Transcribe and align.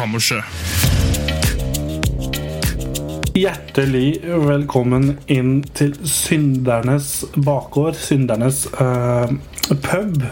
Kammerset. 0.00 0.44
Hjertelig 3.36 4.22
velkommen 4.46 5.10
inn 5.28 5.58
til 5.76 5.92
syndernes 6.08 7.26
bakgård, 7.36 7.98
syndernes 8.00 8.62
eh, 8.80 9.34
pub. 9.84 10.24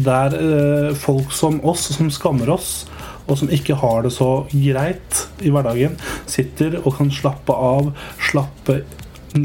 Der 0.00 0.38
eh, 0.38 0.88
folk 0.96 1.36
som 1.36 1.60
oss, 1.68 1.90
som 1.92 2.08
skammer 2.08 2.54
oss, 2.56 2.86
og 3.28 3.36
som 3.42 3.52
ikke 3.52 3.76
har 3.82 4.06
det 4.06 4.14
så 4.16 4.30
greit 4.54 5.26
i 5.44 5.52
hverdagen, 5.52 6.00
sitter 6.24 6.78
og 6.80 6.96
kan 6.96 7.12
slappe 7.12 7.52
av, 7.52 7.92
slappe 8.30 8.80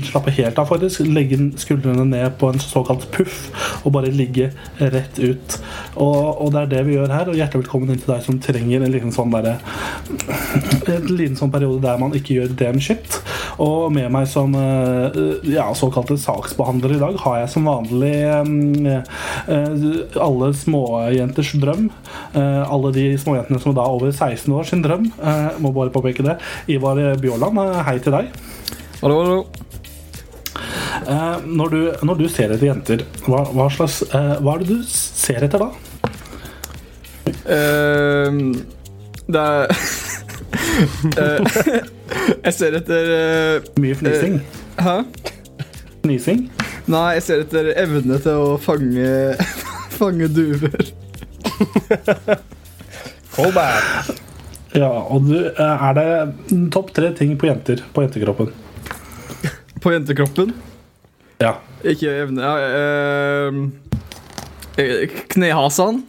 Slappe 0.05 0.31
helt 0.35 0.59
av, 0.59 0.69
faktisk. 0.69 1.03
Legge 1.07 1.37
skuldrene 1.61 2.05
ned 2.07 2.37
på 2.39 2.51
en 2.51 2.61
såkalt 2.61 3.07
puff 3.13 3.49
og 3.85 3.93
bare 3.95 4.11
ligge 4.13 4.51
rett 4.79 5.19
ut. 5.19 5.57
Og, 5.95 6.41
og 6.41 6.51
det 6.53 6.63
er 6.63 6.71
det 6.75 6.83
vi 6.87 6.95
gjør 6.97 7.13
her. 7.13 7.31
Og 7.31 7.39
hjertelig 7.39 7.65
velkommen 7.65 7.91
inn 7.91 8.01
til 8.01 8.13
deg 8.13 8.25
som 8.25 8.39
trenger 8.41 8.85
en 8.85 8.93
liten 8.93 9.15
sånn 9.15 9.33
derre 9.33 9.57
En 10.91 11.09
liten 11.09 11.37
sånn 11.39 11.51
periode 11.53 11.81
der 11.83 11.99
man 12.01 12.15
ikke 12.17 12.37
gjør 12.37 12.55
damn 12.59 12.81
shit. 12.83 13.19
Og 13.61 13.91
med 13.93 14.07
meg 14.13 14.29
som 14.31 14.55
eh, 14.57 15.19
ja, 15.51 15.67
såkalte 15.77 16.17
saksbehandler 16.19 16.95
i 16.95 17.01
dag 17.01 17.19
har 17.25 17.41
jeg 17.41 17.51
som 17.53 17.67
vanlig 17.69 18.13
eh, 18.31 19.01
alle 20.21 20.51
småjenters 20.57 21.53
drøm. 21.61 21.89
Eh, 22.37 22.61
alle 22.63 22.93
de 22.95 23.07
småjentene 23.21 23.61
som 23.61 23.73
er 23.73 23.79
da 23.81 23.89
over 23.91 24.13
16 24.13 24.47
år 24.55 24.71
sin 24.71 24.85
drøm. 24.85 25.11
Må 25.61 25.73
bare 25.75 25.93
påpeke 25.93 26.25
det. 26.25 26.39
Ivar 26.71 27.01
Bjåland, 27.21 27.57
eh, 27.57 27.83
hei 27.87 27.99
til 27.99 28.17
deg. 28.17 28.31
Hallo, 29.01 29.23
hallo. 29.23 29.70
Eh, 31.01 31.47
når, 31.47 31.73
du, 31.73 31.79
når 32.05 32.19
du 32.19 32.27
ser 32.29 32.53
etter 32.53 32.67
jenter, 32.69 33.05
hva, 33.25 33.45
hva, 33.49 33.69
slags, 33.73 34.01
eh, 34.09 34.35
hva 34.41 34.55
er 34.55 34.65
det 34.65 34.75
du 34.75 34.83
ser 34.87 35.47
etter 35.47 35.65
da? 35.65 35.71
Ehm, 37.51 38.51
det 39.31 39.41
er 39.41 39.81
Eh, 41.17 41.39
Jeg 42.45 42.53
ser 42.55 42.75
etter 42.79 43.11
eh, 43.15 43.69
Mye 43.81 43.97
fnising? 43.97 44.39
Hæ? 44.81 44.95
Fnising? 46.03 46.45
Nei, 46.91 47.07
jeg 47.17 47.23
ser 47.27 47.43
etter 47.45 47.69
evne 47.79 48.17
til 48.23 48.41
å 48.41 48.55
fange 48.61 49.11
Fange 49.99 50.27
duver. 50.33 50.89
Ja, 54.73 54.89
og 54.89 55.27
du, 55.29 55.35
er 55.51 55.93
det 55.97 56.07
topp 56.73 56.93
tre 56.95 57.11
ting 57.15 57.35
på 57.39 57.47
jenter 57.51 57.83
på 57.93 58.05
jentekroppen? 58.05 58.49
På 59.83 59.93
jentekroppen. 59.93 60.55
Ja. 61.41 61.55
Ikke 61.87 62.11
evne 62.21 62.45
ja, 62.45 62.57
ehm, 63.49 63.61
eh, 64.77 65.07
Knehasan, 65.33 66.03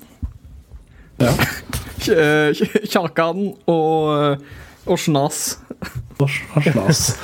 ja. 1.23 1.31
kj- 2.05 2.85
kjakan 2.93 3.47
og, 3.71 4.13
eh, 4.13 4.37
og 4.91 5.01
snas. 5.01 5.43
Snas. 6.23 7.07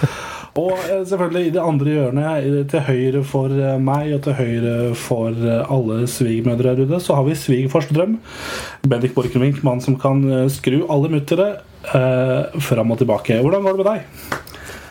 Og 0.59 0.73
eh, 0.91 1.05
selvfølgelig 1.07 1.47
i 1.47 1.51
det 1.55 1.61
andre 1.63 1.93
hjørnet, 1.93 2.47
til 2.73 2.81
høyre 2.83 3.21
for 3.23 3.53
eh, 3.55 3.77
meg 3.79 4.09
og 4.17 4.25
til 4.25 4.35
høyre 4.41 4.73
for 4.99 5.37
eh, 5.37 5.61
alle 5.71 6.01
svigermødre 6.11 6.73
her 6.73 6.81
ute, 6.83 6.99
så 7.05 7.15
har 7.15 7.29
vi 7.29 7.37
svigerfars 7.39 7.87
drøm. 7.95 8.17
Bendik 8.91 9.15
Borchgrevink, 9.15 9.61
mann 9.63 9.79
som 9.85 9.95
kan 10.03 10.25
eh, 10.27 10.49
skru 10.51 10.81
alle 10.91 11.13
muttere 11.13 11.47
eh, 11.93 12.59
fram 12.65 12.91
og 12.91 12.99
tilbake. 13.05 13.39
Hvordan 13.45 13.69
går 13.69 13.77
det 13.79 13.85
med 13.85 13.91
deg? 13.93 14.43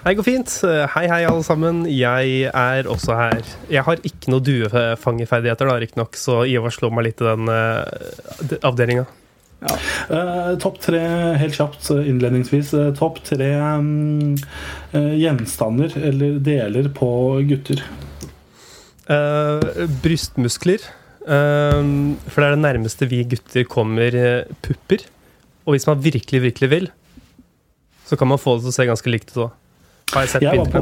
Hei, 0.05 0.13
går 0.13 0.25
fint. 0.27 0.51
Hei, 0.93 1.07
hei, 1.09 1.23
alle 1.25 1.43
sammen. 1.45 1.81
Jeg 1.89 2.51
er 2.51 2.87
også 2.89 3.15
her. 3.17 3.39
Jeg 3.71 3.81
har 3.87 4.01
ikke 4.05 4.29
noe 4.29 4.43
duefangerferdigheter, 4.45 5.69
da, 5.69 5.77
riktignok, 5.81 6.19
så 6.19 6.43
Ivar 6.45 6.73
slår 6.75 6.93
meg 6.93 7.07
litt 7.07 7.23
i 7.23 7.25
den 7.25 7.49
uh, 7.49 8.59
avdelinga. 8.67 9.07
Eh, 9.57 10.51
topp 10.61 10.77
tre, 10.83 11.01
helt 11.41 11.57
kjapt 11.57 11.89
eh, 11.95 12.05
innledningsvis, 12.11 12.75
Uh, 12.77 12.91
topp 12.93 13.23
tre 13.25 13.49
um, 13.57 14.35
gjenstander 14.93 15.97
eller 15.97 16.37
deler 16.45 16.91
på 16.93 17.09
gutter. 17.49 17.81
Brystmuskler. 20.03 20.83
For 21.27 22.37
det 22.37 22.45
er 22.45 22.53
det 22.53 22.63
nærmeste 22.63 23.07
vi 23.09 23.25
gutter 23.27 23.65
kommer 23.67 24.13
pupper. 24.63 25.07
Og 25.65 25.73
hvis 25.73 25.87
man 25.89 26.03
virkelig, 26.03 26.43
virkelig 26.43 26.69
vil, 26.71 26.91
så 28.07 28.15
kan 28.19 28.29
man 28.29 28.39
få 28.39 28.55
det 28.55 28.67
til 28.67 28.75
å 28.75 28.77
se 28.77 28.85
ganske 28.91 29.11
likt 29.11 29.33
ut 29.33 29.47
òg. 29.47 29.55
Har 30.13 30.23
jeg 30.23 30.29
sett 30.31 30.41
Jeg 30.45 30.57
var, 30.61 30.69
på, 30.71 30.81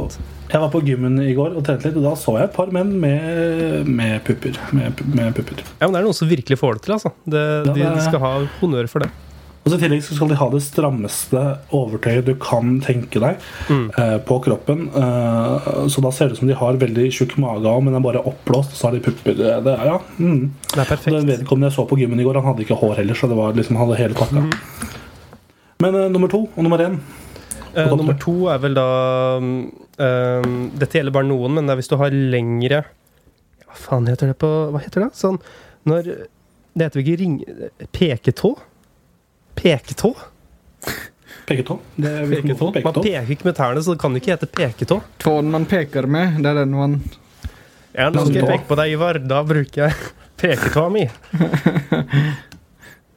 jeg 0.51 0.61
var 0.61 0.69
på 0.75 0.81
gymmen 0.85 1.15
i 1.25 1.33
går 1.33 1.55
og 1.57 1.63
trente 1.65 1.89
litt, 1.89 1.97
og 1.97 2.05
da 2.05 2.13
så 2.19 2.35
jeg 2.37 2.49
et 2.51 2.55
par 2.55 2.69
menn 2.75 2.91
med, 3.01 3.87
med 3.89 4.19
pupper. 4.27 4.57
Med, 4.77 5.01
med 5.17 5.33
pupper. 5.37 5.63
Ja, 5.81 5.87
men 5.87 5.95
det 5.97 6.01
er 6.03 6.05
noen 6.09 6.17
som 6.17 6.29
virkelig 6.29 6.59
får 6.61 6.77
det 6.77 6.83
til, 6.85 6.93
altså. 6.99 7.11
Det, 7.25 7.45
Ja, 7.65 7.71
de, 7.73 7.79
det 7.81 7.93
de 7.97 8.03
skal 8.05 8.21
ha 8.21 8.33
honnør 8.61 8.87
for 8.91 9.05
det. 9.05 9.09
Og 9.65 9.71
så 9.73 9.79
I 9.79 9.81
tillegg 9.81 10.03
skal 10.05 10.29
de 10.29 10.35
ha 10.37 10.45
det 10.53 10.59
strammeste 10.61 11.39
overtøyet 11.73 12.27
du 12.27 12.35
kan 12.37 12.75
tenke 12.85 13.17
deg 13.23 13.39
Mm. 13.65 13.87
eh, 13.97 14.17
på 14.21 14.37
kroppen. 14.45 14.83
Eh, 14.93 15.69
så 15.89 16.03
da 16.05 16.11
ser 16.13 16.29
det 16.29 16.37
ut 16.37 16.41
som 16.43 16.51
de 16.51 16.59
har 16.59 16.77
veldig 16.85 17.07
tjukk 17.17 17.33
mage, 17.41 17.65
men 17.81 17.89
den 17.89 17.97
er 17.97 18.05
bare 18.05 18.21
oppblåst, 18.29 18.75
og 18.75 18.77
så 18.77 18.91
har 18.91 18.93
de 18.93 19.01
pupper. 19.09 19.33
Det, 19.41 19.73
ja, 19.89 19.97
mm. 20.21 20.51
Det 20.69 20.77
er 20.77 20.85
perfekt. 20.85 21.09
Den 21.17 21.25
vedkommende 21.33 21.71
jeg 21.73 21.79
så 21.79 21.87
på 21.89 21.97
gymmen 21.97 22.21
i 22.21 22.27
går, 22.29 22.37
han 22.37 22.51
hadde 22.53 22.61
ikke 22.67 22.77
hår 22.77 22.99
heller, 23.01 23.17
så 23.17 23.25
det 23.33 23.39
var 23.41 23.57
liksom, 23.57 23.81
han 23.81 23.87
hadde 23.89 24.01
hele 24.03 24.13
pakka. 24.21 24.45
Mm. 24.45 24.93
Men 25.81 25.95
eh, 26.03 26.09
nummer 26.13 26.29
to 26.31 26.45
og 26.45 26.61
nummer 26.63 26.85
én 26.85 26.99
Topp 27.75 27.97
nummer 27.99 28.17
to 28.21 28.35
er 28.51 28.61
vel 28.63 28.77
da 28.77 28.85
um, 29.39 29.49
Dette 30.75 30.99
gjelder 30.99 31.15
bare 31.15 31.27
noen, 31.27 31.57
men 31.57 31.67
det 31.67 31.75
er 31.75 31.81
hvis 31.81 31.91
du 31.91 31.97
har 31.99 32.15
lengre 32.15 32.83
Hva 33.65 33.79
faen 33.87 34.07
heter 34.11 34.31
det 34.31 34.37
på 34.41 34.51
Hva 34.73 34.81
heter 34.83 35.05
det? 35.05 35.11
Sånn 35.19 35.41
når 35.85 36.07
Det 36.07 36.87
heter 36.87 36.97
vel 36.97 37.03
ikke 37.05 37.19
ring... 37.21 37.35
Peketå? 37.93 38.55
Peketå? 39.55 40.15
Peketå. 41.45 41.77
Er 42.01 42.25
Peketå. 42.31 42.71
Man 42.81 42.97
peker 42.97 43.29
ikke 43.35 43.47
med 43.47 43.57
tærne, 43.59 43.83
så 43.85 43.93
det 43.93 44.01
kan 44.01 44.17
ikke 44.17 44.33
hete 44.33 44.49
peketå. 44.49 44.97
Tåen 45.21 45.51
man 45.53 45.67
peker 45.69 46.07
med, 46.09 46.39
det 46.41 46.49
er 46.51 46.63
den 46.63 46.73
man 46.73 46.97
Ja, 47.93 48.09
nå 48.09 48.25
skal 48.25 48.39
jeg 48.41 48.49
peke 48.49 48.67
på 48.71 48.79
deg, 48.79 48.95
Ivar. 48.97 49.21
Da 49.29 49.43
bruker 49.45 49.85
jeg 49.85 50.09
peketåa 50.41 50.89
mi. 50.91 51.05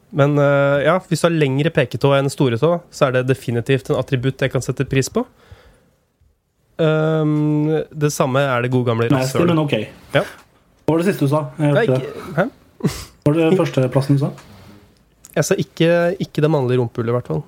Men 0.09 0.33
uh, 0.41 0.79
ja, 0.81 0.95
hvis 1.09 1.21
du 1.21 1.27
har 1.27 1.35
lengre 1.35 1.71
peketå 1.73 2.13
enn 2.17 2.31
storetå, 2.33 2.71
så 2.89 3.07
er 3.07 3.19
det 3.19 3.27
definitivt 3.29 3.91
en 3.91 3.99
attributt 3.99 4.41
jeg 4.41 4.53
kan 4.53 4.63
sette 4.65 4.87
pris 4.89 5.11
på. 5.13 5.25
Um, 6.79 7.67
det 7.91 8.09
samme 8.15 8.41
er 8.41 8.63
det 8.63 8.71
gode 8.73 8.87
gamle 8.87 9.09
Nasty, 9.11 9.41
men 9.45 9.59
ok. 9.61 9.75
Ja. 10.15 10.23
Hva 10.87 10.95
var 10.95 11.03
det 11.03 11.11
siste 11.11 11.27
du 11.27 11.31
sa? 11.31 11.43
Nei, 11.59 11.85
ikke, 11.85 12.29
hæ? 12.37 12.47
Hva 12.89 13.33
var 13.33 13.39
det 13.41 13.49
førsteplassen 13.59 14.17
du 14.17 14.23
sa? 14.23 14.31
Jeg 15.35 15.45
sa 15.45 15.57
ikke, 15.61 15.89
ikke 16.23 16.41
det 16.41 16.49
mannlige 16.51 16.81
rumpehullet, 16.81 17.11
i 17.11 17.17
hvert 17.19 17.29
fall. 17.29 17.43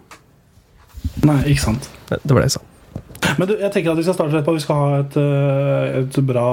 Nei, 1.25 1.39
ikke 1.49 1.63
sant. 1.63 1.89
Det 2.11 2.21
det 2.21 2.35
var 2.35 2.43
det 2.43 2.51
jeg 2.51 2.59
sa. 2.59 2.67
Men 3.39 3.49
du, 3.49 3.55
jeg 3.59 3.71
tenker 3.73 3.93
at 3.93 3.99
vi 3.99 4.05
skal 4.05 4.17
starte 4.17 4.35
rett 4.35 4.47
på. 4.47 4.55
Vi 4.57 4.63
skal 4.63 4.81
ha 4.81 4.99
et, 5.01 5.17
eh, 5.19 5.99
et 6.01 6.19
bra, 6.27 6.47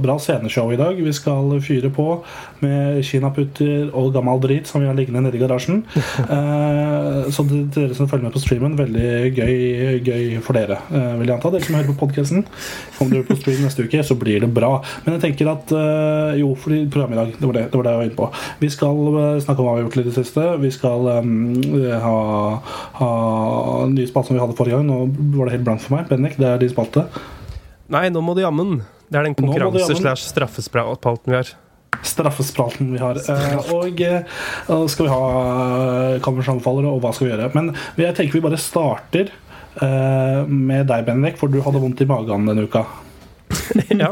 bra 0.00 0.18
sceneshow 0.22 0.72
i 0.72 0.78
dag. 0.80 0.98
Vi 1.00 1.14
skal 1.16 1.52
fyre 1.64 1.90
på 1.94 2.08
med 2.64 3.00
kinaputter 3.06 3.90
og 3.92 4.12
gammel 4.14 4.40
drit 4.42 4.70
som 4.70 4.82
vi 4.82 4.88
har 4.88 4.96
liggende 4.96 5.24
nede 5.24 5.38
i 5.38 5.42
garasjen. 5.44 5.84
Eh, 6.34 7.26
så 7.34 7.44
til 7.46 7.66
dere 7.74 7.94
som 7.96 8.08
følger 8.08 8.26
med 8.26 8.34
på 8.34 8.40
streamen, 8.42 8.74
veldig 8.78 9.34
gøy, 9.36 10.00
gøy 10.04 10.22
for 10.44 10.56
dere, 10.56 10.78
eh, 10.94 11.12
vil 11.20 11.28
jeg 11.28 11.34
anta. 11.36 11.50
Dere 11.52 11.66
som 11.66 11.76
hører 11.76 11.90
på 11.90 11.96
podkasten. 12.00 12.44
Kommer 12.96 13.18
dere 13.18 13.26
på 13.28 13.36
stream 13.38 13.60
neste 13.64 13.84
uke, 13.84 14.02
så 14.06 14.16
blir 14.18 14.40
det 14.42 14.50
bra. 14.54 14.72
Men 15.04 15.16
jeg 15.16 15.22
tenker 15.26 15.50
at 15.52 15.74
eh, 15.74 16.38
Jo, 16.40 16.54
fordi 16.58 16.84
programmet 16.90 17.14
i 17.14 17.20
dag, 17.20 17.34
det 17.38 17.48
var 17.48 17.56
det, 17.58 17.64
det 17.70 17.78
var 17.78 17.86
det 17.86 17.92
jeg 17.92 18.00
var 18.00 18.08
inne 18.08 18.18
på. 18.18 18.28
Vi 18.62 18.70
skal 18.72 19.02
snakke 19.44 19.62
om 19.62 19.68
hva 19.68 19.74
vi 19.76 19.82
har 19.82 19.86
gjort 19.86 20.00
i 20.00 20.06
det 20.08 20.14
siste. 20.16 20.46
Vi 20.64 20.70
skal 20.74 21.10
um, 21.20 21.34
ha, 22.04 22.16
ha 23.00 23.10
nye 23.92 24.08
spalter 24.10 24.32
som 24.32 24.38
vi 24.38 24.42
hadde 24.42 24.56
forrige 24.58 24.78
gang. 24.78 24.88
Nå 24.88 25.36
var 25.38 25.48
det 25.48 25.58
helt 25.58 25.66
blankt 25.68 25.84
for 25.86 25.96
meg. 25.96 26.08
Bendik, 26.14 26.38
det 26.40 26.48
er 26.48 26.62
din 26.62 26.72
spalte. 26.72 27.04
Nei, 27.92 28.06
nå 28.14 28.22
må 28.24 28.32
du 28.38 28.40
jammen. 28.46 28.78
Det 29.10 29.18
er 29.20 29.26
den 29.28 29.34
Nå 29.36 29.44
må 29.44 29.52
du 29.52 29.58
konkurranse- 29.58 29.84
jammen. 29.90 30.00
slash 30.00 30.24
straffespalten 30.30 31.28
vi 31.34 31.36
har. 31.42 31.52
Straffespalten 32.04 32.92
vi 32.94 32.98
har. 33.00 33.16
Eh, 33.16 33.72
og 33.72 34.00
nå 34.68 34.78
skal 34.92 35.06
vi 35.06 35.12
ha 35.12 35.20
eh, 36.14 36.20
Kammers 36.24 36.48
anbefalere, 36.52 36.90
og 36.90 37.00
hva 37.04 37.12
skal 37.16 37.28
vi 37.28 37.32
gjøre? 37.34 37.50
Men 37.54 37.70
jeg 38.00 38.16
tenker 38.18 38.38
vi 38.38 38.42
bare 38.44 38.58
starter 38.60 39.30
eh, 39.82 40.40
med 40.48 40.88
deg, 40.90 41.04
Bendik, 41.06 41.38
for 41.40 41.52
du 41.52 41.60
hadde 41.64 41.80
vondt 41.84 42.02
i 42.04 42.08
magen 42.10 42.48
denne 42.50 42.66
uka. 42.66 42.84
ja. 44.04 44.10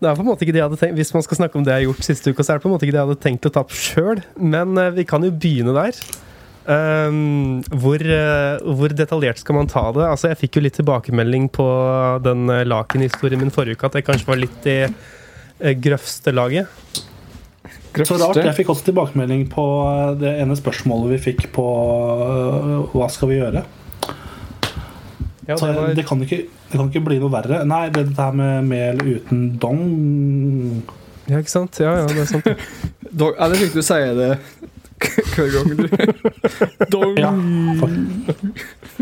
Det 0.00 0.08
er 0.08 0.16
på 0.16 0.22
en 0.22 0.28
måte 0.30 0.44
ikke 0.46 0.54
det 0.54 0.60
jeg 0.60 0.68
hadde 0.68 0.78
tenkt 0.80 0.96
Hvis 1.00 1.10
man 1.12 1.24
skal 1.24 1.38
snakke 1.40 1.58
om 1.58 1.64
det 1.66 1.72
jeg 1.74 1.80
har 1.82 1.86
gjort 1.90 2.06
siste 2.06 2.32
uka, 2.32 2.44
så 2.44 2.52
er 2.54 2.60
det 2.60 2.64
på 2.64 2.70
en 2.70 2.74
måte 2.76 2.86
ikke 2.86 2.94
det 2.94 3.00
jeg 3.02 3.08
hadde 3.10 3.22
tenkt 3.24 3.48
å 3.48 3.52
ta 3.52 3.64
opp 3.66 3.74
sjøl. 3.76 4.22
Men 4.40 4.76
eh, 4.80 4.92
vi 4.96 5.04
kan 5.08 5.24
jo 5.26 5.32
begynne 5.34 5.74
der. 5.76 5.98
Ehm, 6.70 7.62
hvor, 7.82 7.98
eh, 7.98 8.60
hvor 8.78 8.92
detaljert 8.94 9.40
skal 9.42 9.56
man 9.58 9.70
ta 9.70 9.88
det? 9.96 10.06
Altså, 10.06 10.30
jeg 10.30 10.38
fikk 10.44 10.58
jo 10.58 10.64
litt 10.66 10.76
tilbakemelding 10.78 11.48
på 11.50 11.66
den 12.22 12.46
uh, 12.52 12.62
lakenhistorien 12.68 13.40
min 13.40 13.50
forrige 13.54 13.78
uke, 13.78 13.88
at 13.90 13.98
jeg 13.98 14.06
kanskje 14.06 14.28
var 14.28 14.38
litt 14.38 14.68
i 14.70 14.76
uh, 14.86 15.72
grøvste 15.82 16.34
laget. 16.36 16.70
Så 17.90 18.20
rart. 18.20 18.38
Jeg 18.38 18.54
fikk 18.60 18.70
også 18.70 18.86
tilbakemelding 18.86 19.48
på 19.50 19.64
eh, 19.82 20.12
det 20.20 20.30
ene 20.44 20.54
spørsmålet 20.54 21.10
vi 21.16 21.16
fikk 21.24 21.48
på 21.56 21.64
hva 22.92 23.08
skal 23.10 23.32
vi 23.32 23.40
gjøre. 23.40 23.64
Ja, 25.48 25.56
det 25.56 25.72
var, 25.74 25.90
det 25.98 26.04
kan, 26.06 26.22
ikke, 26.22 26.44
det 26.70 26.78
kan 26.78 26.86
ikke 26.86 27.02
bli 27.08 27.18
noe 27.18 27.32
verre. 27.34 27.64
Nei, 27.66 27.88
det 27.90 28.04
dette 28.12 28.28
her 28.28 28.36
med 28.38 28.68
mel 28.70 29.02
uten 29.02 29.48
dong 29.58 29.82
ja, 31.30 31.38
ikke 31.38 31.52
sant? 31.52 31.78
Ja, 31.82 31.96
ja, 31.98 32.06
det 32.10 32.24
er 32.24 32.30
sant. 32.30 32.46
Dog, 33.20 33.34
ja, 33.34 33.50
det 33.50 33.58
fikk 33.60 33.74
du 33.78 33.82
si 33.86 33.98
det 34.18 34.30
hver 35.34 35.48
gang 35.54 35.70
du 35.76 35.84
Dong. 36.92 37.14
Ja. 37.18 37.30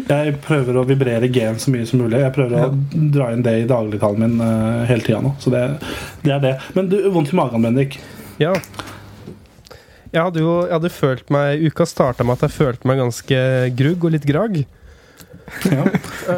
Jeg 0.09 0.35
prøver 0.45 0.79
å 0.79 0.85
vibrere 0.89 1.29
G-en 1.33 1.59
så 1.61 1.73
mye 1.75 1.87
som 1.89 2.03
mulig. 2.03 2.21
Jeg 2.23 2.35
prøver 2.37 2.69
å 2.69 2.71
dra 3.15 3.31
inn 3.35 3.43
det 3.47 3.55
i 3.63 3.67
dagligtalen 3.69 4.23
min 4.23 4.45
øh, 4.45 4.85
hele 4.91 5.05
tida 5.07 5.21
nå. 5.25 5.35
Så 5.43 5.51
det, 5.55 5.65
det 6.23 6.35
er 6.37 6.45
det. 6.45 6.55
Men 6.77 6.91
du, 6.93 6.97
vondt 7.15 7.33
i 7.35 7.39
magen, 7.39 7.65
Bendik. 7.67 7.99
Ja. 8.41 8.55
Jeg 10.09 10.23
hadde 10.25 10.41
jo 10.41 10.53
jeg 10.65 10.73
hadde 10.73 10.91
følt 10.95 11.29
meg 11.35 11.67
Uka 11.69 11.85
starta 11.89 12.25
med 12.25 12.39
at 12.39 12.47
jeg 12.47 12.55
følte 12.57 12.89
meg 12.89 13.03
ganske 13.03 13.41
grugg 13.77 14.07
og 14.09 14.15
litt 14.15 14.25
grag. 14.29 14.63
Ja. 15.69 15.85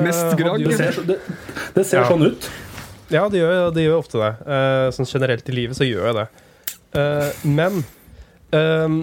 Mest 0.03 0.35
grag. 0.39 0.59
gragg. 0.59 0.67
Det 0.71 0.79
ser, 0.81 0.99
det, 1.07 1.21
det 1.77 1.85
ser 1.87 2.03
Ja. 2.03 2.09
sånn 2.11 2.27
ut. 2.31 2.51
Ja, 3.11 3.25
det 3.31 3.41
gjør, 3.43 3.71
det 3.75 3.85
gjør 3.85 3.97
ofte 4.01 4.21
det. 4.23 4.33
Eh, 4.47 4.89
sånn 4.95 5.09
generelt 5.11 5.49
i 5.51 5.55
livet 5.57 5.79
så 5.79 5.87
gjør 5.87 6.11
jeg 6.11 6.19
det. 6.21 6.27
Eh, 7.01 7.47
men 7.51 7.81
ehm, 8.55 9.01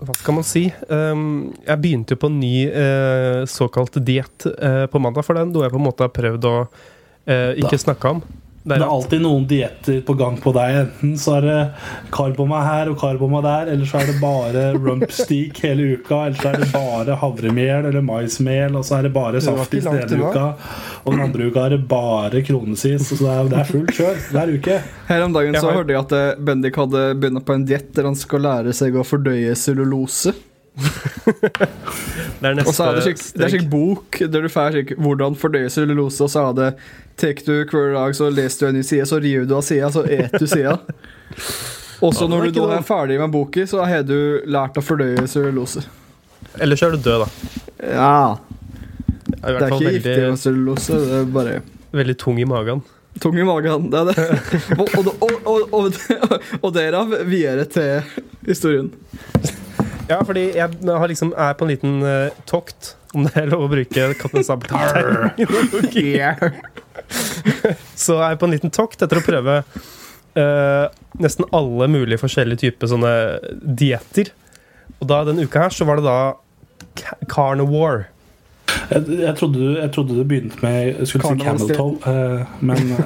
hva 0.00 0.14
skal 0.16 0.36
man 0.38 0.46
si? 0.46 0.64
Ehm, 0.88 1.50
jeg 1.66 1.80
begynte 1.82 2.16
jo 2.16 2.20
på 2.22 2.30
en 2.30 2.38
ny 2.40 2.54
eh, 2.66 3.42
såkalt 3.50 3.98
diett 4.06 4.46
eh, 4.48 4.86
på 4.90 5.02
mandag, 5.02 5.26
for 5.26 5.36
den, 5.36 5.52
noe 5.52 5.66
jeg 5.66 5.74
på 5.74 5.80
en 5.80 5.86
måte 5.86 6.06
har 6.06 6.14
prøvd 6.14 6.48
å 6.48 6.54
eh, 6.62 7.60
ikke 7.60 7.80
snakke 7.80 8.14
om. 8.16 8.22
Det 8.62 8.76
er 8.76 8.82
alltid 8.84 9.22
noen 9.24 9.46
dietter 9.48 10.02
på 10.04 10.14
gang 10.20 10.34
på 10.40 10.52
deg. 10.52 10.74
Enten 10.82 11.14
så 11.18 11.38
er 11.38 11.46
det 11.46 11.60
karboma 12.12 12.58
her 12.66 12.90
og 12.92 12.98
karboma 13.00 13.40
der, 13.44 13.70
eller 13.72 13.88
så 13.88 14.02
er 14.02 14.10
det 14.10 14.18
bare 14.20 14.64
rumpsteak 14.84 15.62
hele 15.64 15.86
uka, 15.96 16.18
eller 16.26 16.36
så 16.42 16.50
er 16.50 16.60
det 16.60 16.68
bare 16.74 17.16
havremel 17.22 17.88
eller 17.88 18.04
maismel, 18.04 18.76
og 18.76 18.84
så 18.84 18.98
er 18.98 19.08
det 19.08 19.14
bare 19.16 19.40
saftis 19.40 19.88
den 19.88 20.02
ene 20.02 20.20
uka, 20.28 20.44
og 21.06 21.16
den 21.16 21.24
andre 21.24 21.48
uka 21.48 21.64
er 21.70 21.76
det 21.78 21.80
bare 21.88 22.44
kronesis. 22.44 23.08
Så 23.08 23.16
det 23.22 23.32
er, 23.32 23.48
det 23.48 23.62
er 23.62 23.70
fullt 23.72 23.96
kjør 23.96 24.20
hver 24.36 24.54
uke. 24.58 24.78
Her 25.08 25.24
om 25.24 25.38
dagen 25.38 25.56
så 25.56 25.72
hørte 25.72 25.96
jeg 25.96 26.04
at 26.04 26.14
eh, 26.20 26.44
Bendik 26.50 26.76
hadde 26.78 27.06
begynt 27.16 27.46
på 27.48 27.56
en 27.56 27.66
diett 27.66 27.90
der 27.96 28.10
han 28.10 28.18
skal 28.18 28.44
lære 28.44 28.76
seg 28.76 29.00
å 29.00 29.06
fordøye 29.08 29.56
cellulose. 29.56 30.36
Det 32.40 32.48
er 32.48 32.54
neste 32.56 32.70
Og 32.70 32.74
så 32.76 32.86
er 32.86 32.98
det 32.98 33.02
slik, 33.04 33.22
det 33.36 33.46
er 33.46 33.52
slik 33.52 33.66
bok 33.70 34.20
der 34.32 34.46
du 34.46 34.50
får 34.52 34.76
slik, 34.76 34.92
hvordan 35.00 35.36
fordøye 35.38 35.70
cellulose, 35.72 36.22
og 36.24 36.30
så 36.32 36.46
er 36.50 36.58
det 36.60 36.70
Tar 37.20 37.42
du 37.44 37.52
hver 37.68 37.90
dag, 37.92 38.14
så 38.16 38.30
leser 38.32 38.62
du 38.62 38.68
en 38.70 38.78
ny 38.80 38.84
side, 38.86 39.04
så 39.10 39.18
river 39.20 39.44
du 39.44 39.56
av 39.58 39.64
sida, 39.66 39.90
så 39.92 40.06
et 40.08 40.32
du 40.40 40.46
sida. 40.48 40.78
Og 42.00 42.14
så 42.16 42.24
når 42.32 42.46
du 42.48 42.62
da 42.62 42.78
er 42.78 42.84
ferdig 42.86 43.18
med 43.20 43.28
boka, 43.28 43.66
så 43.68 43.82
har 43.84 44.06
du 44.08 44.40
lært 44.48 44.78
å 44.80 44.82
fordøye 44.84 45.26
cellulose. 45.28 45.82
Ellers 46.56 46.80
er 46.86 46.94
du 46.94 47.02
død, 47.04 47.26
da. 47.26 47.58
Ja. 47.84 48.14
I 49.28 49.34
Det 49.36 49.50
er 49.50 49.66
fall 49.66 49.82
ikke 49.82 49.92
giftig 49.98 50.14
med 50.22 50.40
cellulose, 50.40 50.96
det 50.96 51.18
er 51.18 51.28
bare 51.34 51.58
veldig 51.92 52.16
tung 52.24 52.40
i 52.40 52.46
magen. 52.48 52.80
tung 53.20 53.36
i 53.36 53.44
magen. 53.44 53.90
Det 53.92 54.00
er 54.00 54.08
det. 54.08 54.24
Og, 54.80 54.88
og, 54.96 55.12
og, 55.20 55.36
og, 55.44 55.68
og, 55.76 56.40
og 56.62 56.74
derav 56.74 57.12
videre 57.28 57.68
til 57.68 58.00
historien. 58.48 58.88
Ja, 60.10 60.16
fordi 60.26 60.48
jeg 60.56 60.66
har 60.90 61.10
liksom, 61.12 61.30
er 61.38 61.52
på 61.54 61.66
en 61.66 61.70
liten 61.70 62.00
eh, 62.06 62.32
tokt, 62.50 62.94
om 63.14 63.26
det 63.28 63.36
er 63.38 63.46
lov 63.52 63.68
å 63.68 63.70
bruke 63.70 64.08
Kaptein 64.18 64.46
Sabeltann. 64.46 65.38
Så 68.00 68.16
er 68.18 68.28
jeg 68.34 68.38
på 68.40 68.46
en 68.48 68.54
liten 68.56 68.72
tokt 68.74 69.02
etter 69.04 69.18
å 69.20 69.24
prøve 69.24 69.54
eh, 69.62 70.86
nesten 71.22 71.46
alle 71.56 71.86
mulige 71.90 72.18
forskjellige 72.22 72.60
typer 72.66 72.86
sånne 72.90 73.12
dietter. 73.80 74.26
Og 75.00 75.04
da 75.10 75.16
denne 75.28 75.44
uka 75.46 75.58
her 75.66 75.72
så 75.74 75.82
var 75.88 75.94
det 76.00 76.06
da 76.06 76.18
ca- 77.00 77.18
carnivore. 77.30 78.00
Jeg, 78.90 79.00
jeg, 79.22 79.34
trodde, 79.38 79.56
du, 79.58 79.68
jeg 79.80 79.90
trodde 79.94 80.12
du 80.18 80.22
begynte 80.26 80.58
med 80.62 80.76
jeg 81.00 81.06
skulle 81.10 81.24
si 81.34 81.44
camel 81.44 81.68
toe, 81.74 81.94
eh, 82.06 82.40
men 82.62 82.78
eh, 82.94 83.00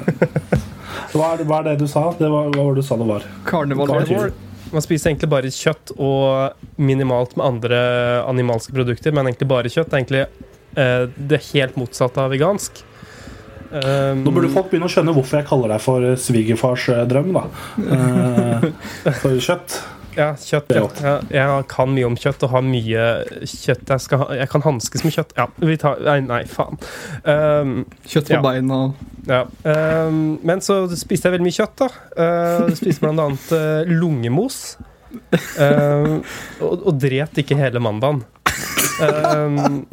hva, 1.15 1.25
er 1.33 1.37
det, 1.41 1.45
hva 1.49 1.57
er 1.61 1.65
det 1.71 1.75
du 1.81 1.87
sa? 1.89 2.03
Det 2.19 2.29
var, 2.29 2.43
hva 2.53 2.61
var 2.67 2.71
det 2.77 2.81
du 2.83 2.87
sa 2.89 2.95
det 3.01 3.07
var? 3.09 3.21
Karneval. 3.49 3.87
Carnivore. 3.93 4.31
Man 4.75 4.83
spiser 4.83 5.11
egentlig 5.13 5.31
bare 5.31 5.51
kjøtt 5.53 5.93
og 5.95 6.81
minimalt 6.81 7.37
med 7.39 7.45
andre 7.47 7.79
animalske 8.27 8.75
produkter, 8.75 9.15
men 9.15 9.29
egentlig 9.29 9.47
bare 9.47 9.71
kjøtt. 9.71 9.87
Det 9.87 9.95
er 9.95 10.03
egentlig 10.03 10.25
eh, 10.75 11.05
det 11.31 11.39
helt 11.53 11.79
motsatte 11.79 12.19
av 12.19 12.33
vegansk. 12.35 12.83
Um, 13.75 14.21
Nå 14.23 14.31
burde 14.31 14.51
folk 14.53 14.69
begynne 14.69 14.87
å 14.87 14.91
skjønne 14.93 15.13
hvorfor 15.15 15.39
jeg 15.39 15.47
kaller 15.49 15.71
deg 15.73 15.81
for 15.83 16.03
svigerfars 16.21 16.85
eh, 16.93 17.01
drøm. 17.09 17.31
da 17.35 17.45
Eh, 17.81 18.67
For 19.23 19.39
kjøtt. 19.41 19.79
Ja, 20.15 20.29
kjøtt. 20.39 20.71
Ja. 21.03 21.15
Jeg 21.29 21.65
kan 21.71 21.91
mye 21.91 22.07
om 22.07 22.15
kjøtt 22.19 22.43
og 22.47 22.53
har 22.53 22.63
mye 22.65 23.05
kjøtt 23.43 23.91
jeg, 23.91 24.03
skal 24.05 24.25
jeg 24.39 24.49
kan 24.51 24.63
hanskes 24.65 25.03
med 25.05 25.15
kjøtt. 25.15 25.33
Ja, 25.37 25.47
vi 25.59 25.77
tar 25.81 25.99
Nei, 26.05 26.19
nei 26.23 26.41
faen. 26.49 26.79
Um, 27.27 27.73
Kjøtt 28.07 28.31
på 28.31 28.37
Ja. 28.37 28.41
beina. 28.45 28.79
ja. 29.27 29.41
um, 30.07 30.37
men 30.45 30.61
så 30.63 30.83
spiste 30.95 31.27
jeg 31.29 31.35
veldig 31.37 31.47
mye 31.49 31.57
kjøtt, 31.59 31.83
da. 31.83 31.89
Uh, 32.15 32.71
spiste 32.77 33.03
blant 33.03 33.19
annet 33.25 33.51
uh, 33.55 33.91
lungemos. 33.91 34.61
Um, 35.59 36.21
og, 36.61 36.81
og 36.85 36.97
dret 36.99 37.37
ikke 37.43 37.57
hele 37.59 37.79
mandagen. 37.83 38.23
Um, 38.95 39.83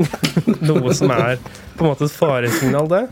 noe 0.63 0.93
som 0.95 1.11
er 1.15 1.41
på 1.75 1.83
en 1.83 1.89
måte 1.89 2.07
et 2.07 2.15
faresignal, 2.15 2.87
det. 2.91 3.03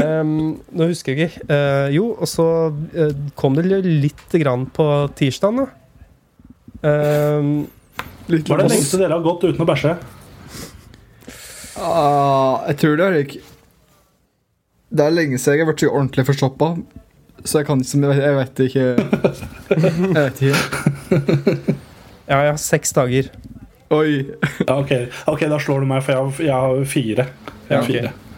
Um, 0.00 0.32
nå 0.72 0.88
husker 0.88 1.12
jeg 1.16 1.28
ikke. 1.32 1.46
Uh, 1.50 1.88
jo, 1.92 2.08
og 2.16 2.30
så 2.30 2.46
uh, 2.72 3.12
kom 3.36 3.56
det 3.58 3.66
litt 3.84 4.36
grann 4.40 4.64
på 4.72 4.88
tirsdagen, 5.18 5.64
da. 5.66 5.81
Um, 6.82 7.52
Litt 8.30 8.48
Hva 8.48 8.56
er 8.58 8.64
det 8.64 8.72
lengste 8.76 8.98
dere 8.98 9.14
har 9.16 9.22
gått 9.24 9.44
uten 9.46 9.62
å 9.62 9.66
bæsje? 9.68 9.92
Ah, 11.82 12.62
jeg 12.68 12.76
tror 12.82 12.98
det 13.00 13.06
er 13.06 13.14
ikke 13.22 13.40
Det 14.92 15.04
er 15.06 15.14
lenge 15.14 15.38
siden 15.40 15.56
jeg 15.56 15.64
har 15.64 15.70
vært 15.72 15.82
så 15.82 15.88
ordentlig 15.90 16.24
forstoppa. 16.28 16.68
Så 17.48 17.58
jeg 17.62 17.66
kan 17.70 17.80
ikke 17.82 18.12
Jeg 18.18 18.34
vet 18.38 18.60
ikke 18.66 18.84
Jeg 19.72 20.18
vet 20.18 20.42
ikke. 20.42 21.76
ja, 22.28 22.36
jeg 22.36 22.50
har 22.52 22.60
seks 22.60 22.92
dager. 22.98 23.30
Oi. 23.92 24.12
Ja, 24.66 24.76
ok, 24.78 24.92
ok, 25.28 25.46
da 25.52 25.58
slår 25.60 25.82
du 25.82 25.88
meg, 25.90 26.04
for 26.04 26.14
jeg 26.14 26.20
har, 26.22 26.44
jeg 26.46 26.54
har 26.66 26.84
fire. 26.88 27.26
Jeg 27.68 27.78
har 27.78 27.90
Ja, 27.92 28.12
ok. 28.12 28.31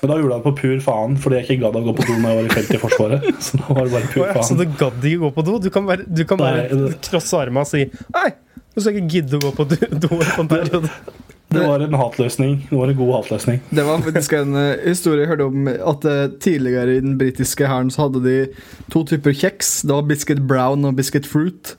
Men 0.00 0.10
da 0.12 0.18
gjorde 0.20 0.36
det 0.38 0.44
på 0.46 0.52
pur 0.56 0.78
faen, 0.84 1.16
fordi 1.20 1.40
jeg 1.40 1.46
ikke 1.48 1.62
gadd 1.66 1.76
å 1.76 1.82
gå 1.84 1.94
på 1.98 2.06
do 2.08 2.14
når 2.16 2.30
jeg 2.32 2.38
var 2.38 2.46
i 2.46 2.54
felt 2.56 2.70
i 2.72 2.78
Forsvaret. 2.80 3.26
Så 3.46 3.58
da 3.60 3.74
var 3.76 3.88
det 3.88 3.94
bare 3.96 4.12
pur 4.14 4.22
ja, 4.24 4.30
så 4.40 4.54
faen. 4.54 4.60
du 4.60 4.78
gadd 4.80 5.08
ikke 5.10 5.22
gå 5.24 5.32
på 5.36 5.44
do? 5.48 5.56
Du 5.60 5.70
kan 5.74 5.88
bare, 5.90 6.06
du 6.08 6.22
kan 6.28 6.40
bare 6.40 6.62
Nei, 6.70 6.78
det- 6.86 7.00
krosse 7.10 7.40
armene 7.40 7.66
og 7.66 7.68
si 7.68 7.84
Nei, 8.16 8.30
nå 8.70 8.80
skal 8.80 8.94
jeg 8.94 9.02
ikke 9.02 9.12
gidde 9.18 9.40
å 9.40 9.42
gå 9.44 9.52
på 9.58 9.68
do 9.74 9.80
do 10.06 10.08
på 10.14 10.40
en 10.44 10.50
periode. 10.54 10.92
Det 11.50 11.64
var 11.66 11.82
en 11.82 11.96
hatløsning. 11.98 12.52
Det 12.70 12.76
var 12.78 12.92
en 12.92 12.98
god 13.00 13.08
hatløsning. 13.16 13.56
Det 13.74 13.82
var 13.82 14.02
faktisk 14.06 14.36
en 14.38 14.54
eh, 14.54 14.84
historie 14.86 15.24
jeg 15.24 15.32
hørte 15.32 15.48
om 15.50 15.66
at 15.66 16.04
eh, 16.06 16.20
tidligere 16.38 16.94
i 16.94 17.00
den 17.02 17.16
britiske 17.18 17.66
hæren 17.66 17.90
så 17.90 18.04
hadde 18.06 18.22
de 18.22 18.36
to 18.94 19.02
typer 19.10 19.34
kjeks. 19.34 19.80
Det 19.82 19.96
var 19.96 20.06
biscuit 20.06 20.42
brown 20.46 20.86
og 20.86 20.94
biscuit 21.00 21.26
fruit. 21.26 21.74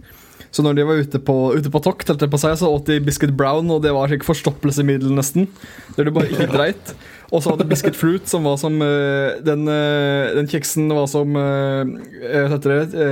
Så 0.51 0.65
når 0.65 0.75
de 0.75 0.83
var 0.89 0.99
ute 0.99 1.21
på, 1.23 1.35
ute 1.55 1.71
på 1.71 1.79
tokt, 1.79 2.11
på 2.11 2.39
seg, 2.41 2.57
så 2.59 2.67
åt 2.67 2.91
de 2.91 2.99
biscuit 2.99 3.31
brown, 3.31 3.71
og 3.71 3.79
det 3.85 3.93
var 3.95 4.11
slik 4.11 4.27
forstoppelsesmiddel 4.27 5.15
nesten. 5.15 5.47
Der 5.95 6.09
du 6.09 6.11
bare 6.11 6.27
ikke 6.27 6.49
dreit. 6.51 6.91
Og 7.31 7.39
så 7.39 7.53
hadde 7.53 7.67
biscuit 7.69 7.95
fruit, 7.95 8.27
som 8.27 8.43
var 8.43 8.57
som 8.59 8.75
eh, 8.83 9.39
den, 9.45 9.63
eh, 9.71 10.33
den 10.35 10.49
kjeksen 10.51 10.91
var 10.91 11.07
som 11.07 11.37
eh, 11.39 11.93
Hva 12.27 12.49
heter 12.51 12.75
det? 12.75 13.05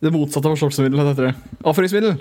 Det 0.00 0.10
motsatte 0.12 0.48
av 0.48 1.16
det? 1.16 1.34
Avføringsmiddel. 1.64 2.18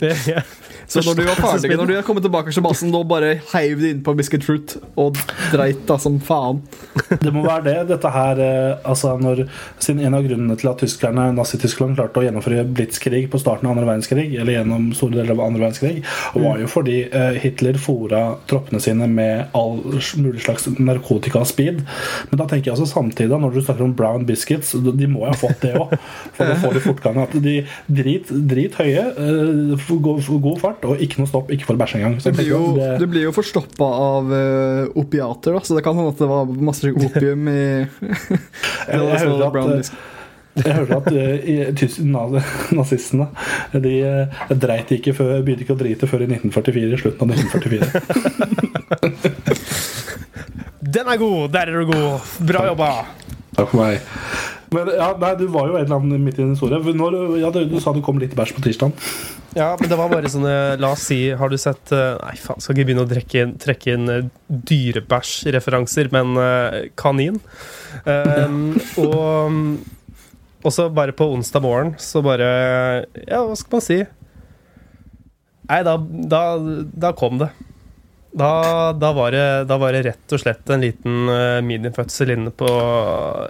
Ja. 0.00 0.42
Så 0.90 1.02
når 1.06 1.20
du 1.20 1.22
var 1.22 1.38
ferdig, 1.38 1.76
når 1.78 1.86
du 1.86 1.96
kom 2.02 2.18
tilbake 2.18 2.50
til 2.50 2.64
basen, 2.66 2.90
da 2.90 3.00
bare 3.06 3.36
heiv 3.52 3.78
du 3.78 3.86
inn 3.86 4.00
på 4.02 4.14
biscuit 4.18 4.42
fruit 4.42 4.72
og 4.98 5.18
dreit 5.52 5.84
da 5.86 5.96
som 6.02 6.16
faen. 6.22 6.62
Det 7.22 7.30
må 7.34 7.44
være 7.44 7.62
det. 7.68 7.74
Dette 7.92 8.10
her 8.10 8.40
eh, 8.42 8.88
altså 8.88 9.12
når, 9.20 9.44
Siden 9.82 10.00
en 10.06 10.16
av 10.16 10.24
grunnene 10.26 10.56
til 10.58 10.70
at 10.70 10.80
tyskerne 10.82 11.28
Nazi-Tyskland 11.36 11.98
klarte 11.98 12.22
å 12.22 12.24
gjennomføre 12.24 12.64
blitzkrig 12.66 13.24
på 13.30 13.38
starten 13.42 13.68
av 13.68 13.74
andre 13.74 13.86
verdenskrig, 13.86 14.26
eller 14.34 14.56
gjennom 14.56 14.88
store 14.96 15.18
deler 15.18 15.34
av 15.36 15.44
andre 15.44 15.64
verdenskrig, 15.66 16.02
var 16.34 16.58
jo 16.62 16.70
fordi 16.70 16.96
eh, 17.06 17.38
Hitler 17.42 17.78
fora 17.82 18.22
troppene 18.50 18.82
sine 18.82 19.06
med 19.10 19.54
all 19.58 19.78
mulig 20.18 20.42
slags 20.44 20.66
narkotika 20.78 21.42
og 21.44 21.50
speed. 21.50 21.82
Men 22.30 22.42
da 22.42 22.48
tenker 22.50 22.70
jeg 22.70 22.78
altså 22.78 22.90
samtidig, 22.90 23.30
når 23.30 23.54
du 23.54 23.60
snakker 23.62 23.86
om 23.86 23.94
brown 23.98 24.26
biscuits 24.26 24.72
De 24.74 25.10
må 25.10 25.24
jo 25.24 25.32
ha 25.32 25.38
fått 25.38 25.66
det 25.66 25.74
òg. 25.78 25.94
For 26.38 26.50
da 26.50 26.58
får 26.62 26.78
de 26.78 26.84
fort 26.88 26.99
fortgang. 27.00 27.16
At 27.24 27.32
de 27.42 27.54
drit, 27.88 28.28
drit 28.50 28.74
høye, 28.78 29.04
uh, 29.16 29.74
god 30.44 30.60
fart, 30.60 30.84
og 30.84 31.00
ikke 31.00 31.18
noe 31.22 31.30
stopp, 31.30 31.50
ikke 31.50 31.66
for 31.68 31.80
bæsj 31.80 31.96
engang. 31.98 32.18
Du 32.20 32.30
blir 32.36 32.48
jo, 32.52 32.62
det- 32.76 33.10
blir 33.10 33.22
jo 33.28 33.32
forstoppa 33.34 33.84
av 33.84 34.30
uh, 34.30 34.86
opiater, 35.00 35.56
da, 35.56 35.60
så 35.64 35.74
det 35.76 35.84
kan 35.86 35.96
hende 35.96 36.12
at 36.14 36.20
det 36.20 36.28
var 36.30 36.44
masse 36.70 36.84
opium 36.90 37.48
i 37.50 37.58
jeg, 37.60 37.88
det 38.90 39.00
var 39.00 39.14
jeg 39.16 39.20
så 39.24 39.50
brown 39.50 39.72
at, 40.60 41.06
jeg 41.14 41.90
na- 42.10 42.42
nazistene 42.74 43.28
De 43.72 43.92
uh, 44.02 44.26
dreit 44.58 44.90
ikke 44.96 45.14
før, 45.16 45.38
begynte 45.46 45.62
ikke 45.64 45.76
å 45.76 45.80
drite 45.80 46.06
før 46.10 46.20
i 46.26 46.28
1944, 46.28 46.90
i 46.90 46.98
slutten 47.00 47.22
av 47.24 47.28
1944. 47.38 47.86
Den 50.90 51.06
er 51.06 51.16
god! 51.20 51.48
Der 51.54 51.70
er 51.70 51.84
du 51.84 51.86
god! 51.92 52.20
Bra 52.48 52.66
jobba! 52.66 52.90
Takk 53.54 53.68
for 53.70 53.78
meg. 53.82 54.00
Men 54.70 54.90
ja, 54.94 55.10
nei, 55.18 55.34
Du 55.40 55.46
var 55.50 55.68
jo 55.70 55.76
en 55.78 55.84
eller 55.84 55.98
annen 55.98 56.24
midt 56.24 56.38
i 56.38 56.44
en 56.44 56.54
historie. 56.54 56.78
Når, 56.94 57.18
ja, 57.42 57.50
du, 57.54 57.64
du 57.70 57.78
sa 57.82 57.94
du 57.96 58.02
kom 58.06 58.20
litt 58.22 58.36
bæsj 58.38 58.54
på 58.56 58.64
tirsdag. 58.64 58.94
Ja, 59.58 59.72
men 59.80 59.90
det 59.90 59.98
var 59.98 60.12
bare 60.12 60.30
sånne 60.30 60.54
La 60.78 60.92
oss 60.94 61.08
si, 61.10 61.24
har 61.34 61.50
du 61.50 61.56
sett 61.58 61.90
eh, 61.90 62.12
Nei, 62.20 62.36
faen, 62.38 62.62
skal 62.62 62.76
ikke 62.76 62.86
begynne 62.92 63.02
å 63.02 63.10
trekke 63.10 63.40
inn, 63.42 63.54
trekke 63.58 63.96
inn 63.96 64.04
dyrebæsjreferanser, 64.06 64.68
dyrebæsj-referanser, 64.70 66.12
men 66.14 66.36
eh, 66.38 66.76
kanin. 67.00 67.40
Um, 68.06 68.76
og 69.02 69.58
og 70.60 70.74
så 70.76 70.88
bare 70.92 71.14
på 71.16 71.24
onsdag 71.32 71.62
morgen, 71.64 71.94
så 71.98 72.22
bare 72.24 72.48
Ja, 73.26 73.44
hva 73.46 73.56
skal 73.56 73.78
man 73.78 73.84
si? 73.84 73.98
Nei, 75.70 75.82
da, 75.86 75.94
da, 75.96 76.42
da 77.06 77.12
kom 77.16 77.38
det. 77.40 77.48
Da, 78.30 78.92
da, 78.94 79.10
var 79.12 79.32
det, 79.34 79.46
da 79.66 79.76
var 79.80 79.94
det 79.94 80.04
rett 80.06 80.34
og 80.34 80.38
slett 80.38 80.70
en 80.70 80.84
liten 80.84 81.26
uh, 81.26 81.58
minifødsel 81.66 82.30
inne 82.36 82.52
på, 82.54 82.68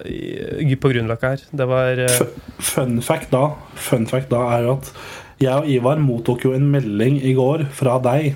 i, 0.09 0.77
på 0.81 0.93
grunnlaget 0.95 1.27
her. 1.27 1.43
Det 1.61 1.67
var 1.69 2.01
uh... 2.01 2.23
Fun 2.65 3.01
fact 3.05 3.29
da 3.35 3.51
Fun 3.77 4.09
fact 4.09 4.31
da 4.33 4.41
er 4.57 4.71
at 4.73 4.93
jeg 5.41 5.53
og 5.57 5.69
Ivar 5.73 6.01
mottok 6.01 6.47
jo 6.49 6.55
en 6.57 6.67
melding 6.73 7.21
i 7.25 7.35
går 7.37 7.67
fra 7.77 7.99
deg. 8.05 8.35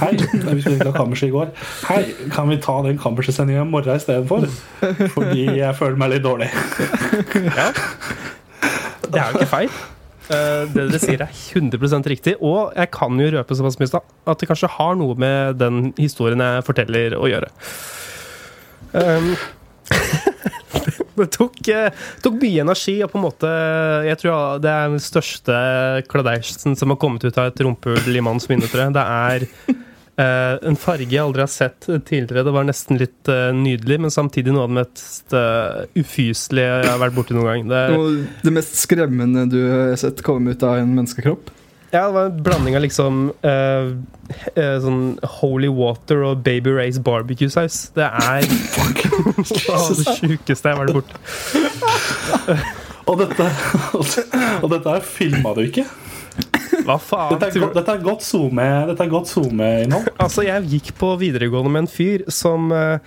Hei, 0.00 0.12
vi 0.54 0.60
skulle 0.60 0.76
ikke 0.76 0.90
ha 0.90 0.96
kammerset 0.96 1.28
i 1.28 1.32
går. 1.32 1.50
Hei, 1.88 2.02
kan 2.32 2.48
vi 2.52 2.60
ta 2.64 2.78
den 2.84 3.00
kammerset-sendinga 3.00 3.64
i 3.64 3.68
morgen 3.68 3.96
istedenfor? 3.96 4.46
Fordi 5.16 5.48
jeg 5.60 5.76
føler 5.80 6.00
meg 6.00 6.14
litt 6.16 6.24
dårlig. 6.24 6.52
Ja. 7.48 7.70
Det 9.04 9.20
er 9.20 9.28
jo 9.32 9.40
ikke 9.40 9.52
feil. 9.52 9.82
Eh, 10.32 10.62
det 10.72 10.86
dere 10.88 11.00
sier, 11.02 11.20
er 11.20 11.32
100 11.32 12.08
riktig. 12.08 12.36
Og 12.40 12.72
jeg 12.76 12.90
kan 12.94 13.20
jo 13.20 13.32
røpe 13.36 13.58
såpass 13.58 13.78
mye 13.80 14.00
at 14.00 14.40
det 14.40 14.48
kanskje 14.48 14.72
har 14.78 14.96
noe 15.00 15.16
med 15.20 15.60
den 15.60 15.92
historien 15.98 16.40
jeg 16.40 16.64
forteller, 16.66 17.18
å 17.18 17.28
gjøre. 17.28 17.50
Um, 18.94 19.32
det 21.18 21.28
tok, 21.34 21.58
uh, 21.74 22.04
tok 22.22 22.36
mye 22.40 22.62
energi 22.62 22.94
og 23.02 23.10
på 23.10 23.18
en 23.18 23.24
måte 23.24 23.48
Jeg 24.06 24.20
tror 24.20 24.60
det 24.62 24.70
er 24.70 24.92
den 24.92 25.02
største 25.02 25.56
kladeisen 26.06 26.78
som 26.78 26.92
har 26.92 27.00
kommet 27.02 27.26
ut 27.26 27.40
av 27.40 27.50
et 27.50 27.64
rumpehull 27.66 28.16
i 28.16 28.22
manns 28.24 28.48
minne, 28.50 28.70
tror 28.70 28.86
jeg. 28.86 28.96
Det 28.96 29.04
er 29.04 29.82
eh, 30.20 30.54
en 30.68 30.78
farge 30.78 31.10
jeg 31.10 31.22
aldri 31.22 31.44
har 31.44 31.50
sett 31.52 31.88
tidligere. 31.88 32.44
Det 32.46 32.54
var 32.54 32.66
nesten 32.68 33.00
litt 33.00 33.30
uh, 33.30 33.50
nydelig, 33.56 34.00
men 34.04 34.14
samtidig 34.14 34.54
noe 34.54 34.66
av 34.66 34.72
det 34.72 34.78
mest 34.82 35.34
uh, 35.36 35.84
ufyselige 35.98 36.70
jeg 36.84 36.90
har 36.90 37.02
vært 37.02 37.16
borti 37.16 37.36
noen 37.36 37.50
gang. 37.50 37.68
Det, 37.70 37.82
Det 37.90 38.48
det 38.48 38.54
mest 38.60 38.78
skremmende 38.78 39.46
du 39.50 39.60
har 39.68 39.94
sett 40.00 40.22
komme 40.26 40.54
ut 40.54 40.62
av 40.66 40.78
en 40.82 40.94
menneskekropp. 40.94 41.50
ja, 41.94 42.06
det 42.06 42.14
var 42.14 42.30
en 42.30 42.42
blanding 42.42 42.76
av 42.76 42.82
liksom 42.82 43.18
eh, 43.46 43.90
eh, 44.58 44.76
sånn 44.82 45.18
holy 45.38 45.70
water 45.70 46.24
og 46.26 46.40
Baby 46.46 46.72
Rays 46.74 46.98
barbecue 46.98 47.50
sauce. 47.52 47.92
Det 47.94 48.08
er 48.08 48.42
det 48.48 50.16
sjukeste 50.18 50.72
jeg 50.72 50.74
har 50.74 50.80
vært 50.82 50.96
borti. 50.98 51.14
Og 53.04 53.20
dette, 53.20 53.46
og 54.62 54.70
dette 54.72 54.88
her 54.96 55.04
filma 55.04 55.52
du 55.54 55.66
ikke. 55.68 55.84
Hva 56.84 56.96
faen? 57.00 57.30
Dette 57.32 57.46
er, 57.48 57.60
go- 57.62 57.70
dette 57.74 57.92
er 57.94 58.02
godt 58.04 58.24
zoome- 58.26 59.08
godt 59.10 59.30
zoome-innhold. 59.30 60.08
Altså, 60.20 60.44
jeg 60.44 60.66
gikk 60.68 60.90
på 61.00 61.14
videregående 61.20 61.70
med 61.72 61.84
en 61.84 61.88
fyr 61.90 62.24
som 62.28 62.70
uh, 62.74 62.98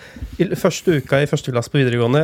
i 0.41 0.47
første 0.57 0.97
uka 1.01 1.19
i 1.21 1.27
første 1.29 1.53
klasse 1.53 1.69
på 1.73 1.77
videregående 1.81 2.23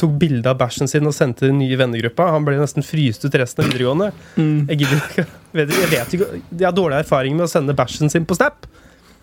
tok 0.00 0.14
bilde 0.20 0.48
av 0.48 0.56
bæsjen 0.60 0.88
sin 0.88 1.06
og 1.06 1.14
sendte 1.16 1.46
den 1.50 1.58
nye 1.60 1.76
vennegruppa. 1.80 2.30
Han 2.32 2.46
ble 2.48 2.56
nesten 2.60 2.84
fryst 2.86 3.24
ut 3.28 3.36
resten 3.40 3.64
av 3.64 3.70
videregående. 3.70 4.10
Jeg 4.40 4.80
gidder 4.82 5.02
ikke 5.04 5.26
vet, 5.56 5.76
Jeg 5.76 5.90
vet 5.92 6.16
ikke 6.16 6.30
Jeg 6.60 6.66
har 6.70 6.76
dårlig 6.76 7.02
erfaring 7.04 7.36
med 7.36 7.44
å 7.48 7.52
sende 7.52 7.76
bæsjen 7.76 8.10
sin 8.12 8.24
på 8.28 8.36
Snap. 8.38 8.66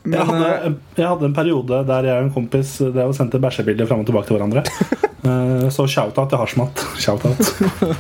Jeg 0.04 0.20
hadde, 0.28 0.48
eh, 0.68 0.74
jeg 1.00 1.08
hadde 1.08 1.26
en 1.30 1.34
periode 1.38 1.78
der 1.88 2.04
jeg 2.10 2.18
og 2.20 2.26
en 2.26 2.34
kompis 2.36 2.74
Det 2.84 2.92
var 3.00 3.14
sendte 3.16 3.40
bæsjebilder 3.40 3.88
fram 3.88 4.02
og 4.04 4.10
tilbake 4.12 4.28
til 4.30 4.38
hverandre. 4.38 4.66
Eh, 5.24 5.70
Så 5.72 5.86
shout-out 5.88 6.28
til 6.34 6.36
Hasjmat. 6.42 6.82
Shout-out. 7.00 7.40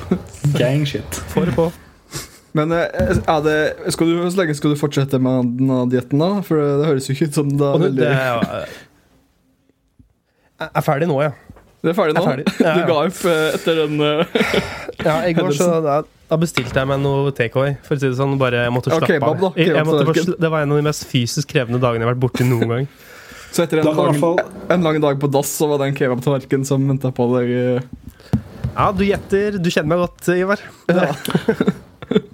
Gang 0.59 0.83
shit. 0.85 1.21
Få 1.31 1.45
det 1.47 1.55
på. 1.55 1.69
Men 2.53 2.71
eh, 2.77 3.13
er 3.19 3.43
det, 3.45 3.57
skal 3.95 4.09
du, 4.11 4.17
så 4.29 4.39
lenge 4.41 4.55
skal 4.57 4.73
du 4.73 4.79
fortsette 4.79 5.19
med 5.21 5.53
denne 5.59 5.79
dietten, 5.91 6.21
da? 6.21 6.31
For 6.45 6.59
det, 6.61 6.67
det 6.81 6.89
høres 6.91 7.09
jo 7.09 7.15
ikke 7.17 7.29
ut 7.31 7.39
som 7.39 7.49
det 7.53 7.69
er 7.69 7.83
veldig 7.87 8.03
det 8.03 8.11
jeg 10.63 10.69
er 10.77 10.85
ferdig 10.85 11.07
nå, 11.09 11.17
ja. 11.23 11.31
Du 11.83 11.89
er 11.91 11.95
ferdig 11.97 12.13
nå? 12.15 12.21
er 12.23 12.29
ferdig. 12.29 12.45
Ja, 12.61 12.65
ja. 12.69 12.73
Du 12.77 12.83
ga 12.87 12.97
opp 13.03 13.23
eh, 13.27 13.45
etter 13.57 13.79
den 13.81 14.03
eh, 14.05 14.35
ja 15.07 15.15
I 15.27 15.33
går 15.35 15.49
så 15.57 15.69
da, 15.83 15.95
da 16.29 16.37
bestilte 16.39 16.77
jeg 16.79 16.87
meg 16.87 17.01
noe 17.03 17.33
takeaway. 17.35 17.73
For 17.83 17.97
å 17.97 17.99
si 17.99 18.07
det 18.07 18.15
sånn, 18.21 18.37
bare 18.39 18.61
jeg 18.67 18.71
måtte 18.75 18.93
Ja, 18.93 19.01
slappe 19.01 19.17
da. 19.19 19.31
av. 19.33 19.57
Jeg, 19.59 19.73
jeg 19.73 19.87
måtte 19.89 20.05
på 20.07 20.13
bare, 20.13 20.23
sl- 20.29 20.37
det 20.45 20.51
var 20.53 20.63
en 20.63 20.71
av 20.75 20.79
de 20.79 20.85
mest 20.87 21.03
fysisk 21.09 21.51
krevende 21.51 21.81
dagene 21.83 22.05
jeg 22.05 22.07
har 22.07 22.13
vært 22.13 22.23
borti 22.23 22.47
noen 22.47 22.71
gang. 22.75 22.87
Så 23.53 23.65
etter 23.65 23.81
en 23.83 23.89
lang, 23.91 24.15
fall 24.21 24.39
en 24.73 24.87
lang 24.87 25.01
dag 25.03 25.19
på 25.21 25.27
dass, 25.35 25.51
så 25.59 25.67
var 25.69 25.81
det 25.83 25.91
en 25.91 25.97
kebabtallerken 25.99 26.63
som 26.65 26.87
venta 26.89 27.11
på 27.13 27.27
deg. 27.35 27.51
eh. 27.51 28.39
Ja, 28.73 28.87
du 28.95 29.03
gjetter. 29.05 29.59
Du 29.61 29.67
kjenner 29.73 29.91
meg 29.97 30.05
godt, 30.07 30.31
Ivar. 30.33 30.63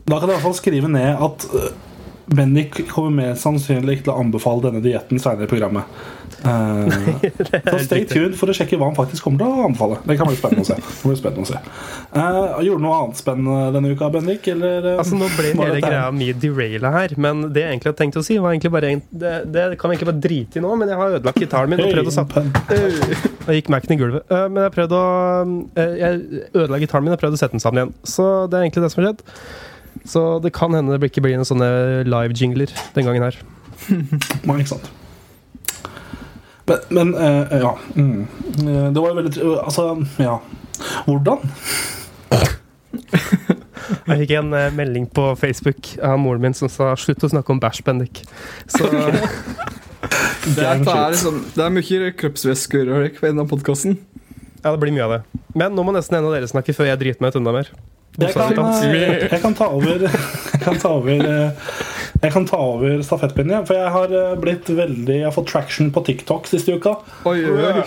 Da 0.10 0.18
kan 0.18 0.30
jeg 0.30 0.34
i 0.34 0.38
hvert 0.38 0.48
fall 0.48 0.58
skrive 0.58 0.90
ned 0.92 1.22
at 1.22 1.46
uh, 1.54 1.70
Bendik 2.30 2.78
kommer 2.92 3.14
mest 3.24 3.46
sannsynlig 3.46 4.04
til 4.04 4.14
å 4.14 4.20
anbefale 4.22 4.68
denne 4.68 4.82
dietten 4.86 5.22
senere 5.22 5.48
i 5.48 5.50
programmet. 5.50 5.90
Eh, 6.46 7.24
så 7.72 7.80
stay 7.84 8.06
tuned 8.08 8.36
for 8.38 8.52
å 8.52 8.56
sjekke 8.56 8.78
hva 8.80 8.92
han 8.92 8.98
faktisk 8.98 9.26
kommer 9.26 9.42
til 9.42 9.50
å 9.50 9.66
anbefale. 9.66 9.98
Det 10.06 10.18
kan 10.20 10.30
bli 10.30 10.38
spennende 10.38 10.64
å 10.64 10.68
se. 10.68 10.78
Spennende 11.18 11.46
å 11.46 11.50
se. 11.50 11.62
Uh, 12.14 12.60
gjorde 12.64 12.78
du 12.78 12.86
noe 12.86 13.00
annet 13.00 13.20
spennende 13.20 13.58
denne 13.74 13.94
uka, 13.96 14.12
Bendik? 14.14 14.46
Eller, 14.54 14.92
eh, 14.92 15.00
Altså, 15.02 15.18
Nå 15.18 15.30
ble 15.36 15.54
hele 15.56 15.82
greia 15.82 16.06
mye 16.16 16.36
deraila 16.38 16.94
her, 17.00 17.16
men 17.18 17.48
det 17.56 17.66
jeg 17.66 17.74
egentlig 17.74 17.92
hadde 17.92 18.02
tenkt 18.04 18.20
å 18.22 18.26
si, 18.26 18.38
var 18.42 18.54
egentlig 18.54 18.74
bare 18.78 18.92
en, 18.94 19.02
det, 19.10 19.34
det 19.56 19.66
kan 19.82 19.90
vi 19.90 19.98
egentlig 19.98 20.12
bare 20.12 20.24
drite 20.28 20.62
i 20.62 20.64
nå, 20.66 20.76
men 20.80 20.94
jeg 20.94 21.02
har 21.02 21.18
ødelagt 21.18 21.42
gitaren 21.44 21.74
min 21.74 21.84
og 21.86 21.94
prøvd 21.96 22.12
å 22.12 22.16
satt 22.20 22.38
Da 23.48 23.58
gikk 23.58 23.74
Mac-en 23.74 23.96
i 23.96 24.00
gulvet. 24.00 24.30
Uh, 24.30 24.46
men 24.54 24.68
jeg 24.68 24.76
prøvde 24.78 25.02
å 25.02 25.10
eh, 25.82 25.98
Jeg 26.04 26.46
ødela 26.54 26.84
gitaren 26.84 27.10
min 27.10 27.18
og 27.18 27.22
prøvde 27.22 27.40
å 27.40 27.42
sette 27.42 27.58
den 27.58 27.66
sammen 27.66 27.82
igjen. 27.82 27.98
Så 28.06 28.30
det 28.46 28.60
er 28.60 28.68
egentlig 28.68 28.86
det 28.86 28.94
som 28.94 29.02
har 29.02 29.10
skjedd. 29.10 29.26
Så 30.10 30.40
det 30.44 30.54
kan 30.56 30.74
hende 30.74 30.98
det 31.00 31.10
ikke 31.12 31.22
blir 31.26 31.36
noen 31.38 31.48
sånne 31.48 31.70
live-jingler 32.08 32.72
den 32.96 33.06
gangen 33.10 33.24
her. 33.30 33.36
Ja, 34.46 34.56
ikke 34.56 34.74
sant. 34.76 34.90
Men, 36.70 36.82
men 36.94 37.14
uh, 37.18 37.54
ja. 37.58 37.72
Mm. 37.96 38.28
Eh, 38.62 38.90
Det 38.94 39.02
var 39.02 39.08
jo 39.10 39.16
veldig 39.18 39.32
tr- 39.34 39.64
Altså, 39.64 39.86
ja. 40.22 40.36
Hvordan? 41.08 41.40
Jeg 44.10 44.20
fikk 44.22 44.34
en 44.38 44.52
uh, 44.54 44.68
melding 44.78 45.08
på 45.16 45.32
Facebook 45.40 45.96
av 46.06 46.20
moren 46.22 46.44
min 46.44 46.54
som 46.54 46.70
sa 46.70 46.92
'slutt 46.94 47.24
å 47.26 47.32
snakke 47.32 47.50
om 47.56 47.62
bæsj, 47.62 47.82
Bendik'. 47.88 48.22
Så 48.70 48.86
Det, 50.56 50.64
er, 50.64 50.80
det, 50.80 50.94
er 50.94 51.10
liksom, 51.12 51.40
det 51.56 51.64
er 51.66 51.74
mye 51.74 52.12
kroppsvæsker 52.18 52.88
på 53.18 53.26
denne 53.28 53.44
podkasten. 53.50 53.98
ja, 54.64 54.72
det 54.72 54.80
blir 54.80 54.94
mye 54.96 55.04
av 55.06 55.12
det. 55.18 55.22
Men 55.60 55.76
nå 55.76 55.84
må 55.84 55.92
nesten 55.94 56.18
en 56.18 56.26
av 56.30 56.34
dere 56.34 56.48
snakke 56.48 56.74
før 56.74 56.88
jeg 56.90 57.00
driter 57.02 57.22
meg 57.22 57.34
ut 57.34 57.40
enda 57.42 57.52
mer. 57.54 57.68
Jeg 58.20 58.34
kan, 58.36 58.68
eh, 58.84 59.24
jeg 59.32 59.42
kan 59.42 59.56
ta 59.56 59.68
over 59.72 60.04
Jeg 60.54 60.62
kan 60.64 60.78
ta 60.82 60.92
over 60.98 61.24
eh, 61.24 61.72
Jeg 62.24 62.34
kan 62.34 62.46
ta 62.50 62.60
over 62.60 63.02
stafettpinnen, 63.06 63.54
ja, 63.60 63.64
for 63.68 63.78
jeg 63.80 63.94
har 63.96 64.14
eh, 64.20 64.36
blitt 64.42 64.70
veldig 64.76 65.16
Jeg 65.22 65.28
har 65.28 65.36
fått 65.36 65.50
traction 65.54 65.92
på 65.96 66.04
TikTok 66.08 66.50
siste 66.50 66.76
uka. 66.76 66.98
Oi, 67.30 67.38
oi, 67.48 67.58
oi. 67.70 67.84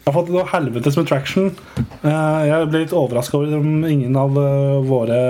Jeg 0.00 0.08
har 0.08 0.16
fått 0.16 0.30
noe 0.32 0.46
helvetes 0.48 0.96
med 0.96 1.08
traction. 1.10 1.50
Eh, 1.78 2.42
Jeg 2.48 2.68
ble 2.72 2.84
litt 2.84 2.94
overraska 2.96 3.38
over 3.40 3.58
om 3.58 3.84
ingen 3.86 4.16
av 4.18 4.38
våre, 4.88 5.20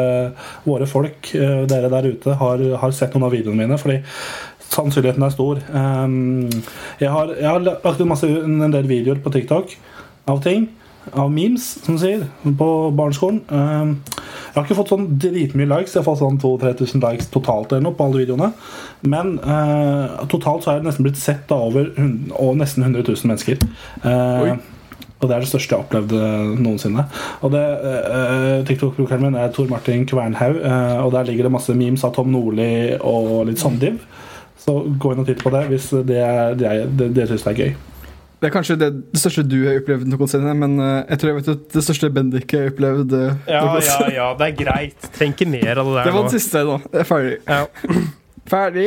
våre 0.64 0.86
folk, 0.88 1.32
dere 1.34 1.90
der 1.92 2.10
ute, 2.12 2.36
har, 2.40 2.62
har 2.84 2.94
sett 2.96 3.16
noen 3.16 3.26
av 3.28 3.34
videoene 3.34 3.64
mine. 3.64 3.78
Fordi 3.80 3.98
sannsynligheten 4.70 5.26
er 5.26 5.34
stor. 5.34 5.60
Jeg 7.02 7.10
har, 7.12 7.32
jeg 7.34 7.48
har 7.50 7.64
lagt 7.66 8.00
ut 8.00 8.06
masse, 8.08 8.30
en 8.30 8.70
del 8.72 8.86
videoer 8.88 9.18
på 9.24 9.32
TikTok 9.34 9.74
av 10.30 10.40
ting. 10.46 10.68
Av 11.16 11.30
memes, 11.33 11.64
som 11.85 11.97
de 11.97 12.00
sier, 12.02 12.25
på 12.45 12.66
barneskolen. 12.97 13.40
Eh, 13.50 14.16
Jeg 14.50 14.57
har 14.57 14.64
ikke 14.66 14.76
fått 14.80 14.90
sånn 14.90 15.07
dritmye 15.23 15.69
likes. 15.71 15.92
Jeg 15.95 16.02
har 16.02 16.09
fått 16.09 16.19
sånn 16.21 16.38
2000-3000 16.42 17.04
likes 17.04 17.28
totalt 17.30 17.71
eller 17.73 17.85
noe 17.87 17.95
på 17.95 18.04
alle 18.09 18.19
videoene. 18.25 18.49
Men 19.07 19.37
eh, 19.38 20.26
totalt 20.33 20.64
så 20.64 20.73
er 20.73 20.80
det 20.80 20.88
nesten 20.88 21.07
blitt 21.07 21.21
sett 21.23 21.50
av 21.54 21.69
over 21.71 21.92
100, 21.95 22.35
og 22.35 22.59
nesten 22.59 22.83
100 22.83 23.04
000 23.07 23.30
mennesker. 23.30 23.62
Eh, 24.02 24.57
og 25.21 25.28
det 25.28 25.37
er 25.37 25.45
det 25.45 25.50
største 25.50 25.75
jeg 25.75 25.78
har 25.78 25.85
opplevd 25.87 26.14
eh, 26.16 26.54
noensinne. 26.64 27.04
Og 27.45 27.52
det 27.54 27.62
eh, 27.62 28.64
TikTok-brukeren 28.71 29.23
min 29.26 29.38
er 29.38 29.52
Tor 29.54 29.69
Martin 29.71 30.07
Kvernhaug, 30.09 30.59
eh, 30.64 30.97
og 31.04 31.12
der 31.14 31.28
ligger 31.28 31.47
det 31.47 31.54
masse 31.54 31.76
memes 31.76 32.04
av 32.09 32.14
Tom 32.16 32.33
Nordli 32.33 32.97
og 32.99 33.47
litt 33.50 33.61
sånn 33.62 33.78
div. 33.83 34.00
Så 34.61 34.80
gå 35.00 35.12
inn 35.14 35.23
og 35.23 35.28
titt 35.30 35.45
på 35.45 35.52
det 35.54 35.66
hvis 35.71 35.90
det, 36.09 36.19
er, 36.21 36.57
det, 36.59 36.66
er, 36.69 36.90
det, 36.90 37.12
det 37.16 37.28
syns 37.30 37.47
det 37.47 37.52
er 37.54 37.62
gøy. 37.64 37.73
Det 38.40 38.49
er 38.49 38.52
kanskje 38.54 38.76
det, 38.80 38.87
det 39.12 39.20
største 39.20 39.42
du 39.44 39.56
har 39.66 39.76
opplevd 39.82 40.06
noensinne, 40.09 40.52
men 40.56 40.78
eh, 40.80 41.00
jeg 41.12 41.20
tror 41.20 41.28
jeg 41.30 41.38
vet 41.40 41.49
at 41.52 41.64
det 41.76 41.82
største 41.85 42.09
Bendik 42.16 42.54
har 42.56 42.70
opplevd. 42.70 43.12
eh, 43.18 43.35
Ja, 43.52 43.64
ja, 43.85 43.97
ja, 44.18 44.28
det 44.38 44.47
er 44.47 44.54
greit. 44.62 45.09
Trenger 45.16 45.37
ikke 45.37 45.50
mer 45.52 45.80
av 45.82 45.90
det 45.90 45.97
der 45.99 46.09
Det 46.09 46.14
var 46.16 46.25
den 46.28 46.32
siste 46.38 46.62
nå. 46.64 46.78
Det 46.88 47.02
er 47.02 47.11
ferdig. 47.11 47.35
Ja. 47.44 47.66
Ferdig. 48.50 48.87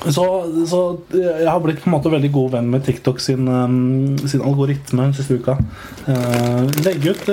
Så, 0.00 0.24
så 0.70 0.78
jeg 1.12 1.48
har 1.48 1.60
blitt 1.60 1.80
på 1.82 1.90
en 1.90 1.94
måte 1.96 2.12
veldig 2.12 2.30
god 2.32 2.52
venn 2.54 2.68
med 2.72 2.84
TikTok 2.86 3.18
sin, 3.20 3.48
um, 3.50 4.14
sin 4.30 4.40
algoritme 4.46 5.02
den 5.08 5.16
siste 5.18 5.36
uka. 5.40 5.56
legg 6.86 7.04
ut 7.10 7.26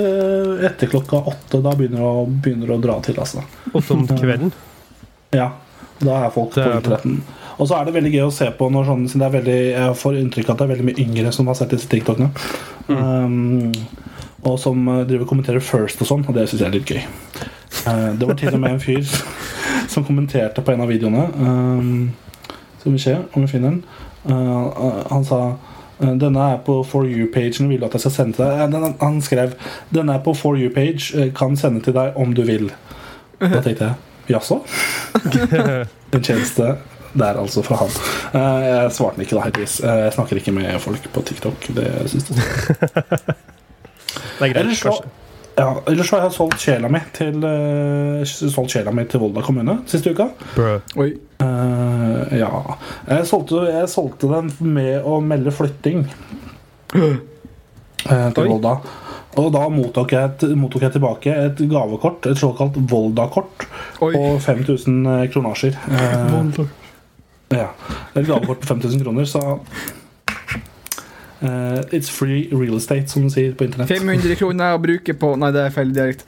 etter 0.68 0.89
klokka 0.92 1.22
åtte. 1.32 1.62
Da 1.63 1.72
begynner 1.77 2.01
det 2.01 2.10
å, 2.10 2.25
begynner 2.27 2.68
det 2.72 2.75
å 2.75 2.82
dra 2.84 2.98
til. 3.06 3.20
Altså. 3.24 3.44
Åtte 3.72 3.96
om 3.96 4.04
kvelden. 4.10 4.51
Ja, 5.38 5.51
da 6.01 6.18
er 6.25 6.34
folk 6.36 6.56
på 6.58 6.63
er 6.66 6.74
bra. 6.74 6.82
internetten. 6.82 7.22
Og 7.58 7.68
så 7.68 7.78
er 7.78 7.88
det 7.88 7.96
veldig 7.96 8.14
gøy 8.14 8.26
å 8.28 8.34
se 8.34 8.48
på 8.58 8.70
når 8.74 8.90
sånn, 8.90 9.06
siden 9.10 9.24
det 9.24 9.28
er 9.28 9.36
veldig, 9.38 9.60
Jeg 9.72 10.00
får 10.02 10.18
inntrykk 10.22 10.50
av 10.50 10.54
at 10.54 10.60
det 10.60 10.66
er 10.66 10.74
veldig 10.74 10.88
mye 10.90 11.06
yngre 11.06 11.32
som 11.34 11.50
har 11.50 11.58
sett 11.58 11.74
disse 11.74 11.90
TikTokene. 11.90 12.30
Um, 12.88 13.72
og 14.46 14.60
som 14.62 14.84
uh, 14.88 15.02
driver 15.08 15.26
og 15.26 15.32
kommenterer 15.32 15.64
First 15.64 16.04
og 16.06 16.10
sånn, 16.12 16.26
og 16.28 16.38
det 16.38 16.46
syns 16.48 16.62
jeg 16.62 16.70
er 16.70 16.76
litt 16.76 16.92
gøy. 16.92 17.02
Uh, 17.88 18.12
det 18.20 18.30
var 18.30 18.38
til 18.38 18.54
og 18.54 18.62
med 18.62 18.76
en 18.76 18.84
fyr 18.84 19.02
som 19.94 20.06
kommenterte 20.06 20.62
på 20.62 20.76
en 20.76 20.86
av 20.86 20.92
videoene. 20.92 21.26
Um, 21.42 22.54
skal 22.78 22.94
vi 22.94 23.02
se 23.02 23.18
om 23.18 23.42
vi 23.42 23.50
finner 23.50 23.74
den. 23.74 23.82
Uh, 24.28 24.38
uh, 24.38 25.02
han 25.10 25.26
sa 25.26 25.42
denne 25.98 26.40
er 26.40 26.58
på 26.62 26.84
For 26.86 27.08
you-pagen. 27.10 27.70
Vil 27.70 27.80
du 27.82 27.86
at 27.86 27.96
jeg 27.98 28.04
skal 28.06 28.12
sende 28.12 28.38
til 28.38 28.46
deg? 28.46 28.76
Eh, 28.76 28.92
han 29.02 29.22
skrev 29.22 29.56
denne 29.94 30.14
er 30.14 30.22
på 30.22 30.34
For 30.38 30.54
you-page. 30.54 31.18
eh, 31.18 31.32
Kan 31.34 31.58
sende 31.58 31.82
til 31.82 31.94
deg 31.94 32.14
om 32.16 32.34
du 32.34 32.44
vil. 32.46 32.72
Da 33.40 33.62
tenkte 33.62 33.84
jeg 33.84 33.94
jaså? 34.30 34.62
En 36.14 36.24
tjeneste 36.24 36.78
der, 37.14 37.40
altså, 37.42 37.64
fra 37.66 37.80
han. 37.84 37.94
Eh, 38.34 38.66
jeg 38.68 38.96
svarte 38.98 39.24
ikke, 39.24 39.38
da, 39.38 39.46
heldigvis. 39.48 39.78
Eh, 39.84 40.02
jeg 40.06 40.16
snakker 40.18 40.42
ikke 40.42 40.56
med 40.56 40.82
folk 40.84 41.08
på 41.14 41.24
TikTok. 41.30 41.70
Det 41.78 41.88
synes 42.12 42.32
jeg. 42.32 42.42
Det 44.38 44.46
er 44.46 44.52
greit, 44.52 44.58
Ellers 44.64 44.80
så, 44.80 44.92
kanskje. 44.92 45.10
ja, 45.58 45.68
ellers 45.92 46.10
har 46.14 46.24
jeg 46.24 46.34
solgt 46.36 46.62
sjela 46.62 46.90
mi 46.94 47.00
til 47.14 47.46
eh, 47.46 48.22
Solgt 48.30 48.74
sjela 48.74 48.94
mi 48.94 49.06
til 49.10 49.22
Volda 49.22 49.42
kommune 49.46 49.80
siste 49.90 50.14
uka. 50.14 50.30
Oi. 50.98 51.10
Uh, 51.38 52.22
ja 52.34 52.50
jeg 53.06 53.28
solgte, 53.30 53.62
jeg 53.70 53.90
solgte 53.92 54.30
den 54.32 54.50
med 54.74 55.06
å 55.06 55.20
melde 55.22 55.54
flytting 55.54 56.06
uh, 56.96 57.18
til 58.08 58.42
Oi. 58.42 58.48
Volda. 58.48 58.78
Og 59.38 59.52
da 59.54 59.68
mottok 59.70 60.16
jeg, 60.16 60.32
et, 60.32 60.46
mottok 60.58 60.88
jeg 60.88 60.96
tilbake 60.96 61.34
et 61.46 61.62
gavekort, 61.70 62.26
et 62.26 62.40
såkalt 62.40 62.78
Volda-kort, 62.90 63.68
på 64.00 64.24
5000 64.42 65.30
kronasjer. 65.34 65.78
Eh, 65.92 66.62
ja. 67.54 67.70
Et 68.13 68.27
gavekort 68.27 68.60
på 68.63 68.68
5000 68.68 69.04
kroner, 69.04 69.25
så 69.30 69.39
uh, 71.42 71.80
It's 71.96 72.10
free 72.12 72.50
real 72.51 72.77
estate, 72.77 73.08
som 73.08 73.24
de 73.27 73.32
sier 73.34 73.56
på 73.56 73.68
internett. 73.68 73.92
500 73.92 74.36
kroner 74.39 74.75
å 74.75 74.82
bruke 74.84 75.16
på 75.18 75.34
Nei, 75.39 75.51
det 75.56 75.68
er 75.68 75.75
feil 75.75 75.94
dialekt. 75.96 76.25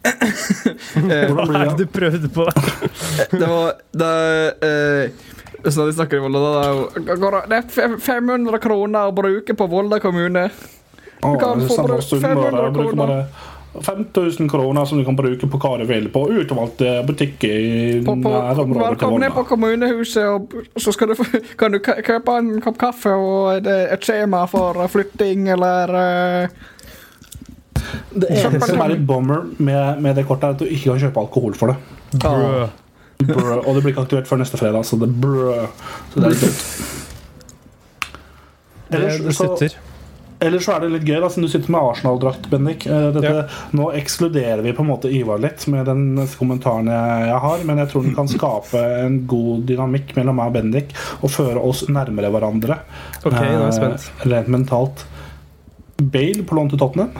Eh, 0.00 1.26
Hvordan 1.28 1.36
Hva 1.36 1.44
er 1.44 1.52
det 1.52 1.76
det? 1.76 1.84
du 1.84 1.86
prøvde 1.92 2.28
på? 2.32 2.46
det 3.40 3.48
var 3.48 3.74
det, 4.02 4.12
uh, 4.64 5.68
Så 5.68 5.86
de 5.86 5.92
snakker 5.92 6.16
i 6.16 6.24
Volda, 6.24 6.40
da 6.40 6.52
det 6.96 7.16
er 7.16 7.48
Det 7.52 7.56
er 7.60 7.96
500 8.00 8.62
kroner 8.64 9.10
å 9.10 9.16
bruke 9.16 9.56
på 9.56 9.68
Volda 9.70 10.00
kommune. 10.00 10.48
Du 11.20 11.36
kan 11.40 11.60
få 11.68 11.76
samme 11.76 12.00
500 12.00 12.50
bare. 12.50 12.70
Bruker 12.72 12.96
kroner. 12.96 13.26
Bare 13.72 13.84
5000 13.84 14.48
kroner 14.50 14.84
som 14.84 14.98
du 14.98 15.04
kan 15.04 15.16
bruke 15.16 15.46
på 15.46 15.58
hva 15.62 15.76
du 15.78 15.84
vil 15.88 16.08
på 16.10 16.24
utvalgte 16.30 17.04
butikker 17.06 17.54
i 17.54 18.00
På, 18.06 18.16
på, 18.16 18.32
nærområdet 18.32 18.88
Velkommen 18.90 19.24
ned 19.24 19.34
på 19.36 19.44
kommunehuset, 19.44 20.26
og 20.26 20.80
så 20.80 20.92
skal 20.92 21.12
du, 21.12 21.14
kan 21.60 21.72
du 21.72 21.78
kjøpe 21.80 22.36
en 22.38 22.60
kopp 22.64 22.80
kaffe 22.80 23.14
og 23.14 23.60
et, 23.60 23.70
et 23.94 24.04
skjema 24.04 24.44
for 24.50 24.80
flytting, 24.90 25.48
eller 25.54 25.94
uh, 25.94 26.68
Det 28.14 28.30
eneste 28.30 28.72
som 28.72 28.84
er 28.84 28.96
litt 28.96 29.06
bummer 29.06 29.46
med, 29.58 30.02
med 30.02 30.18
det 30.18 30.26
kortet, 30.28 30.48
er 30.50 30.58
at 30.58 30.62
du 30.62 30.66
ikke 30.66 30.90
kan 30.92 31.04
kjøpe 31.06 31.26
alkohol 31.26 31.58
for 31.58 31.72
det. 31.72 31.78
Bro. 32.20 32.66
Brø. 33.20 33.60
Og 33.60 33.74
det 33.76 33.82
blir 33.84 33.92
ikke 33.92 34.06
aktuelt 34.06 34.28
før 34.28 34.40
neste 34.40 34.58
fredag, 34.58 34.84
så 34.88 34.96
det 35.00 35.10
er 35.10 35.16
brø. 35.22 35.54
Så 36.10 36.20
det 36.20 36.26
er 36.26 36.34
litt 36.34 36.44
dumt. 36.46 36.60
Det, 38.90 38.98
Ellers, 38.98 39.36
så. 39.36 39.89
Ellers 40.40 40.64
så 40.66 40.72
er 40.76 40.80
det 40.84 40.90
litt 40.94 41.04
gøy, 41.08 41.18
da, 41.22 41.28
siden 41.30 41.44
du 41.46 41.50
sitter 41.52 41.72
med 41.74 41.80
Arsenal-drakt, 41.90 42.46
Bendik. 42.52 42.84
Dette, 42.88 43.22
ja. 43.26 43.42
Nå 43.76 43.90
ekskluderer 43.98 44.62
vi 44.64 44.72
på 44.76 44.82
en 44.84 44.88
måte 44.90 45.10
Ivar 45.12 45.40
litt 45.42 45.66
med 45.72 45.84
den 45.88 46.04
kommentaren 46.38 46.88
jeg, 46.90 47.26
jeg 47.28 47.40
har, 47.44 47.64
men 47.68 47.82
jeg 47.82 47.90
tror 47.92 48.06
den 48.06 48.16
kan 48.16 48.30
skape 48.36 48.82
en 49.04 49.18
god 49.30 49.66
dynamikk 49.68 50.14
mellom 50.18 50.38
meg 50.40 50.50
og 50.52 50.56
Bendik 50.58 50.94
og 51.20 51.30
føre 51.34 51.60
oss 51.60 51.84
nærmere 51.92 52.30
hverandre. 52.34 52.80
Ok, 53.24 53.32
nå 53.32 53.42
er 53.42 53.50
jeg 53.52 53.68
Eh, 53.68 53.76
spent. 53.76 54.08
Rent 54.30 54.48
mentalt. 54.56 55.04
Bale 56.00 56.42
på 56.48 56.56
lån 56.56 56.70
til 56.72 56.80
Tottenham. 56.80 57.10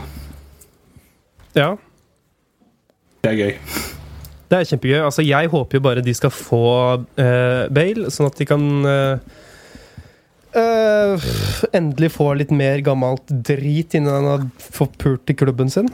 Ja, 1.57 1.75
Det 3.23 3.31
er 3.33 3.37
gøy. 3.37 3.55
det 4.51 4.59
er 4.59 4.65
kjempegøy. 4.71 5.01
Altså, 5.05 5.23
jeg 5.27 5.49
håper 5.53 5.77
jo 5.77 5.81
bare 5.85 6.03
de 6.03 6.15
skal 6.17 6.31
få 6.33 6.61
eh, 7.21 7.67
Bale, 7.71 8.09
sånn 8.11 8.31
at 8.31 8.39
de 8.41 8.47
kan 8.49 8.65
eh, 8.89 9.19
eh, 10.57 11.29
endelig 11.77 12.13
få 12.17 12.33
litt 12.39 12.55
mer 12.55 12.81
gammelt 12.87 13.27
drit 13.29 13.95
innen 13.99 14.15
han 14.15 14.31
har 14.31 14.47
forpult 14.79 15.31
i 15.31 15.37
klubben 15.39 15.71
sin. 15.73 15.91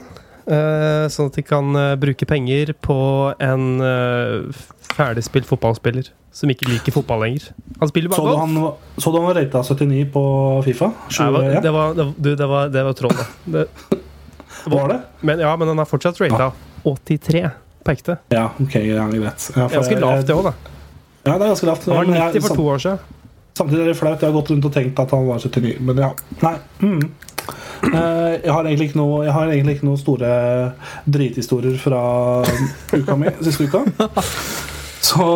Uh, 0.47 1.09
sånn 1.11 1.27
at 1.27 1.35
de 1.35 1.43
kan 1.43 1.75
uh, 1.75 1.97
bruke 1.99 2.23
penger 2.23 2.69
på 2.79 2.95
en 3.43 3.81
uh, 3.83 4.61
ferdigspilt 4.95 5.43
fotballspiller 5.49 6.07
som 6.31 6.53
ikke 6.53 6.69
liker 6.69 6.95
fotball 6.95 7.25
lenger. 7.25 7.49
Han 7.81 7.91
spiller 7.91 8.13
Så 8.15 8.23
bare 8.23 8.31
du 8.31 8.37
golf. 8.37 8.77
han, 8.95 9.01
så 9.03 9.11
du 9.11 9.17
han 9.17 9.27
var 9.27 9.39
rata 9.41 9.63
79 9.67 10.05
på 10.13 10.23
Fifa? 10.63 10.91
Nei, 11.19 11.27
det 11.27 11.33
var, 11.33 11.59
det 11.59 11.73
var, 11.75 11.97
det, 11.97 12.05
du, 12.15 12.29
det 12.39 12.47
var, 12.47 12.71
det 12.71 12.85
var 12.87 12.97
troll, 13.01 13.17
det. 13.17 13.65
det. 13.65 14.03
Var 14.67 14.89
det? 14.91 14.95
Men, 15.23 15.39
ja, 15.39 15.51
men 15.55 15.69
han 15.71 15.79
er 15.79 15.87
fortsatt 15.87 16.17
rata 16.19 16.49
83 16.83 17.43
på 17.87 17.93
ekte. 17.93 18.17
Ja, 18.33 18.49
ok, 18.59 18.73
ja, 18.83 19.05
greit. 19.07 19.45
Ja, 19.55 19.67
Ganske 19.71 19.99
lavt, 20.01 20.25
det 20.27 20.35
òg, 20.35 20.49
da. 20.49 20.73
Ja, 21.23 21.37
det 21.37 21.45
er 21.45 21.51
ganske 21.53 21.69
lavt. 21.69 21.87
Han 21.87 22.11
var 22.11 22.33
90 22.33 22.43
for 22.43 22.59
to 22.59 22.65
år 22.73 22.83
siden. 22.83 23.16
Samtidig 23.57 23.85
er 23.85 23.91
det 23.91 23.99
flaut. 23.99 24.21
Jeg 24.21 24.29
har 24.29 24.35
gått 24.35 24.51
rundt 24.53 24.67
og 24.69 24.75
tenkt 24.75 24.99
at 25.01 25.15
han 25.15 25.25
var 25.27 25.41
79, 25.41 25.77
men 25.87 26.03
ja. 26.03 26.11
Nei. 26.43 26.57
Mm. 26.83 27.01
Eh, 27.87 28.33
jeg, 28.43 28.51
har 28.51 28.65
egentlig 28.65 28.89
ikke 28.89 28.99
noe, 28.99 29.21
jeg 29.25 29.33
har 29.33 29.51
egentlig 29.53 29.77
ikke 29.77 29.87
noen 29.87 30.01
store 30.01 30.31
drithistorier 31.05 31.77
fra 31.81 32.01
uka 32.93 33.17
mi 33.19 33.33
siste 33.45 33.69
uka. 33.69 33.83
Så 35.07 35.27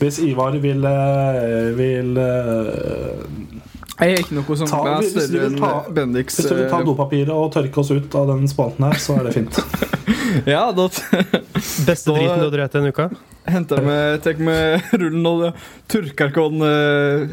hvis 0.00 0.18
Ivar 0.18 0.56
vil, 0.60 0.84
eh, 0.84 1.76
vil 1.76 2.16
eh, 2.20 3.55
Jeg 3.96 4.12
er 4.12 4.18
ikke 4.20 4.34
noe 4.36 4.56
som 4.60 4.68
Ta- 4.68 4.82
er 4.92 4.98
hvis 5.00 5.14
du 5.14 5.20
større 5.22 5.40
vil 5.46 5.54
enn 5.54 5.60
ta- 5.62 5.92
Bendiks 5.96 6.36
Hvis 6.36 6.48
du 6.50 6.54
vil 6.58 6.66
ta 6.68 6.80
eh, 6.82 6.84
dopapiret 6.84 7.30
og 7.32 7.46
tørke 7.54 7.80
oss 7.80 7.90
ut 7.96 8.16
av 8.20 8.26
den 8.28 8.44
spalten 8.50 8.84
her, 8.84 8.98
så 9.00 9.16
er 9.20 9.28
det 9.30 9.36
fint. 9.38 9.60
Ja, 10.54 10.66
da 10.76 10.84
Beste 11.86 12.10
Da- 12.10 12.16
driten 12.18 12.42
du 12.42 12.44
har 12.44 12.52
drevet 12.52 12.76
denne 12.76 12.92
uka? 12.92 13.08
henter 13.46 13.78
med, 13.78 14.16
tek 14.24 14.40
med 14.42 14.82
rullen 14.98 15.26
og 15.30 15.42
tørker 15.86 16.32
kon 16.34 16.58
uh, 16.66 17.28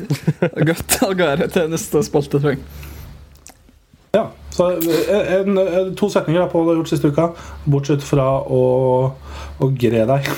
godt 0.70 1.00
av 1.02 1.16
gårde 1.18 1.48
til 1.56 1.72
neste 1.72 2.04
spalte, 2.06 2.38
tror 2.38 2.52
jeg. 2.54 2.60
Ja, 4.14 4.28
så 4.54 4.68
eh, 4.78 5.32
en, 5.40 5.58
en, 5.58 5.90
To 5.98 6.12
setninger 6.14 6.44
da 6.44 6.46
på 6.52 6.62
hva 6.62 6.68
du 6.68 6.76
har 6.76 6.78
gjort 6.84 6.92
siste 6.94 7.10
uka, 7.10 7.26
bortsett 7.66 8.06
fra 8.06 8.28
å, 8.46 8.62
å 9.58 9.72
gre 9.74 10.06
deg. 10.12 10.30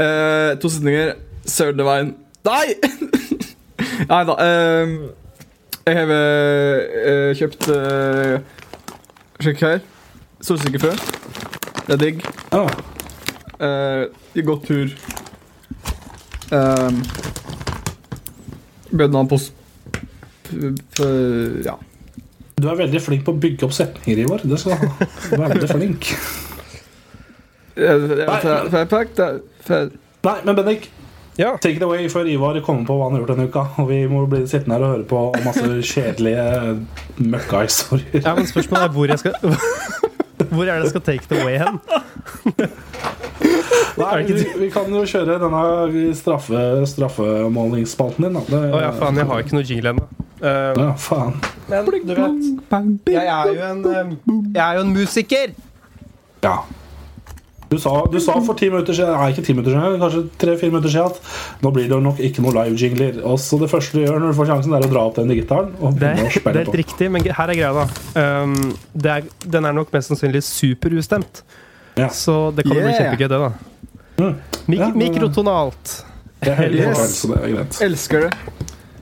uh, 0.00 0.56
to 0.64 0.72
setninger. 0.72 1.12
Sørneveien 1.44 2.14
Nei! 2.46 2.72
Nei 4.08 4.22
da. 4.28 4.34
Uh, 4.38 4.92
jeg 5.86 5.96
har 5.98 6.10
uh, 6.14 7.30
kjøpt 7.38 7.68
uh, 7.74 8.36
Sjekk 9.42 9.62
her. 9.66 9.80
Solsikkefrø. 10.42 10.92
Det 11.86 11.96
er 11.96 12.00
digg. 12.02 12.22
Ja. 12.52 12.62
Uh, 13.62 14.42
gått 14.46 14.66
tur. 14.68 14.92
Um, 16.52 17.00
Bønna 18.92 19.22
på 19.30 19.38
s- 19.40 19.50
p- 20.44 20.74
p- 20.98 21.64
Ja. 21.66 21.78
Du 22.62 22.68
er 22.70 22.76
veldig 22.78 23.00
flink 23.02 23.24
på 23.26 23.32
å 23.34 23.38
bygge 23.42 23.64
opp 23.66 23.72
setninger, 23.74 24.18
Ivar. 24.26 24.42
Det 24.46 24.58
skal 24.60 24.76
du 24.76 24.86
ha. 24.86 25.06
Veldig 25.48 25.68
flink. 25.70 26.12
Nei, 30.22 30.36
men 30.46 30.54
Bendik, 30.58 30.90
Ja. 31.40 31.54
take 31.62 31.76
it 31.78 31.82
away 31.82 32.08
før 32.12 32.26
Ivar 32.28 32.58
kommer 32.60 32.84
på 32.84 32.96
hva 32.98 33.06
han 33.08 33.14
har 33.16 33.22
gjort 33.22 33.30
denne 33.36 33.46
uka. 33.48 33.62
Og 33.80 33.88
vi 33.88 34.02
må 34.10 34.26
bli 34.28 34.42
sittende 34.46 34.76
her 34.76 34.84
og 34.84 34.90
høre 34.96 35.06
på 35.08 35.22
masse 35.46 35.68
kjedelige 35.92 36.46
møkkahistorier. 37.16 38.20
ja, 38.24 38.34
men 38.36 38.46
spørsmålet 38.50 38.84
er 38.88 38.96
hvor 38.96 39.12
jeg 39.14 39.18
skal 39.22 39.34
Hvor 40.52 40.66
er 40.68 40.74
det 40.74 40.82
jeg 40.82 40.90
skal 40.92 41.04
take 41.06 41.24
it 41.24 41.32
away 41.40 41.56
hen? 41.62 41.78
Nei, 44.02 44.22
vi, 44.26 44.44
vi 44.58 44.68
kan 44.72 44.88
jo 44.90 45.02
kjøre 45.06 45.36
denne 45.40 46.12
straffe, 46.16 46.60
straffemålingsspalten 46.88 48.24
din, 48.26 48.36
da. 48.38 48.42
Det, 48.48 48.60
Å 48.72 48.80
ja, 48.82 48.90
faen, 48.96 49.18
jeg 49.20 49.28
har 49.28 49.42
ikke 49.44 49.56
noe 49.58 49.66
jingle 49.68 49.92
ennå. 49.94 50.06
Uh, 50.42 50.72
Ja, 50.74 50.86
faen. 50.98 51.36
men 51.70 51.86
du 51.86 52.14
vet 52.16 53.10
Jeg 53.12 53.28
er 53.30 53.50
jo 53.52 53.66
en, 53.68 53.82
eh, 53.86 54.14
jeg 54.56 54.62
er 54.64 54.78
jo 54.78 54.80
en 54.86 54.94
musiker! 54.96 55.52
Ja. 56.42 56.56
Du 57.72 57.78
sa, 57.80 57.92
du 58.12 58.18
sa 58.20 58.34
for 58.44 58.58
ti 58.58 58.68
minutter 58.68 58.92
siden 58.96 59.14
Nei, 59.16 59.30
ikke 59.32 59.44
ti 59.46 59.54
minutter 59.56 59.72
siden, 59.72 59.94
kanskje 60.02 60.20
tre-fire 60.42 60.72
minutter 60.74 60.92
siden 60.92 61.08
at 61.08 61.62
nå 61.64 61.70
blir 61.72 61.86
det 61.88 62.00
nok 62.04 62.18
ikke 62.20 62.44
noe 62.44 62.52
live-jingler. 62.58 63.22
Og 63.24 63.38
så 63.40 63.56
det 63.62 63.70
første 63.72 63.96
du 63.96 64.02
gjør 64.04 64.18
når 64.20 64.34
du 64.34 64.38
får 64.42 64.50
sjansen, 64.50 64.74
er 64.76 64.84
å 64.84 64.90
dra 64.92 65.04
opp 65.08 65.16
den 65.16 65.32
gitaren 65.32 65.70
og 65.80 65.96
Det 65.96 66.10
er, 66.10 66.20
det 66.28 66.52
er 66.52 66.58
helt 66.66 66.76
riktig, 66.82 67.08
men 67.14 67.24
her 67.24 67.52
er 67.54 67.56
greia, 67.56 67.72
da. 67.72 67.86
Um, 68.44 68.74
det 68.92 69.14
er, 69.14 69.30
den 69.56 69.68
er 69.70 69.76
nok 69.78 69.88
mest 69.96 70.12
sannsynlig 70.12 70.44
superustemt. 70.44 71.40
Ja. 71.96 72.10
Så 72.12 72.36
det 72.56 72.66
kan 72.68 72.76
jo 72.76 72.84
bli 72.84 72.92
kjempegøy, 72.98 73.28
det, 73.32 73.40
da. 73.40 73.50
Mm. 74.20 74.36
Mik 74.68 74.78
Ja, 74.78 74.88
men- 74.92 74.98
mikrotonalt. 75.06 75.96
Jeg 76.42 76.58
er 76.58 76.72
Yes. 76.76 76.98
yes. 76.98 77.18
så 77.22 77.28
det 77.32 77.40
er 77.40 77.56
greit. 77.56 77.80
Elsker 77.88 78.20
det. 78.26 78.32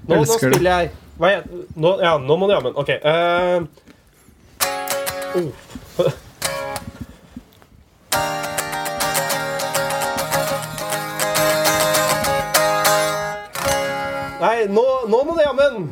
Nå, 0.06 0.14
nå 0.14 0.22
Elsker 0.22 0.48
det. 0.50 0.54
spiller 0.54 0.70
jeg 0.78 0.90
Hva 1.18 1.26
er 1.34 1.42
nå, 1.76 1.90
Ja, 2.04 2.18
nå 2.18 2.36
må 2.36 2.46
du 2.46 2.52
jammen. 2.54 2.72
OK. 2.76 2.90
Uh, 3.02 3.66
oh. 5.40 6.12
Nei, 14.40 14.64
nå, 14.72 14.84
nå 15.12 15.18
må 15.28 15.34
det 15.36 15.44
jammen! 15.44 15.90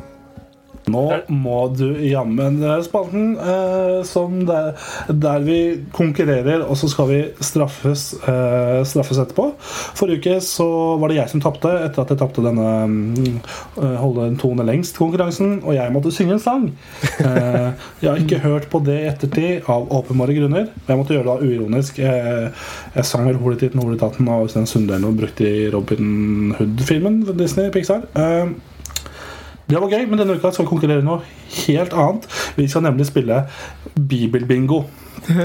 Nå 0.89 1.05
må 1.31 1.61
du 1.75 1.87
jammen 2.05 2.59
eh, 2.63 2.79
spalten 2.85 3.33
eh, 3.37 3.99
som 4.07 4.41
der, 4.47 4.73
der 5.09 5.45
vi 5.45 5.59
konkurrerer, 5.95 6.63
og 6.65 6.77
så 6.79 6.89
skal 6.91 7.09
vi 7.11 7.19
straffes, 7.45 8.11
eh, 8.23 8.81
straffes 8.87 9.21
etterpå. 9.21 9.49
Forrige 9.99 10.19
uke 10.19 10.37
så 10.43 10.67
var 10.99 11.11
det 11.11 11.19
jeg 11.19 11.33
som 11.33 11.43
tapte 11.43 11.71
etter 11.85 12.03
at 12.03 12.13
jeg 12.13 12.21
tapte 12.21 12.43
denne 12.45 12.69
mm, 12.89 13.39
eh, 13.81 13.97
holde 14.01 14.29
en 14.29 14.39
tone 14.39 14.65
lengst-konkurransen, 14.67 15.59
og 15.63 15.75
jeg 15.77 15.95
måtte 15.95 16.13
synge 16.15 16.37
en 16.37 16.43
sang. 16.43 16.69
Eh, 17.19 17.69
jeg 18.01 18.09
har 18.09 18.21
ikke 18.21 18.41
hørt 18.45 18.69
på 18.71 18.81
det 18.85 18.95
i 19.01 19.07
ettertid 19.09 19.67
av 19.69 19.89
åpenbare 19.99 20.35
grunner. 20.37 20.69
Men 20.85 20.93
Jeg 20.93 20.99
måtte 21.01 21.15
gjøre 21.17 21.35
det 21.35 21.49
uironisk. 21.49 21.99
Jeg, 21.99 22.51
jeg 22.95 23.05
sang 23.05 23.27
vel 23.27 23.39
'Holetitten, 23.39 23.81
Holetatten' 23.83 24.29
av 24.31 24.47
Øystein 24.47 24.67
Sundell 24.69 25.05
og 25.07 25.17
brukte 25.19 25.47
i 25.47 25.69
Robin 25.73 26.55
Hood-filmen 26.57 27.21
Disney 27.37 27.71
Pixar. 27.73 28.07
Eh, 28.15 28.51
det 29.69 29.77
var 29.77 29.93
gøy, 29.93 30.07
men 30.09 30.17
denne 30.17 30.39
uka 30.39 30.49
skal 30.49 30.65
vi 30.65 30.71
konkurrere 30.71 31.05
noe 31.05 31.21
helt 31.67 31.93
annet. 31.93 32.25
Vi 32.57 32.65
skal 32.69 32.87
nemlig 32.87 33.05
spille 33.09 33.43
bibelbingo. 33.93 34.81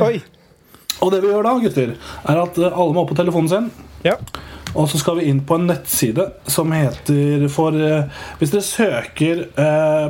Oi. 0.01 0.17
Og 1.05 1.11
det 1.13 1.21
vi 1.21 1.29
gjør 1.29 1.45
da, 1.45 1.59
gutter, 1.61 1.97
er 2.25 2.41
at 2.41 2.61
eh, 2.61 2.73
alle 2.73 2.95
må 2.95 3.03
opp 3.03 3.11
på 3.13 3.19
telefonen 3.19 3.51
sin. 3.51 3.67
Ja. 4.07 4.15
Og 4.75 4.89
så 4.91 4.99
skal 4.99 5.21
vi 5.21 5.29
inn 5.31 5.43
på 5.47 5.59
en 5.59 5.69
nettside 5.69 6.27
som 6.51 6.73
heter 6.75 7.47
for 7.53 7.77
eh, 7.79 8.09
Hvis 8.41 8.53
dere 8.53 8.67
søker 8.67 9.45
eh, 9.47 10.07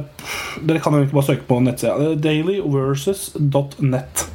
Dere 0.65 0.83
kan 0.83 0.97
jo 0.97 1.05
ikke 1.05 1.19
bare 1.19 1.31
søke 1.33 1.49
på 1.49 1.61
nettsida. 1.65 1.97
Er 1.99 2.21
Dailyversus.net. 2.25 4.27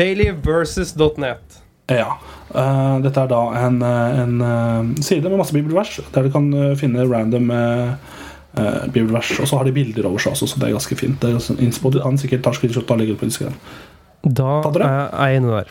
Dailyversus.net. 0.00 1.60
Ja. 1.92 2.16
Eh, 2.50 2.96
dette 3.04 3.26
er 3.26 3.30
da 3.30 3.42
en, 3.60 3.78
en 3.84 4.96
side 5.04 5.28
med 5.28 5.38
masse 5.42 5.54
bibelvers, 5.54 6.00
der 6.14 6.26
du 6.26 6.32
kan 6.34 6.50
finne 6.80 7.06
random 7.10 7.52
eh, 7.54 8.16
bibelvers. 8.54 9.30
Og 9.40 9.46
så 9.48 9.56
har 9.60 9.64
de 9.64 9.72
bilder 9.72 10.06
over 10.08 10.18
seg 10.18 10.32
også, 10.34 10.48
så 10.50 10.60
det 10.60 10.68
er 10.68 10.74
ganske 10.76 10.96
fint. 10.98 11.20
Det 11.22 11.34
er 11.34 11.38
sånn 11.44 12.02
han 12.02 12.18
sikkert 12.18 12.42
tar 12.42 12.56
screenshot 12.58 12.90
og 12.90 12.98
legger 12.98 13.14
det 13.14 13.20
på 13.22 13.28
Instagram. 13.28 13.54
Da 14.26 14.56
er 14.68 15.30
jeg 15.30 15.40
inne 15.40 15.60
der. 15.60 15.70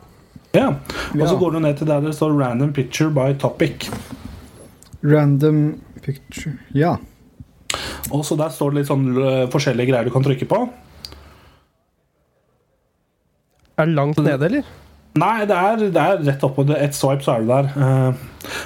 Ja. 0.54 0.68
Og 0.70 1.28
så 1.28 1.34
Ja. 1.34 1.40
går 1.40 1.52
du 1.52 1.60
ned 1.60 1.78
til 1.78 1.88
der 1.88 2.02
det 2.02 2.16
står 2.16 2.32
'random 2.34 2.74
picture 2.74 3.10
by 3.12 3.34
topic'. 3.38 3.90
Random 5.04 5.80
picture 6.02 6.58
Ja. 6.74 6.98
Og 8.12 8.26
så 8.26 8.36
der 8.38 8.50
står 8.50 8.72
det 8.72 8.78
litt 8.80 8.88
sånn 8.88 9.18
øh, 9.18 9.48
forskjellige 9.50 9.92
greier 9.92 10.04
du 10.04 10.10
kan 10.10 10.24
trykke 10.24 10.48
på. 10.48 10.70
Er 13.78 13.86
det 13.86 13.96
langt 13.96 14.18
nede, 14.18 14.46
eller? 14.46 14.64
Nei, 15.20 15.46
det 15.46 15.56
er, 15.56 15.76
det 15.78 16.02
er 16.02 16.24
rett 16.28 16.44
oppå. 16.46 16.66
Et 16.70 16.78
Ett 16.90 16.96
swipe, 16.96 17.24
så 17.24 17.36
er 17.36 17.40
du 17.42 17.48
der. 17.48 17.70
Eh, 17.76 18.14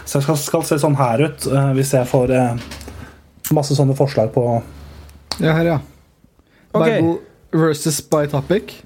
så 0.05 0.19
jeg 0.19 0.23
skal, 0.23 0.37
skal 0.37 0.63
se 0.63 0.79
sånn 0.81 0.97
her 0.99 1.21
ut 1.27 1.47
eh, 1.47 1.69
hvis 1.77 1.93
jeg 1.95 2.07
får 2.09 2.33
eh, 2.35 2.57
masse 3.51 3.75
sånne 3.75 3.95
forslag 3.97 4.31
på 4.33 4.43
Ja, 5.41 5.53
her, 5.57 5.65
ja. 5.65 5.79
Okay. 6.73 7.01
Bible 7.01 7.17
versus 7.53 7.99
by 8.01 8.25
topic. 8.27 8.77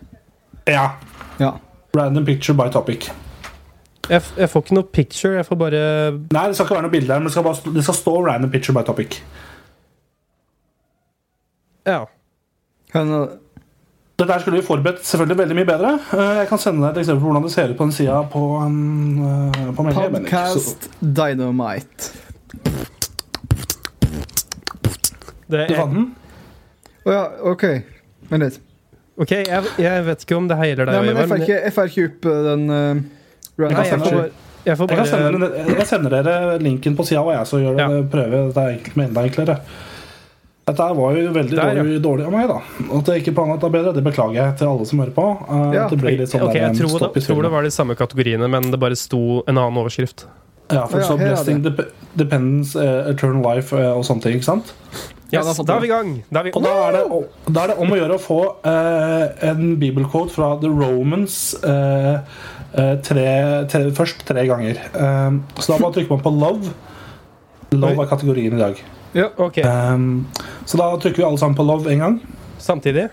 Ja. 0.67 0.91
Ja. 1.39 1.53
Random 1.95 2.25
picture 2.25 2.55
by 2.57 2.69
topic. 2.71 3.09
Jeg, 4.09 4.21
f- 4.23 4.33
jeg 4.39 4.49
får 4.49 4.61
ikke 4.63 4.75
noe 4.75 4.83
picture. 4.83 5.35
Jeg 5.35 5.45
får 5.45 5.55
bare 5.59 5.79
Nei, 6.31 6.47
det 6.47 6.55
skal 6.55 6.65
ikke 6.65 6.75
være 6.75 6.85
noe 6.87 6.91
bilde 6.91 7.11
her, 7.13 7.19
men 7.19 7.27
det 7.27 7.31
skal, 7.35 7.43
bare, 7.43 7.55
stå- 7.59 7.73
det 7.75 7.83
skal 7.83 7.93
stå 7.95 8.13
'random 8.25 8.51
picture 8.51 8.73
by 8.75 8.83
topic'. 8.87 9.19
Ja. 11.87 12.05
Kan, 12.91 13.11
Dette 14.17 14.33
her 14.33 14.39
skulle 14.41 14.57
vi 14.61 14.65
forberedt 14.65 15.03
selvfølgelig 15.05 15.37
veldig 15.37 15.55
mye 15.59 15.65
bedre. 15.69 15.89
Eh, 16.17 16.37
Jeg 16.41 16.47
kan 16.49 16.57
sende 16.57 16.81
deg 16.81 16.95
et 16.97 17.01
eksempel 17.03 17.21
på 17.21 17.27
hvordan 17.29 17.43
det 17.45 17.51
ser 17.53 17.69
ut 17.69 17.77
på 17.77 17.83
den 17.85 17.91
sida 17.93 18.21
på, 18.31 18.41
eh, 18.65 19.73
på 19.77 19.83
meldingen. 19.85 20.25
Podcast 20.25 20.89
Dynamite. 21.01 22.09
Det 25.47 25.67
Du 25.69 25.73
er, 25.73 25.77
fant 25.79 25.93
den? 25.95 26.07
Å 27.07 27.13
ja, 27.15 27.21
OK. 27.51 27.63
Vent 28.31 28.43
litt. 28.43 28.57
ok, 29.17 29.31
jeg, 29.47 29.63
jeg 29.79 30.03
vet 30.09 30.25
ikke 30.25 30.35
om 30.37 30.47
det 30.49 30.57
heiler 30.59 30.85
deg. 30.89 30.93
Nei, 30.97 31.05
men 31.07 31.21
jeg 31.21 31.29
får 31.31 31.43
ikke, 31.45 31.59
jeg 31.63 31.73
får 31.77 31.91
ikke 31.93 32.07
opp 32.09 32.25
uh, 32.27 32.39
den 32.49 32.65
uh, 32.69 32.77
Jeg 32.77 33.63
random 33.63 33.77
Nei, 33.77 33.85
jeg 33.87 33.87
får 33.87 33.91
sender- 33.91 34.17
bare, 34.17 34.45
jeg 34.67 34.77
får 34.77 34.87
kan 34.91 34.97
bare 34.97 35.07
sende, 35.07 35.39
den- 35.47 35.77
jeg 35.79 35.87
sender 35.87 36.15
dere 36.17 36.57
linken 36.59 36.97
på 36.99 37.05
sida, 37.07 37.21
og 37.23 37.31
jeg 37.31 37.47
så 37.47 37.61
gjør 37.63 37.77
det, 37.79 37.85
Ja. 37.87 38.01
prøve. 38.17 38.41
Dette 38.49 38.65
er 38.67 38.73
enkelt, 38.77 38.97
men 38.99 39.07
enda 39.07 39.23
enklere. 39.29 39.55
Dette 40.67 40.83
her 40.83 40.95
var 40.99 41.15
jo 41.15 41.29
veldig 41.31 41.55
Der, 41.55 41.69
ja. 41.77 41.83
dårlig, 41.83 42.01
dårlig 42.03 42.25
av 42.27 42.33
meg, 42.35 42.47
da. 42.51 42.57
At 42.99 43.05
jeg 43.13 43.21
ikke 43.23 43.33
planla 43.37 43.55
det 43.61 43.71
bedre, 43.71 43.93
det 43.95 44.03
beklager 44.03 44.35
jeg 44.41 44.57
til 44.59 44.67
alle 44.67 44.85
som 44.89 44.99
hører 44.99 45.13
på. 45.15 45.27
Uh, 45.47 45.71
Ja. 45.77 45.87
det 45.87 46.01
litt 46.03 46.27
sånn 46.33 46.43
Ok, 46.43 46.53
der, 46.53 46.65
jeg 46.67 46.75
tror, 46.81 46.91
stopp 46.97 47.13
det, 47.15 47.23
tror 47.23 47.41
det 47.47 47.51
var 47.55 47.63
de 47.63 47.71
samme 47.71 47.95
kategoriene, 47.95 48.49
men 48.51 48.67
det 48.75 48.79
bare 48.83 48.95
sto 48.99 49.21
en 49.47 49.55
annen 49.57 49.79
overskrift. 49.79 50.25
Ja, 50.69 50.83
for 50.91 50.99
Ja, 50.99 51.05
så 51.07 51.15
Blessing, 51.17 51.61
dep 51.63 51.79
Dependence, 52.19 52.75
uh, 52.75 53.07
Eternal 53.13 53.39
Life 53.55 53.71
uh, 53.71 53.95
og 53.95 54.03
sånne 54.03 54.21
ting. 54.27 54.35
ikke 54.35 54.43
sant? 54.51 54.73
Ja, 55.29 55.41
Yes, 55.43 55.57
da 55.57 55.63
da 55.67 55.75
er 55.75 55.83
vi 55.83 55.87
i 55.89 55.91
gang! 55.91 56.11
Da 56.31 56.39
er 56.39 56.45
vi, 56.47 56.51
Og 56.55 56.63
da 56.63 56.73
er, 56.85 56.95
det, 56.95 57.17
da 57.51 57.63
er 57.65 57.71
det 57.73 57.81
om 57.83 57.89
å 57.91 57.97
gjøre 57.99 58.15
å 58.15 58.21
få 58.21 58.37
uh, 58.63 59.25
en 59.49 59.73
bibelquote 59.81 60.31
fra 60.31 60.53
The 60.61 60.69
Romans 60.71 61.35
uh, 61.65 62.21
eh, 62.71 62.93
tre, 63.03 63.27
tre, 63.67 63.81
først 63.97 64.23
tre 64.27 64.45
ganger. 64.47 64.79
Uh, 64.95 65.41
så 65.59 65.73
da 65.73 65.81
bare 65.83 65.97
trykker 65.97 66.15
man 66.15 66.23
på 66.23 66.31
love. 66.31 66.71
Love 67.75 68.05
er 68.05 68.11
kategorien 68.13 68.55
i 68.55 68.61
dag. 68.61 68.79
Ja, 69.17 69.29
Ok, 69.35 69.59
Um, 69.67 70.27
så 70.67 70.79
da 70.79 70.89
trykker 70.95 71.23
vi 71.23 71.27
alle 71.27 71.39
sammen 71.41 71.59
på 71.59 71.65
love 71.67 71.91
en 71.91 72.05
gang. 72.05 72.19
Samtidig. 72.63 73.09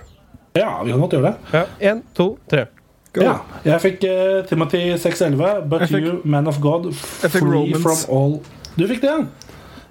Ja, 0.54 0.82
vi 0.84 0.94
kan 0.94 1.02
godt 1.02 1.18
gjøre 1.18 1.32
det. 1.32 1.36
Ja, 1.58 1.66
Én, 1.90 2.04
to, 2.14 2.36
tre. 2.50 2.68
Go. 3.14 3.22
Ja. 3.26 3.38
Jeg 3.66 3.82
fikk 3.82 4.04
Timothy 4.50 4.84
611, 4.98 5.66
but 5.70 5.88
fikk- 5.88 6.02
you, 6.02 6.20
man 6.24 6.46
of 6.50 6.60
God, 6.62 6.92
free 6.94 7.74
from 7.78 7.98
all 8.10 8.38
Du 8.74 8.86
fikk 8.90 9.02
det, 9.02 9.10
ja? 9.10 9.43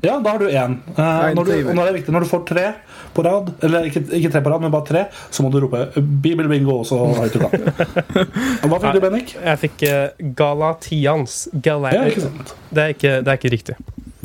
Ja, 0.03 0.17
da 0.19 0.33
har 0.33 0.39
du 0.41 0.49
én. 0.51 0.73
Eh, 0.97 1.33
når, 1.37 1.45
du, 1.47 1.51
og 1.69 1.75
nå 1.77 1.81
er 1.83 1.87
det 1.91 1.95
viktig, 2.01 2.11
når 2.11 2.25
du 2.25 2.27
får 2.27 2.41
tre 2.49 2.63
på 3.15 3.23
rad, 3.23 3.53
eller 3.63 3.85
ikke, 3.87 4.01
ikke 4.17 4.31
tre 4.33 4.41
på 4.43 4.51
rad, 4.51 4.63
men 4.65 4.71
bare 4.73 4.87
tre, 4.89 5.03
så 5.31 5.45
må 5.45 5.51
du 5.53 5.61
rope 5.63 5.79
'bibelbingo' 5.95 6.75
også 6.81 6.97
høyt 7.21 7.37
du 7.37 7.39
kan. 7.39 7.53
Hva 8.67 8.79
fikk 8.83 8.97
du, 8.97 8.99
Bennik? 9.05 9.31
Jeg 9.39 9.61
fikk 9.61 9.85
eh, 9.87 10.25
Galatians. 10.35 11.37
Gala 11.63 11.93
Ja, 11.95 12.03
ikke 12.11 12.25
sant. 12.25 12.51
det, 12.69 12.83
er 12.83 12.95
ikke, 12.97 13.13
det 13.23 13.31
er 13.31 13.39
ikke 13.39 13.53
riktig. 13.55 13.77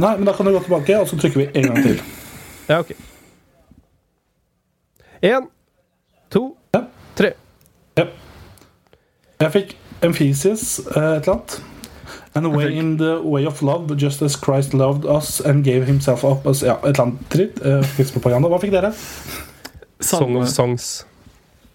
Nei, 0.03 0.17
men 0.17 0.27
Da 0.27 0.35
kan 0.35 0.47
du 0.47 0.53
gå 0.57 0.65
tilbake, 0.67 0.99
og 0.99 1.07
så 1.11 1.19
trykker 1.21 1.45
vi 1.45 1.49
en 1.55 1.71
gang 1.71 1.83
til. 1.87 2.03
Ja, 2.69 2.81
ok. 2.83 2.93
Én, 5.23 5.47
to, 6.31 6.57
Ja. 6.75 6.83
tre. 7.19 7.33
Jeg 9.39 9.53
fikk 9.55 9.77
Emphesius 10.03 10.79
eh, 10.91 11.19
et 11.19 11.23
eller 11.29 11.35
annet. 11.39 11.61
And 12.35 12.47
a 12.47 12.49
way 12.51 12.77
in 12.77 12.97
the 12.99 13.19
way 13.23 13.47
of 13.47 13.63
love, 13.63 13.97
just 13.97 14.23
as 14.23 14.37
Christ 14.37 14.75
loved 14.75 15.05
us 15.07 15.41
and 15.41 15.65
gave 15.65 15.87
himself 15.87 16.25
up 16.25 16.47
as 16.47 16.63
Ja, 16.63 16.77
et 16.83 16.89
eller 16.95 17.03
annet 17.03 17.29
dritt. 17.31 17.61
Eh, 17.65 17.83
Kristspropaganda. 17.97 18.49
Hva 18.49 18.59
fikk 18.61 18.73
dere? 18.73 18.93
Song 20.01 20.37
of 20.37 20.49
Songs. 20.49 21.07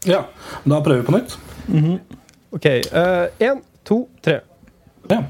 Ja, 0.05 0.25
Da 0.67 0.81
prøver 0.81 1.01
vi 1.01 1.05
på 1.05 1.11
nytt. 1.17 1.37
Mhm. 1.67 1.99
Ok. 2.51 2.65
Én, 3.39 3.61
to, 3.85 4.07
tre. 4.21 4.39
Ja. 5.09 5.23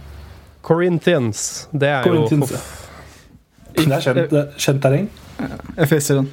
Corinthians. 0.61 1.67
Det 1.71 1.87
er 1.89 2.03
Corinthians, 2.03 2.51
jo 2.51 2.57
Det 3.75 3.91
er 3.91 4.01
kjent, 4.01 4.29
det 4.29 4.39
er 4.39 4.51
kjent 4.57 4.81
terreng. 4.81 5.07
Jeg 5.77 5.87
fester 5.89 6.15
den. 6.21 6.29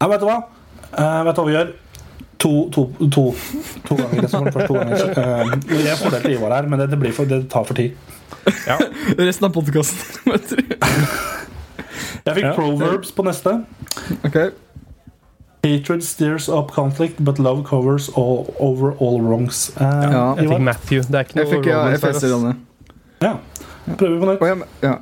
Ja, 0.00 0.08
vet 0.08 0.20
du 0.20 0.26
hva? 0.28 0.36
Uh, 0.92 1.24
vet 1.26 1.36
du 1.36 1.40
hva 1.40 1.46
vi 1.48 1.54
gjør? 1.56 1.70
To, 2.40 2.70
to, 2.72 2.86
to, 3.12 3.24
to 3.84 3.96
ganger. 3.96 4.22
Var 4.22 4.50
først 4.52 4.66
to 4.66 4.74
ganger. 4.74 4.96
Eh, 5.20 5.84
jeg 5.84 6.22
til 6.22 6.32
Ivar 6.32 6.54
her, 6.56 6.68
men 6.68 6.80
det, 6.80 6.90
det, 6.90 6.98
blir 6.98 7.12
for, 7.12 7.28
det 7.28 7.42
tar 7.52 7.64
for 7.68 7.74
tid. 7.76 7.90
ja. 8.66 8.78
Resten 9.26 9.44
av 9.48 9.52
podkasten. 9.52 9.98
Jeg 12.26 12.34
fikk 12.36 12.44
Ja. 12.44 12.52
proverbs 12.54 13.12
på 13.16 13.24
neste. 13.24 13.52
OK. 14.24 14.36
Hatred 15.64 16.02
steers 16.04 16.48
up 16.48 16.72
conflict, 16.72 17.20
but 17.24 17.38
love 17.38 17.64
covers 17.64 18.08
all, 18.16 18.54
over 18.58 18.92
all 19.00 19.20
wrongs. 19.20 19.70
Uh, 19.76 19.84
Ja. 19.84 20.34
Jeg 20.36 20.44
Ivar? 20.44 20.56
fikk 20.56 20.64
Matthew. 20.68 21.02
Det 21.02 21.14
er 21.14 21.24
ikke 21.28 21.40
noe 21.40 21.50
fikk 21.50 21.66
ja, 21.66 21.82
jeg 21.88 22.30
den. 22.30 22.60
Ja. 23.22 23.34
Prøver 23.96 24.14
vi 24.14 24.20
på 24.20 24.30
nytt. 24.30 24.42
Oh, 24.42 24.48
ja, 24.82 24.94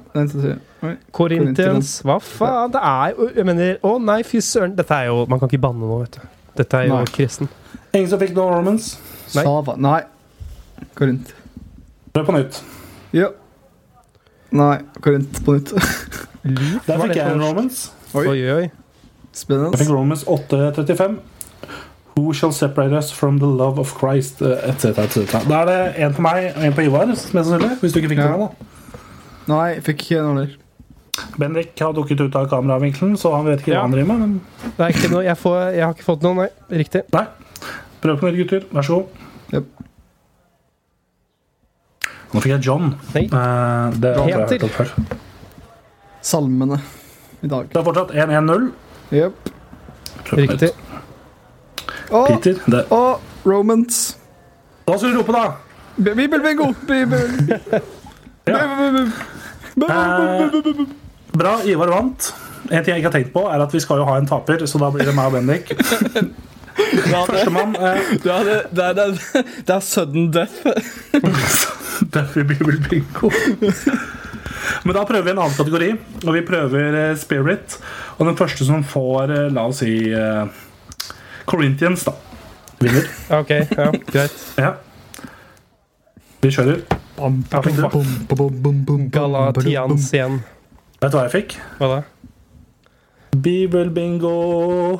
ja. 0.83 0.95
Corinthians. 1.13 2.01
Hva 2.07 2.19
faen? 2.23 2.73
Det 2.73 2.81
er 2.83 3.15
jo 3.17 3.31
Jeg 3.35 3.47
mener 3.47 3.79
Å 3.83 3.97
nei, 3.99 4.21
fy 4.23 4.39
søren. 4.45 4.77
Dette 4.79 4.95
er 4.95 5.09
jo 5.11 5.25
Man 5.29 5.41
kan 5.41 5.51
ikke 5.51 5.61
banne 5.63 5.83
nå, 5.83 5.99
vet 6.05 6.19
du. 6.21 6.38
Dette 6.59 6.81
er 6.83 6.89
jo 6.89 6.97
Nei. 6.99 7.05
kristen. 7.15 7.49
Ingen 7.95 8.09
som 8.11 8.21
fikk 8.21 8.35
No 8.37 8.49
Romans? 8.51 8.91
Nei. 9.37 9.45
Sava. 9.47 9.77
Nei. 9.79 10.01
Korint. 10.99 11.31
Prøv 12.15 12.27
på 12.29 12.35
nytt. 12.37 12.59
Ja. 13.15 13.31
Nei, 14.59 14.79
Korint 15.05 15.41
på 15.45 15.55
nytt. 15.59 15.73
Der 16.89 17.01
fikk 17.03 17.17
jeg 17.19 17.25
en 17.33 17.43
Romans. 17.45 17.83
Oi, 18.17 18.27
oi, 18.33 18.39
oi. 18.57 18.69
Jeg 19.39 19.79
fikk 19.79 19.91
Romans 19.93 20.25
8.35. 20.27 21.19
Who 22.19 22.33
shall 22.35 22.51
separate 22.53 22.93
us 22.99 23.13
from 23.15 23.39
the 23.39 23.47
love 23.47 23.79
of 23.79 23.93
Christ, 23.95 24.41
eh, 24.43 24.57
etc., 24.73 24.99
etc. 25.05 25.45
Da 25.47 25.61
er 25.61 25.69
det 25.69 25.77
en 26.03 26.15
på 26.17 26.25
meg 26.25 26.49
og 26.57 26.65
en 26.67 26.73
på 26.75 26.83
Ivar, 26.89 27.07
mest 27.07 27.29
sannsynlig. 27.31 27.77
Hvis 27.79 27.93
du 27.95 28.01
ikke 28.01 28.11
fikk 28.11 28.23
det 28.25 28.27
Ja. 28.27 28.37
med, 28.37 28.49
da. 28.49 29.53
Nei, 29.53 29.69
fikk 29.87 30.03
ikke 30.03 30.19
en 30.19 30.27
heller. 30.33 30.57
Bendik 31.39 31.79
har 31.81 31.93
dukket 31.97 32.21
ut 32.21 32.37
av 32.37 32.49
kameravinkelen, 32.51 33.17
så 33.17 33.33
han 33.37 33.47
vet 33.47 33.61
ikke 33.63 33.73
Ja. 33.73 33.81
hva 33.83 33.89
han 33.89 33.93
driver 33.97 34.07
med. 34.07 34.19
Men 34.19 34.41
Det 34.77 34.87
er 34.87 34.89
ikke 34.95 35.11
noe, 35.13 35.25
jeg, 35.25 35.37
får, 35.37 35.59
jeg 35.75 35.85
har 35.85 35.95
ikke 35.95 36.05
fått 36.07 36.23
noe, 36.23 36.35
nei. 36.35 36.49
Riktig. 36.71 37.03
nei. 37.13 37.27
Prøv 38.03 38.19
på 38.21 38.31
nytt, 38.31 38.39
gutter. 38.43 38.67
Vær 38.73 38.83
så 38.87 38.95
god. 38.99 39.07
Yep. 39.53 39.65
Nå 42.35 42.41
fikk 42.45 42.53
jeg 42.53 42.63
John. 42.67 42.91
Nei. 43.15 43.25
Eh, 43.25 43.91
det 43.99 44.17
har 44.17 44.29
jeg 44.29 44.71
før. 44.71 44.93
Salmene 46.21 46.81
i 47.43 47.49
dag. 47.49 47.69
Det 47.73 47.79
er 47.81 47.85
fortsatt 47.87 48.11
1-1-0. 48.13 48.69
Jepp. 49.15 49.51
Riktig. 50.33 50.71
Og, 52.11 52.29
Peter. 52.29 52.61
Det. 52.67 52.85
og 52.93 53.21
Romans. 53.47 54.19
Da 54.87 54.97
skal 54.99 55.13
du 55.13 55.19
rope, 55.21 55.33
da! 55.33 55.53
Bibelbingo! 55.99 56.73
Bibel. 56.89 57.29
Bra, 61.39 61.59
Ivar 61.69 61.93
vant. 61.93 62.31
En 62.69 62.83
ting 62.85 62.93
jeg 62.93 63.03
ikke 63.03 63.11
har 63.11 63.17
tenkt 63.17 63.33
på, 63.33 63.45
er 63.49 63.63
at 63.63 63.75
vi 63.75 63.81
skal 63.81 64.03
jo 64.03 64.07
ha 64.09 64.19
en 64.19 64.29
taper, 64.29 64.65
så 64.69 64.81
da 64.83 64.91
blir 64.93 65.09
det 65.09 65.15
meg 65.17 65.31
og 65.31 65.37
Bendik. 65.39 65.73
Førstemann 66.79 67.75
eh, 67.75 68.13
det, 68.23 68.35
det, 68.71 68.85
er, 68.85 68.93
det, 68.95 69.05
er, 69.05 69.49
det 69.67 69.75
er 69.75 69.81
sudden 69.83 70.29
death. 70.35 70.57
death 72.15 72.39
Bibel 72.39 72.79
Bingo. 72.89 73.31
Men 74.85 74.95
da 74.95 75.05
prøver 75.09 75.25
vi 75.27 75.33
en 75.33 75.41
annen 75.43 75.57
kategori, 75.57 75.91
og 76.25 76.35
vi 76.37 76.45
prøver 76.47 76.99
eh, 77.03 77.17
Spirit. 77.19 77.79
Og 78.19 78.27
den 78.29 78.39
første 78.39 78.67
som 78.67 78.85
får, 78.87 79.35
eh, 79.35 79.49
la 79.55 79.67
oss 79.71 79.83
si 79.83 79.95
uh, 80.13 80.47
Corinthians, 81.49 82.05
da. 82.07 82.15
Vinner. 82.79 83.09
Ok, 83.41 83.51
ja, 83.51 83.89
greit. 84.13 84.39
Ja. 84.59 84.77
Vi 86.43 86.53
kjører. 86.55 86.85
Galatians 89.11 90.13
igjen. 90.15 90.39
Vet 90.99 91.13
du 91.13 91.15
hva 91.15 91.27
jeg 91.29 91.35
fikk? 91.37 91.53
Hva 91.79 91.89
da? 91.93 91.99
Bibel 93.39 93.91
Bingo. 93.95 94.99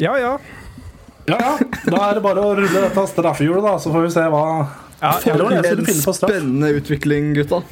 Ja, 0.00 0.16
ja. 0.20 0.32
Ja, 1.30 1.38
ja. 1.38 1.54
Da 1.86 2.00
er 2.10 2.18
det 2.18 2.22
bare 2.24 2.42
å 2.44 2.52
rulle 2.58 2.82
dette 2.84 3.04
straffehjulet, 3.08 3.64
da, 3.64 3.78
så 3.80 3.92
får 3.94 4.04
vi 4.06 4.10
se 4.12 4.24
hva 4.32 4.44
ja 5.00 5.12
jeg, 5.24 5.36
er 5.38 5.70
En 5.70 5.86
finne 5.86 6.04
på 6.04 6.12
straff? 6.12 6.28
spennende 6.28 6.68
utvikling, 6.76 7.30
gutta. 7.38 7.62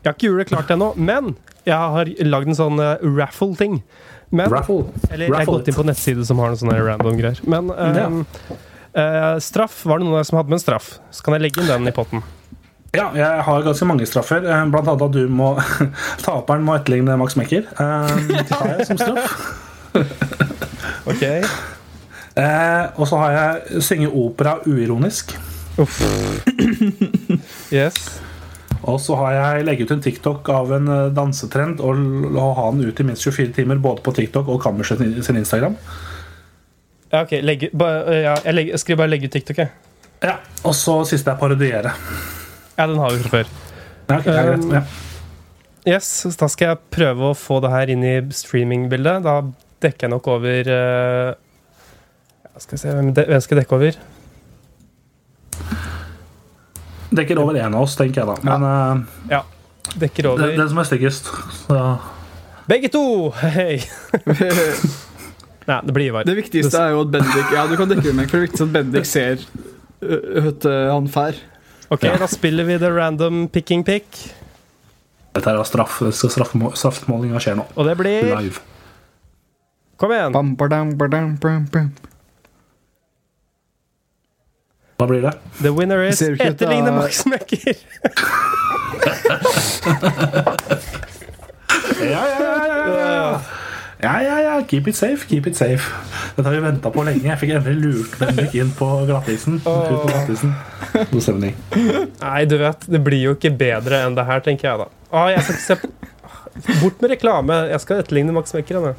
jeg 0.00 0.06
har 0.06 0.16
ikke 0.16 0.30
gjort 0.30 0.40
det 0.40 0.48
klart 0.48 0.72
ennå, 0.72 0.92
men 0.96 1.34
jeg 1.68 1.76
har 1.76 2.12
lagd 2.24 2.48
en 2.48 2.56
sånn 2.56 2.80
uh, 2.80 2.94
raffle-ting. 3.04 3.82
Men 4.32 4.48
Raffle. 4.52 4.86
Eller 5.10 5.28
jeg 5.28 5.36
har 5.36 5.48
gått 5.48 5.68
inn 5.68 5.76
på 5.76 5.84
nettside 5.88 6.24
som 6.28 6.40
har 6.40 6.52
noen 6.52 6.60
sånne 6.60 6.78
random 6.84 7.20
greier. 7.20 7.40
Men 7.48 7.68
ehm, 7.72 8.18
uh, 8.96 9.36
straff, 9.44 9.82
var 9.88 10.00
det 10.00 10.08
noen 10.08 10.16
av 10.16 10.22
dere 10.22 10.30
som 10.30 10.40
hadde 10.40 10.52
med 10.52 10.60
en 10.60 10.64
straff? 10.64 10.90
Så 11.12 11.24
kan 11.24 11.36
jeg 11.36 11.48
legge 11.48 11.64
inn 11.64 11.68
den 11.68 11.92
i 11.92 11.96
potten. 11.96 12.24
Ja, 12.96 13.10
jeg 13.14 13.42
har 13.44 13.62
ganske 13.66 13.86
mange 13.88 14.06
straffer. 14.08 14.44
eh, 14.48 14.64
Blant 14.72 14.88
annet 14.88 15.02
at 15.04 15.12
du 15.12 15.28
må 15.28 15.50
Taperen 16.24 16.64
må 16.64 16.76
etterligne 16.78 17.16
Max 17.20 17.36
Mekker. 17.36 17.66
Eh, 17.68 18.14
Det 18.28 18.54
har 18.54 18.76
jeg 18.78 18.86
som 18.88 18.98
straff. 19.00 19.34
Ok 21.10 21.24
Eh, 22.38 22.84
og 22.94 23.08
så 23.10 23.18
har 23.18 23.32
jeg 23.34 23.82
synge 23.82 24.08
opera 24.14 24.60
uironisk. 24.66 25.32
Uff. 25.82 25.96
Yes. 27.74 27.96
Og 28.86 29.00
så 29.02 29.16
har 29.18 29.32
jeg 29.34 29.64
legge 29.66 29.84
ut 29.84 29.90
en 29.96 30.00
TikTok 30.04 30.46
av 30.54 30.70
en 30.76 30.86
dansetrend 31.16 31.82
og 31.82 32.38
ha 32.56 32.68
den 32.70 32.86
ut 32.86 33.00
i 33.02 33.06
minst 33.08 33.26
24 33.26 33.56
timer 33.58 33.80
både 33.82 34.04
på 34.06 34.14
TikTok 34.14 34.48
og 34.54 34.62
Kammerset 34.62 35.02
sin 35.26 35.36
Instagram. 35.40 35.74
Ja, 37.10 37.24
ok, 37.24 37.34
legge, 37.42 37.72
ba, 37.74 37.90
ja, 38.06 38.36
jeg, 38.44 38.54
legger, 38.54 38.78
jeg 38.88 38.96
bare 39.00 39.10
'legge 39.10 39.26
ut 39.26 39.34
TikTok', 39.34 39.58
jeg. 39.58 39.70
Ja, 40.22 40.36
Og 40.64 40.74
så 40.78 41.00
siste 41.10 41.30
er 41.30 41.36
parodiere. 41.42 41.90
Ja, 42.78 42.86
den 42.86 42.98
har 43.02 43.10
vi 43.10 43.22
fra 43.24 43.30
før. 43.40 43.48
Ja, 44.08 44.18
okay, 44.20 44.30
det 44.30 44.38
er 44.38 44.50
greit. 44.52 44.64
Um, 44.64 44.72
Ja. 44.78 44.82
Yes, 45.88 46.36
Da 46.36 46.48
skal 46.52 46.68
jeg 46.68 46.78
prøve 46.92 47.30
å 47.30 47.36
få 47.38 47.60
det 47.64 47.70
her 47.72 47.90
inn 47.90 48.04
i 48.04 48.14
streamingbildet. 48.34 49.22
Da 49.24 49.40
dekker 49.82 50.06
jeg 50.06 50.12
nok 50.12 50.26
over 50.28 50.68
uh, 50.68 51.34
Skal 52.58 52.76
vi 52.76 52.80
se 52.82 52.92
hvem, 52.92 53.12
de, 53.16 53.24
hvem 53.30 53.40
skal 53.42 53.56
jeg 53.56 53.64
dekke 53.64 53.78
over? 53.78 53.98
Dekker 57.18 57.40
over 57.40 57.56
én 57.56 57.72
av 57.72 57.82
oss, 57.86 57.96
tenker 57.96 58.22
jeg 58.22 58.28
da. 58.30 58.36
Men 58.46 58.68
uh, 58.68 59.32
Ja. 59.32 59.42
Dekker 59.98 60.22
det, 60.26 60.30
over 60.30 60.54
Den, 60.58 60.68
som 60.68 60.78
er 60.82 60.86
styggest. 60.90 61.30
Begge 62.68 62.90
to! 62.92 63.04
Hei! 63.40 63.78
Nei, 65.68 65.78
det 65.84 65.94
blir 65.96 66.10
Ivar. 66.10 66.26
Det 66.28 66.34
viktigste 66.36 66.80
er 66.80 66.94
jo 66.94 67.02
at 67.06 67.12
Bendik 67.12 67.54
Ja, 67.54 67.66
du 67.68 67.74
kan 67.80 67.88
dekke 67.90 68.12
meg, 68.16 68.28
for 68.28 68.40
det 68.40 68.50
viktigste 68.50 68.66
er 68.66 68.68
at 68.68 68.74
Bendik 68.76 69.08
ser 69.08 69.46
øh, 70.04 70.92
han 70.92 71.08
fær. 71.12 71.40
Ok, 71.90 72.02
Ja. 72.04 72.16
Da 72.20 72.26
spiller 72.28 72.64
vi 72.64 72.78
the 72.78 72.90
random 72.90 73.48
picking 73.48 73.84
pick. 73.84 74.34
dette 75.34 75.50
er 75.50 75.62
straff, 75.64 76.00
straffemålinga 76.12 77.38
skjer 77.40 77.54
nå. 77.56 77.64
Og 77.76 77.86
det 77.86 77.96
blir 77.96 78.24
Live. 78.36 78.60
Kom 79.98 80.12
igjen! 80.12 80.32
Bam, 80.32 80.54
badam, 80.56 80.92
badam, 80.98 81.36
bam, 81.42 81.64
bam. 81.72 81.92
Hva 84.98 85.06
blir 85.06 85.22
det? 85.22 85.32
The 85.62 85.70
winner 85.72 86.02
is 86.08 86.20
etterligne 86.22 86.88
er- 86.90 86.98
Max 86.98 87.24
Mekker. 87.26 87.74
Ja, 91.98 92.22
ja, 92.26 92.38
ja, 92.40 92.66
ja, 92.66 92.86
ja. 92.88 93.40
Ja, 94.02 94.22
ja, 94.22 94.36
ja. 94.40 94.62
Keep 94.68 94.88
it 94.88 94.96
safe, 94.96 95.26
keep 95.26 95.46
it 95.50 95.56
safe. 95.58 95.90
Dette 96.36 96.46
har 96.46 96.54
vi 96.54 96.60
venta 96.62 96.90
på 96.94 97.02
lenge. 97.06 97.24
Jeg 97.26 97.38
fikk 97.40 97.54
endelig 97.56 97.78
lurt 97.82 98.18
Bendik 98.20 98.54
inn 98.54 98.70
på 98.78 98.86
glattisen. 99.08 99.58
Glattisen. 99.64 100.54
God 101.10 101.22
stemning. 101.24 101.56
Nei, 102.22 102.44
du 102.46 102.56
vet, 102.60 102.86
det 102.86 103.00
blir 103.02 103.24
jo 103.24 103.34
ikke 103.34 103.50
bedre 103.58 104.04
enn 104.06 104.14
det 104.18 104.26
her, 104.28 104.44
tenker 104.44 104.70
jeg 104.70 104.84
da. 104.84 104.88
Å, 105.10 105.26
jeg 105.34 105.42
skal 105.48 105.58
se 105.64 105.74
Bort 106.80 107.02
med 107.02 107.12
reklame. 107.14 107.54
Jeg 107.72 107.80
skal 107.84 108.00
etterligne 108.02 108.34
Max 108.34 108.54
Mekker. 108.54 108.78
jeg, 108.82 108.94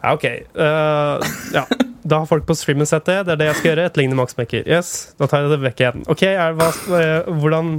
Ja, 0.00 0.14
OK. 0.14 0.24
Uh, 0.56 1.20
ja. 1.52 1.64
Da 2.02 2.22
har 2.22 2.26
folk 2.26 2.46
på 2.48 2.54
streamen 2.56 2.88
sett 2.88 3.04
det. 3.04 3.18
Det 3.28 3.34
er 3.34 3.40
det 3.40 3.48
jeg 3.50 3.56
skal 3.58 3.70
gjøre. 3.70 3.86
Etterligne 3.90 4.16
Max 4.16 4.36
Mekker. 4.38 4.64
Yes, 4.64 5.12
da 5.20 5.28
tar 5.28 5.44
jeg 5.44 5.52
det 5.52 5.60
vekk 5.66 5.82
igjen. 5.84 6.04
OK, 6.08 6.22
er, 6.30 6.54
hva, 6.56 6.70
eh, 6.96 7.28
hvordan 7.42 7.74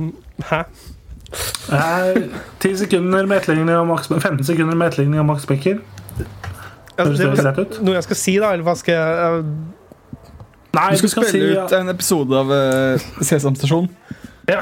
Hæ? 0.46 0.62
Eh, 1.72 2.18
10 2.60 2.78
sekunder 2.84 3.26
med 3.30 3.38
etterligning 3.42 3.76
av 3.76 3.86
Max 3.88 4.08
15 4.12 4.44
sekunder 4.44 4.76
med 4.76 4.92
etterligning 4.92 5.20
av 5.22 5.26
Max 5.30 5.46
Becker. 5.48 5.78
Høres 6.98 7.20
det 7.20 7.54
ut? 7.58 7.78
noe 7.82 7.96
jeg 7.96 8.04
skal 8.10 8.20
si, 8.20 8.34
da? 8.42 8.52
Eller 8.54 8.66
hva 8.68 8.76
skal 8.78 8.94
jeg 8.98 9.22
eh, 9.28 9.46
Nei, 10.76 10.90
Du 10.96 11.02
skal 11.02 11.10
spille 11.12 11.32
si 11.32 11.40
ut 11.58 11.74
en 11.76 11.90
episode 11.92 12.38
av 12.38 12.52
uh, 12.52 13.06
Sesam 13.28 13.56
Stasjon. 13.60 13.90
Ja. 14.48 14.62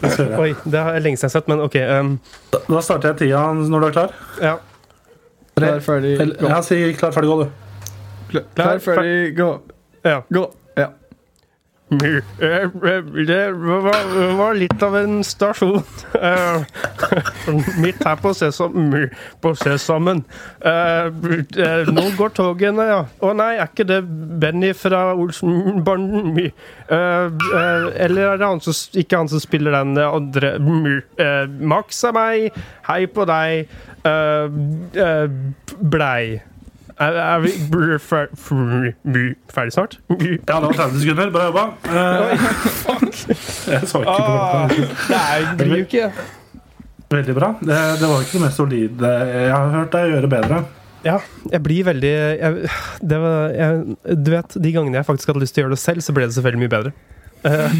det 0.00 0.12
skal 0.12 0.24
jeg 0.24 0.30
gjøre. 0.30 0.44
Oi, 0.44 0.70
det 0.72 0.80
har 0.86 0.94
jeg 0.96 1.04
lenge 1.04 1.20
siden 1.20 1.32
sett, 1.34 1.48
men 1.52 1.60
OK. 1.64 1.76
Um. 1.84 2.14
Da- 2.52 2.62
Da 2.68 2.80
starter 2.84 3.12
jeg 3.12 3.18
tida 3.24 3.42
når 3.58 3.80
du 3.80 3.86
er 3.90 3.96
klar. 3.98 4.14
ja. 4.40 4.54
Klar, 5.60 5.80
ferdig, 5.84 6.14
gå. 6.40 6.48
Ja, 6.48 6.60
si 6.64 6.76
klar, 6.96 7.10
ferdig, 7.12 7.28
gå, 7.28 7.42
du. 7.44 7.50
Klar, 8.30 8.44
klar, 8.56 8.78
ferdig, 8.80 9.34
gå. 9.36 9.48
ja. 10.08 10.22
Gå. 10.32 10.46
Det 11.90 13.52
var, 13.52 14.54
litt 14.54 14.82
av 14.82 14.96
en 14.96 15.24
stasjon. 15.26 15.82
Eh, 16.14 16.62
Midt 17.82 18.04
her 18.06 18.16
på, 18.22 18.30
Sesam, 18.34 18.92
på 19.42 19.54
Sesammen. 19.58 20.22
Eh, 20.60 21.08
eh, 21.64 21.90
Nå 21.90 22.04
går 22.18 22.34
togene, 22.36 22.86
ja. 22.86 23.00
Å 23.18 23.32
nei, 23.34 23.56
er 23.58 23.66
ikke 23.66 23.88
det 23.88 24.00
Benny 24.06 24.70
fra 24.78 25.16
Olsenbanden? 25.18 26.38
Eller 26.90 28.22
er 28.28 28.38
det 28.38 28.46
han 28.46 28.62
som, 28.62 28.76
ikke 29.00 29.24
han 29.24 29.32
som 29.32 29.42
spiller 29.42 29.74
den 29.80 29.98
andre? 29.98 30.54
Max 31.58 32.04
er 32.06 32.14
meg. 32.14 32.62
Hei 32.86 33.02
på 33.10 33.26
deg. 33.30 33.74
Blei. 35.80 36.40
Er, 37.00 37.14
er 37.16 37.38
vi 37.40 37.50
br- 37.72 37.94
fer, 38.04 38.26
fer, 38.36 38.90
ferdig 39.54 39.72
snart? 39.72 39.94
Ja, 40.10 40.58
det 40.60 40.66
var 40.66 40.74
30 40.76 41.00
sekunder. 41.00 41.30
Bra 41.32 41.46
jobba. 41.48 41.62
Eh, 41.88 42.44
jeg 43.72 43.86
så 43.88 44.02
ikke 44.02 44.18
på 44.18 44.34
Ah, 44.34 44.68
klokka. 44.68 45.14
Nei, 45.14 45.38
det 45.56 45.64
blir 45.70 45.80
jo 45.80 45.86
ikke 45.88 46.10
Veldig 47.10 47.34
bra. 47.34 47.48
Det, 47.58 47.78
det 47.98 48.06
var 48.12 48.20
ikke 48.22 48.36
det 48.36 48.42
mest 48.44 48.60
solide 48.60 49.08
jeg 49.32 49.48
har 49.50 49.72
hørt 49.74 49.96
deg 49.96 50.12
gjøre 50.12 50.28
bedre. 50.30 50.60
Ja, 51.02 51.16
jeg 51.50 51.62
blir 51.64 51.86
veldig 51.88 52.10
jeg, 52.12 52.68
det 53.08 53.18
var, 53.22 53.54
jeg, 53.56 53.96
Du 54.20 54.28
vet, 54.34 54.56
De 54.60 54.72
gangene 54.76 55.00
jeg 55.00 55.06
faktisk 55.08 55.32
hadde 55.32 55.40
lyst 55.42 55.56
til 55.56 55.62
å 55.62 55.66
gjøre 55.66 55.74
det 55.78 55.80
selv, 55.82 56.04
så 56.04 56.12
ble 56.14 56.28
det 56.28 56.36
selvfølgelig 56.36 56.62
mye 56.66 56.74
bedre. 56.76 56.92
Uh. 57.40 57.72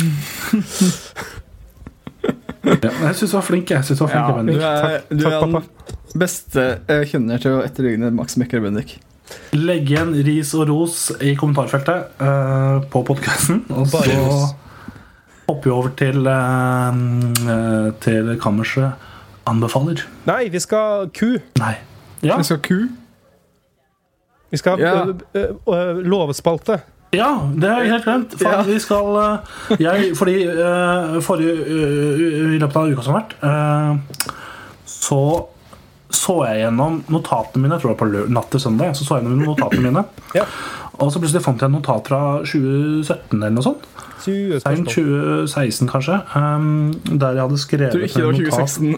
Ja, 2.60 2.90
jeg 2.92 3.14
syns 3.16 3.30
du 3.32 3.36
var 3.38 3.44
flink. 3.46 3.70
Jeg 3.72 3.84
synes 3.88 3.98
du 4.00 4.04
var 4.04 4.10
flink 4.12 4.26
Ja, 4.28 4.32
du 4.44 4.50
er, 4.60 4.80
Takk, 5.00 5.06
du 5.08 5.22
takk, 5.24 5.32
er 5.32 5.40
pappa. 5.40 5.94
den 6.12 6.20
beste 6.20 6.64
jeg 6.90 7.06
kjenner 7.14 7.40
til 7.40 7.54
å 7.56 7.62
etterligne 7.64 8.10
Max 8.12 8.36
Mekker 8.40 8.60
og 8.60 8.66
Bendik. 8.68 8.98
Legge 9.52 9.94
igjen 9.94 10.14
ris 10.26 10.54
og 10.54 10.68
ros 10.68 11.10
i 11.20 11.34
kommentarfeltet 11.38 12.20
uh, 12.20 12.80
på 12.90 13.02
podkasten. 13.08 13.64
Og 13.74 13.86
så 13.92 14.02
ros. 14.06 14.54
hopper 15.50 15.64
vi 15.70 15.74
over 15.74 15.90
til, 15.98 16.26
eh, 16.30 16.98
eh, 17.50 17.88
til 18.00 18.28
kammerset 18.40 18.92
anbefaler. 19.50 20.04
Nei, 20.28 20.48
vi 20.52 20.60
skal 20.62 21.08
ku. 21.16 21.32
Nei. 21.58 21.74
Ja, 22.22 22.36
Vi 22.36 22.44
skal 22.44 22.58
ku. 22.62 22.78
Vi 24.50 24.56
skal 24.56 24.78
Ja. 24.78 25.04
uh, 25.06 25.98
lovespalte. 26.04 26.80
ja 27.12 27.30
det 27.56 27.68
har 27.70 27.80
jeg 27.82 27.90
helt 27.90 28.04
glemt. 28.04 28.38
For 28.38 28.48
Ja. 28.50 28.62
vi 28.62 28.78
skal 28.78 29.38
jeg, 29.80 30.16
Fordi 30.16 30.46
uh, 30.46 31.20
forrige 31.22 31.54
uh, 31.66 32.54
I 32.54 32.58
løpet 32.58 32.76
av 32.76 32.90
uka 32.92 33.02
som 33.02 33.14
har 33.14 33.22
vært, 33.22 33.34
uh, 33.42 33.96
så 34.86 35.46
så 36.10 36.36
jeg 36.48 36.64
gjennom 36.64 37.00
notatene 37.12 37.62
mine 37.64 37.76
jeg 37.76 37.82
tror 37.84 37.92
det 37.92 37.96
var 38.00 38.02
på 38.26 38.34
natt 38.34 38.50
til 38.50 38.60
søndag. 38.62 38.94
Så 38.98 39.06
så 39.06 39.18
jeg 39.18 39.26
gjennom 39.28 39.44
notatene 39.52 39.86
mine 39.88 40.04
Ja. 40.38 40.44
Og 41.00 41.08
så 41.14 41.20
plutselig 41.22 41.42
fant 41.44 41.62
jeg 41.62 41.70
et 41.70 41.72
notat 41.72 42.08
fra 42.10 42.20
2017 42.44 43.38
eller 43.38 43.54
noe 43.56 43.64
sånt. 43.64 43.86
20 44.20 44.58
2016, 44.60 45.88
kanskje. 45.88 46.18
um, 46.36 46.90
der 47.08 47.38
jeg 47.38 47.46
hadde 47.46 47.58
skrevet 47.62 47.94
Jeg 48.02 48.10
tror 48.12 48.34
ikke 48.34 48.42
det 48.44 48.50
var 48.50 48.58
2016. 48.60 48.96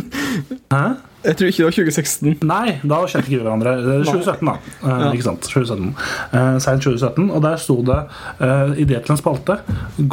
Hæ? 0.74 0.84
Jeg 1.24 1.36
tror 1.36 1.46
ikke 1.48 1.56
det 1.56 1.64
var 1.66 1.74
2016. 1.76 2.38
Nei, 2.48 2.70
da 2.84 2.96
kjente 3.08 3.28
ikke 3.28 3.38
vi 3.38 3.44
hverandre. 3.44 3.74
Det 3.84 3.92
er 3.94 4.08
2017, 4.08 4.48
da. 4.48 4.54
Uh, 4.80 4.88
Ja. 4.88 5.10
Ikke 5.12 5.26
sant? 5.26 5.46
2017. 5.48 5.90
Uh, 6.32 6.56
Seint 6.64 6.82
2017. 6.84 7.30
Og 7.30 7.42
der 7.44 7.56
sto 7.60 7.76
det 7.84 7.98
uh, 8.40 8.72
idé 8.80 9.00
til 9.04 9.14
en 9.14 9.20
spalte. 9.20 9.58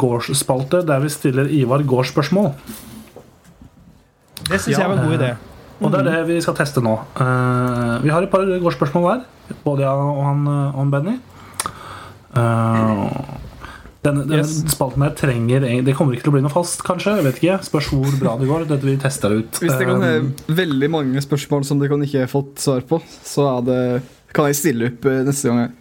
Gårdsspalte 0.04 0.82
der 0.88 1.00
vi 1.04 1.12
stiller 1.12 1.48
Ivar 1.52 1.84
gårdsspørsmål. 1.88 2.52
Det 4.50 4.60
syns 4.60 4.76
jeg 4.78 4.88
var 4.88 4.98
en 4.98 5.08
god 5.08 5.18
idé. 5.20 5.32
Og 5.82 5.90
det 5.92 6.00
er 6.00 6.08
det 6.10 6.18
vi 6.30 6.40
skal 6.44 6.54
teste 6.58 6.82
nå. 6.84 6.94
Eh, 7.20 7.94
vi 8.04 8.10
har 8.14 8.22
et 8.22 8.30
par 8.32 8.44
gårdsspørsmål 8.46 9.06
hver. 9.08 9.24
Både 9.64 9.84
jeg 9.84 9.88
og 9.90 10.22
han, 10.24 10.46
og 10.78 10.90
Benny. 10.92 11.18
Eh, 12.32 13.08
denne, 14.02 14.24
denne 14.26 14.38
Yes. 14.42 14.64
spalten 14.72 15.02
her 15.04 15.12
trenger 15.14 15.60
Det 15.84 15.94
kommer 15.94 16.14
ikke 16.16 16.24
til 16.26 16.32
å 16.32 16.36
bli 16.38 16.42
noe 16.42 16.50
fast, 16.50 16.82
kanskje. 16.82 17.16
Jeg 17.20 17.26
vet 17.28 17.36
ikke. 17.42 17.58
Spørs 17.68 17.90
hvor 17.92 18.16
bra 18.18 18.36
det 18.40 18.48
går. 18.48 18.64
Dette 18.70 18.88
vi 18.88 18.96
tester 18.96 19.30
ut. 19.36 19.60
Hvis 19.62 19.76
det 19.78 19.86
kan 19.86 20.02
Eh, 20.02 20.22
være 20.22 20.56
veldig 20.62 20.90
mange 20.90 21.22
spørsmål 21.22 21.64
som 21.64 21.78
dere 21.78 21.88
kan 21.92 22.02
ikke 22.02 22.24
har 22.24 22.32
fått 22.32 22.58
svar 22.58 22.80
på, 22.82 23.00
så 23.22 23.62
det, 23.64 24.02
kan 24.34 24.46
jeg 24.46 24.56
stille 24.58 24.90
opp 24.90 25.06
eh, 25.06 25.22
neste 25.22 25.48
gang. 25.52 25.72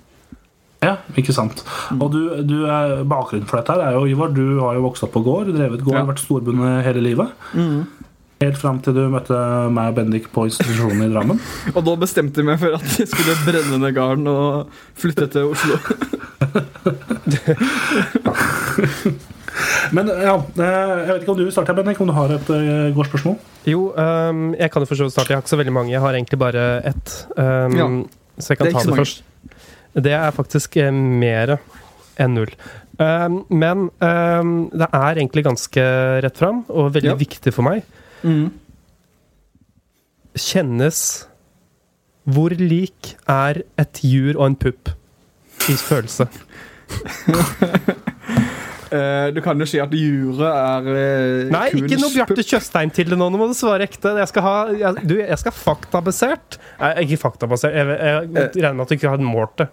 Ja, 0.82 0.96
ikke 1.16 1.34
sant. 1.34 1.64
Og 1.94 2.12
du, 2.12 2.22
du 2.44 2.66
er, 2.66 3.04
bakgrunnen 3.06 3.46
for 3.48 3.58
dette 3.62 3.70
her 3.74 3.82
er 3.86 3.94
jo, 3.94 4.06
Ivar, 4.10 4.32
du 4.34 4.60
har 4.60 4.74
jo 4.76 4.82
vokst 4.82 5.04
opp 5.06 5.14
på 5.14 5.22
gård, 5.24 5.52
drevet 5.54 5.84
gård, 5.86 5.94
Ja. 5.94 6.06
vært 6.06 6.22
storbonde 6.24 6.84
hele 6.84 7.02
livet. 7.02 7.30
Helt 8.42 8.58
fram 8.58 8.80
til 8.82 8.96
du 8.98 9.04
møtte 9.14 9.36
meg 9.70 9.92
og 9.92 9.98
Bendik 10.00 10.32
på 10.34 10.48
institusjonen 10.50 11.04
i 11.06 11.10
Drammen. 11.14 11.38
Og 11.76 11.84
da 11.86 11.94
bestemte 12.02 12.42
jeg 12.42 12.48
meg 12.48 12.58
for 12.62 12.74
at 12.80 12.88
jeg 12.98 13.06
skulle 13.12 13.36
brenne 13.46 13.78
ned 13.84 13.94
gården 13.94 14.26
og 14.32 14.72
flytte 14.98 15.28
til 15.30 15.52
Oslo. 15.52 15.76
Men 19.92 20.08
ja, 20.10 20.36
eh, 20.40 20.64
jeg 20.64 21.12
vet 21.12 21.22
ikke 21.26 21.34
om 21.34 21.38
du 21.40 21.44
vil 21.46 21.54
starte, 21.54 21.74
Bendik, 21.78 22.00
om 22.02 22.08
du 22.10 22.14
har 22.16 22.32
et 22.34 22.48
godt 22.50 22.96
gårdsspørsmål? 22.98 23.36
Jo, 23.70 23.82
um, 23.94 24.42
jeg 24.58 24.72
kan 24.74 24.82
jo 24.84 24.88
for 24.90 24.98
så 24.98 25.04
vidt 25.08 25.14
starte. 25.16 25.32
Jeg 25.34 25.38
har 25.38 25.44
ikke 25.46 25.54
så 25.54 25.60
veldig 25.60 25.76
mange. 25.76 25.92
Jeg 25.94 26.02
har 26.04 26.14
egentlig 26.18 26.40
bare 26.42 26.64
ett. 26.94 27.08
Um, 27.38 27.72
Ja. 27.78 27.86
Så 28.42 28.48
jeg 28.54 28.58
kan 28.58 28.66
Det 28.66 28.72
er 28.72 28.74
ta 28.74 28.80
det 28.82 28.88
mange. 28.90 29.02
først. 29.04 29.18
Det 30.02 30.14
er 30.18 30.32
faktisk 30.34 30.78
eh, 30.82 30.92
mer 30.96 31.48
enn 32.18 32.34
null. 32.40 32.52
Um, 32.98 33.36
men 33.50 33.90
det 34.00 34.88
er 34.94 35.16
egentlig 35.20 35.44
ganske 35.46 35.84
rett 36.24 36.38
fram, 36.40 36.64
og 36.70 36.94
veldig 36.96 37.12
Ja. 37.12 37.16
viktig 37.20 37.54
for 37.54 37.62
meg. 37.68 37.84
Kjennes 40.38 41.02
Hvor 42.30 42.54
lik 42.56 43.16
er 43.30 43.64
et 43.82 44.04
jur 44.06 44.38
og 44.38 44.46
en 44.52 44.58
pupp 44.60 44.94
i 45.70 45.76
følelse? 45.78 46.26
Uh, 48.92 49.30
du 49.36 49.40
kan 49.46 49.60
jo 49.62 49.68
si 49.70 49.80
at 49.82 49.94
juret 49.96 50.42
er 50.48 50.90
uh, 50.90 51.52
Nei, 51.54 51.68
ikke 51.80 52.00
noe 52.02 52.12
Bjarte 52.14 52.44
Tjøstheim 52.44 52.92
til 52.94 53.12
det 53.14 53.20
nå. 53.20 53.30
Nå 53.32 53.40
må 53.40 53.48
du 53.52 53.56
svare 53.58 53.86
ekte. 53.86 54.16
Jeg 54.18 54.32
skal 54.32 54.46
ha 54.46 54.56
jeg, 54.74 55.06
Du, 55.08 55.16
jeg 55.22 55.40
skal 55.42 55.56
faktabasert. 55.56 56.58
Nei, 56.82 56.92
ikke 57.06 57.22
faktabasert. 57.28 57.78
Jeg, 57.78 57.90
jeg, 57.94 58.32
jeg 58.34 58.66
regner 58.66 58.80
med 58.80 58.86
at 58.88 58.94
du 58.94 58.98
ikke 58.98 59.14
har 59.14 59.26
målt 59.26 59.58
det. 59.62 59.70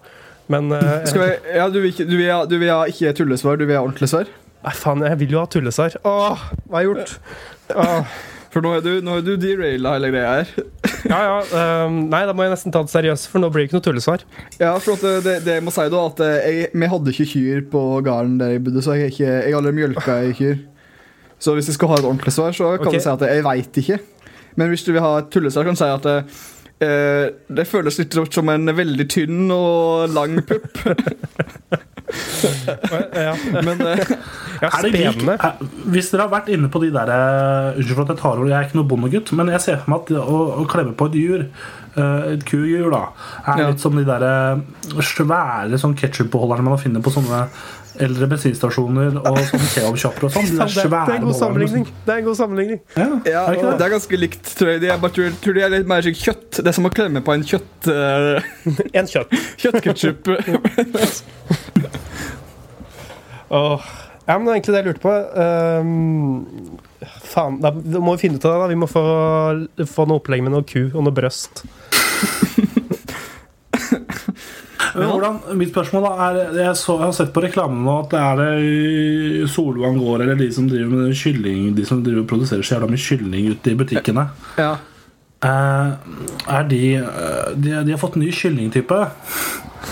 Men 0.49 0.71
uh, 0.73 1.05
ja, 1.53 1.67
du 1.69 1.81
vil, 1.83 1.93
du, 1.93 2.15
vil 2.15 2.29
ha, 2.31 2.43
du 2.49 2.55
vil 2.57 2.71
ha 2.73 2.83
ikke 2.89 3.13
tullesvar, 3.17 3.59
du 3.59 3.67
vil 3.67 3.77
ha 3.77 3.83
ordentlig 3.85 4.09
svar? 4.09 4.29
Nei, 4.65 4.73
faen, 4.75 5.03
jeg 5.05 5.19
vil 5.21 5.35
jo 5.35 5.43
ha 5.43 5.49
tullesvar. 5.53 5.93
Åh, 6.03 6.47
hva 6.65 6.79
har 6.79 6.85
jeg 6.85 6.89
gjort? 6.89 7.11
Åh, 7.79 8.15
For 8.49 8.65
nå 8.65 8.71
er 8.77 8.81
du, 8.81 8.91
nå 9.05 9.19
du 9.21 9.35
deraila 9.37 9.93
hele 9.95 10.09
greia 10.09 10.29
her. 10.39 10.53
ja, 11.11 11.19
ja. 11.21 11.35
Um, 11.85 11.99
nei, 12.09 12.23
da 12.25 12.33
må 12.33 12.45
jeg 12.45 12.53
nesten 12.55 12.73
ta 12.73 12.81
det 12.85 12.93
seriøst, 12.93 13.29
for 13.29 13.43
nå 13.43 13.51
blir 13.53 13.63
det 13.63 13.69
ikke 13.69 13.77
noe 13.77 13.85
tullesvar. 13.85 14.25
Ja, 14.57 14.71
for 14.81 14.97
det, 15.01 15.19
det, 15.25 15.35
det 15.45 15.59
jeg 15.59 15.65
må 15.65 15.73
si 15.75 15.85
da 15.93 16.03
at 16.09 16.23
eh, 16.25 16.37
jeg, 16.47 16.71
Vi 16.73 16.91
hadde 16.93 17.13
ikke 17.13 17.29
kyr 17.33 17.65
på 17.71 17.83
gården 18.05 18.39
der 18.41 18.55
jeg 18.55 18.63
bodde, 18.65 18.83
så 18.85 18.97
jeg 18.97 19.05
har 19.05 19.13
ikke, 19.13 19.27
jeg 19.29 19.53
har 19.53 19.59
aldri 19.61 19.75
mjølka 19.77 20.19
ei 20.25 20.37
kyr. 20.37 20.63
Så 21.39 21.53
hvis 21.55 21.69
jeg 21.69 21.77
skal 21.77 21.93
ha 21.93 21.99
et 22.01 22.07
ordentlig 22.07 22.33
svar, 22.35 22.55
så 22.55 22.73
kan 22.77 22.89
okay. 22.89 22.97
jeg 22.97 23.05
si 23.05 23.11
at 23.13 23.27
jeg 23.29 23.45
veit 23.45 23.83
ikke. 23.83 23.99
Men 24.59 24.73
hvis 24.73 24.83
du 24.87 24.91
vil 24.91 25.05
ha 25.05 25.11
et 25.21 25.29
tullesvar, 25.31 25.69
kan 25.69 25.77
jeg 25.77 25.83
si 25.83 25.91
at 25.93 26.09
eh, 26.83 27.29
det 27.59 27.67
føles 27.69 28.01
litt 28.01 28.17
som 28.33 28.49
en 28.51 28.73
veldig 28.75 29.07
tynn 29.13 29.45
og 29.53 30.09
lang 30.15 30.41
pupp. 30.49 30.81
Ja, 32.09 33.33
Men 33.63 33.81
eh, 33.85 33.99
ja 34.63 34.69
Er 34.69 34.81
det 34.85 34.91
lik, 34.93 35.19
spennende. 35.19 35.35
er, 35.39 35.59
hvis 35.93 36.09
dere 36.11 36.25
har 36.25 36.31
vært 36.33 36.49
inne 36.53 36.69
på 36.73 36.81
de 36.83 36.89
der 36.95 37.11
eh, 37.13 37.77
Unnskyld 37.79 37.95
for 37.99 38.05
at 38.07 38.13
jeg 38.15 38.21
tar 38.23 38.39
ord, 38.41 38.49
jeg 38.49 38.57
er 38.59 38.67
ikke 38.69 38.79
noe 38.79 38.89
bondegutt, 38.89 39.31
men 39.37 39.51
jeg 39.53 39.61
ser 39.65 39.77
for 39.83 39.93
meg 39.93 40.07
at 40.09 40.15
å, 40.23 40.39
å 40.63 40.65
klemme 40.71 40.95
på 40.99 41.09
et 41.11 41.17
jur, 41.19 41.45
eh, 41.95 42.29
et 42.33 42.45
kuhjul 42.49 42.89
da, 42.95 43.03
er 43.45 43.61
Ja. 43.63 43.69
litt 43.69 43.83
som 43.83 43.95
de 43.99 44.05
der 44.07 44.25
svære 45.05 45.79
sånn 45.81 45.95
ketsjupbeholderne 45.99 46.65
man 46.69 46.81
finner 46.81 47.03
på 47.05 47.13
sånne 47.13 47.45
eldre 48.03 48.27
bensinstasjoner 48.31 49.19
og 49.19 49.39
sånne 49.49 49.69
kebabshopper 49.73 50.27
og 50.27 50.33
sånn. 50.33 50.49
De 50.49 50.57
Det, 50.57 50.67
der 50.75 50.89
det 51.09 51.13
er 51.13 51.15
en 51.19 51.27
god 51.27 51.37
sammenligning. 51.39 51.87
Det 52.05 52.13
er 52.13 52.21
en 52.21 52.27
god 52.29 52.39
sammenligning. 52.39 52.81
Ja, 52.95 53.07
ja, 53.27 53.43
er 53.43 53.57
det 53.57 53.63
det 53.63 53.71
det? 53.71 53.87
er 53.87 53.93
ganske 53.95 54.19
likt, 54.19 54.51
tror 54.59 54.73
jeg. 54.73 54.81
De 54.83 54.91
er, 54.91 54.99
bare, 55.03 55.15
tror, 55.15 55.57
de 55.57 55.63
er 55.65 55.73
litt 55.73 55.89
mer 55.89 56.09
kjøtt. 56.09 56.59
Det 56.59 56.67
er 56.71 56.77
som 56.79 56.89
å 56.89 56.93
klemme 56.93 57.23
på 57.25 57.35
en 57.35 57.45
kjøtt 57.47 57.89
uh, 57.91 58.51
En 58.97 59.09
kjøtt. 59.09 59.33
kjøttketchup. 59.63 60.31
oh. 63.49 63.89
Ja, 64.29 64.35
men 64.37 64.45
det 64.45 64.51
er 64.51 64.57
egentlig 64.59 64.73
det 64.75 64.79
jeg 64.83 64.87
lurte 64.91 65.01
på. 65.01 65.11
Um, 65.41 67.07
faen, 67.31 67.55
da, 67.63 67.71
da 67.73 68.01
må 68.03 68.13
vi 68.13 68.27
finne 68.27 68.37
ut 68.37 68.45
av 68.45 68.51
det. 68.53 68.59
da 68.61 68.67
Vi 68.69 68.77
må 68.77 68.89
få, 68.91 69.01
få 69.89 70.05
noe 70.05 70.21
opplegg 70.21 70.43
med 70.45 70.53
noe 70.53 70.67
ku 70.69 70.83
og 70.91 71.01
noe 71.01 71.15
brøst. 71.17 71.63
Men 74.99 75.09
Hvordan, 75.13 75.39
mitt 75.59 75.71
spørsmål 75.71 76.03
da 76.05 76.11
er 76.27 76.37
Jeg, 76.59 76.75
så, 76.79 76.95
jeg 76.99 77.05
har 77.07 77.15
sett 77.17 77.33
på 77.35 77.43
reklamen 77.45 77.81
nå 77.85 77.95
at 78.03 78.13
det 78.13 78.19
er 78.19 79.47
Solvang 79.51 79.97
gård 80.01 80.21
eller 80.25 80.35
de 80.39 80.47
som 80.55 80.67
driver 80.69 80.91
med 80.93 81.15
kylling 81.17 81.73
De 81.77 81.85
som 81.87 82.03
driver 82.05 82.23
og 82.25 82.29
produserer 82.31 82.63
så 82.65 82.75
jævla 82.77 82.89
mye 82.91 83.03
kylling 83.05 83.51
ute 83.55 83.73
i 83.73 83.77
butikkene. 83.79 84.27
ja. 84.59 84.71
Eh, 85.39 85.91
er 86.51 86.65
de, 86.67 86.79
eh, 86.99 87.51
de 87.55 87.77
De 87.87 87.91
har 87.93 87.99
fått 88.01 88.17
ny 88.19 88.27
kyllingtype. 88.35 88.97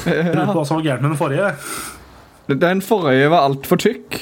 Jeg 0.03 0.25
lurer 0.35 0.49
på 0.51 0.57
hva 0.59 0.65
som 0.67 0.81
var 0.81 0.83
gærent 0.89 1.05
med 1.05 1.13
den 1.13 1.21
forrige. 1.21 1.53
Den 2.65 2.81
forrige 2.83 3.29
var 3.31 3.47
altfor 3.47 3.79
tykk. 3.79 4.19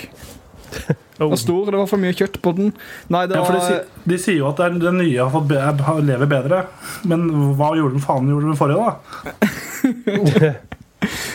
Oh. 1.15 1.29
var 1.31 1.37
stor, 1.39 1.69
det 1.71 1.77
var 1.79 1.85
for 1.87 1.95
mye 2.03 2.11
kjøtt 2.11 2.41
på 2.43 2.51
den. 2.57 2.73
Nei, 3.07 3.21
det 3.31 3.37
Ja, 3.39 3.43
de, 3.47 3.59
si- 3.63 4.09
de 4.11 4.17
sier 4.19 4.35
jo 4.41 4.49
at 4.49 4.57
den, 4.59 4.81
den 4.83 4.97
nye 4.99 5.21
har 5.23 5.29
fått 5.31 5.45
be, 5.47 5.61
lever 6.03 6.27
bedre. 6.27 6.57
Men 7.07 7.23
hva 7.55 7.69
gjorde 7.77 7.95
den 7.95 8.03
faen 8.03 8.27
gjorde 8.27 8.49
den 8.49 8.57
forrige, 8.59 8.83
da? 8.83 10.57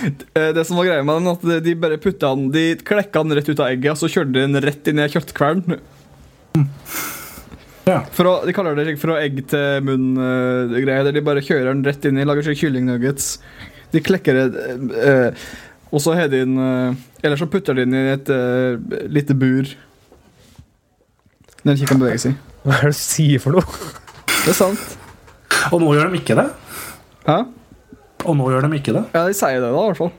eh, 0.06 0.50
Det 0.56 0.64
som 0.66 0.80
var 0.80 0.88
greia 0.88 1.06
med 1.06 1.20
den, 1.20 1.30
at 1.32 1.64
de 1.64 1.76
bare 1.78 2.00
putta 2.02 2.34
den 2.34 2.50
De 2.54 2.64
klekka 2.76 3.24
den 3.24 3.38
rett 3.38 3.48
ut 3.48 3.60
av 3.60 3.70
egget, 3.70 3.94
og 3.94 4.02
så 4.02 4.10
kjørte 4.10 4.34
de 4.36 4.44
den 4.46 4.64
rett 4.64 4.90
inn 4.90 5.02
i 5.02 5.08
kjøttkvern. 5.12 5.80
Ja. 7.88 8.02
For 8.14 8.28
å, 8.28 8.34
de 8.46 8.54
kaller 8.54 8.76
det 8.76 8.86
ikke 8.92 9.02
fra 9.02 9.18
egg 9.22 9.40
til 9.50 9.82
munn-greie, 9.86 11.04
der 11.06 11.16
de 11.16 11.24
bare 11.24 11.42
kjører 11.44 11.72
den 11.72 11.84
rett 11.86 12.04
inn 12.06 12.20
i, 12.20 12.26
lager 12.28 12.46
seg 12.46 12.58
kyllingnuggets. 12.60 13.32
De 13.90 14.02
klekker 14.04 14.36
det, 14.36 14.66
uh, 14.94 15.46
og 15.90 16.02
så 16.02 16.14
har 16.14 16.28
de 16.30 16.44
den 16.44 16.58
uh, 16.60 16.98
Eller 17.24 17.40
så 17.40 17.48
putter 17.50 17.74
de 17.74 17.86
den 17.86 17.96
i 17.96 18.12
et 18.12 18.30
eh, 18.30 19.00
lite 19.10 19.34
bur. 19.34 19.66
Den 21.60 21.74
ikke 21.74 21.90
kan 21.90 22.00
bevege 22.00 22.22
seg. 22.22 22.36
Hva 22.62 22.78
er 22.78 22.86
det 22.88 22.94
du 22.94 23.00
sier 23.00 23.42
for 23.42 23.58
noe? 23.58 23.80
Det 24.30 24.54
er 24.54 24.56
sant. 24.56 24.94
Og 25.68 25.82
nå 25.82 25.90
gjør 25.92 26.08
de 26.08 26.20
ikke 26.22 26.38
det. 26.38 26.46
Hæ? 27.26 27.42
Og 28.26 28.36
nå 28.36 28.50
gjør 28.52 28.66
de 28.68 28.76
ikke 28.80 28.92
det. 28.96 29.04
Ja, 29.14 29.24
de 29.26 29.34
sier 29.36 29.60
det, 29.60 29.70
da, 29.70 29.80
i 29.80 29.88
hvert 29.90 29.96
fall. 30.04 30.12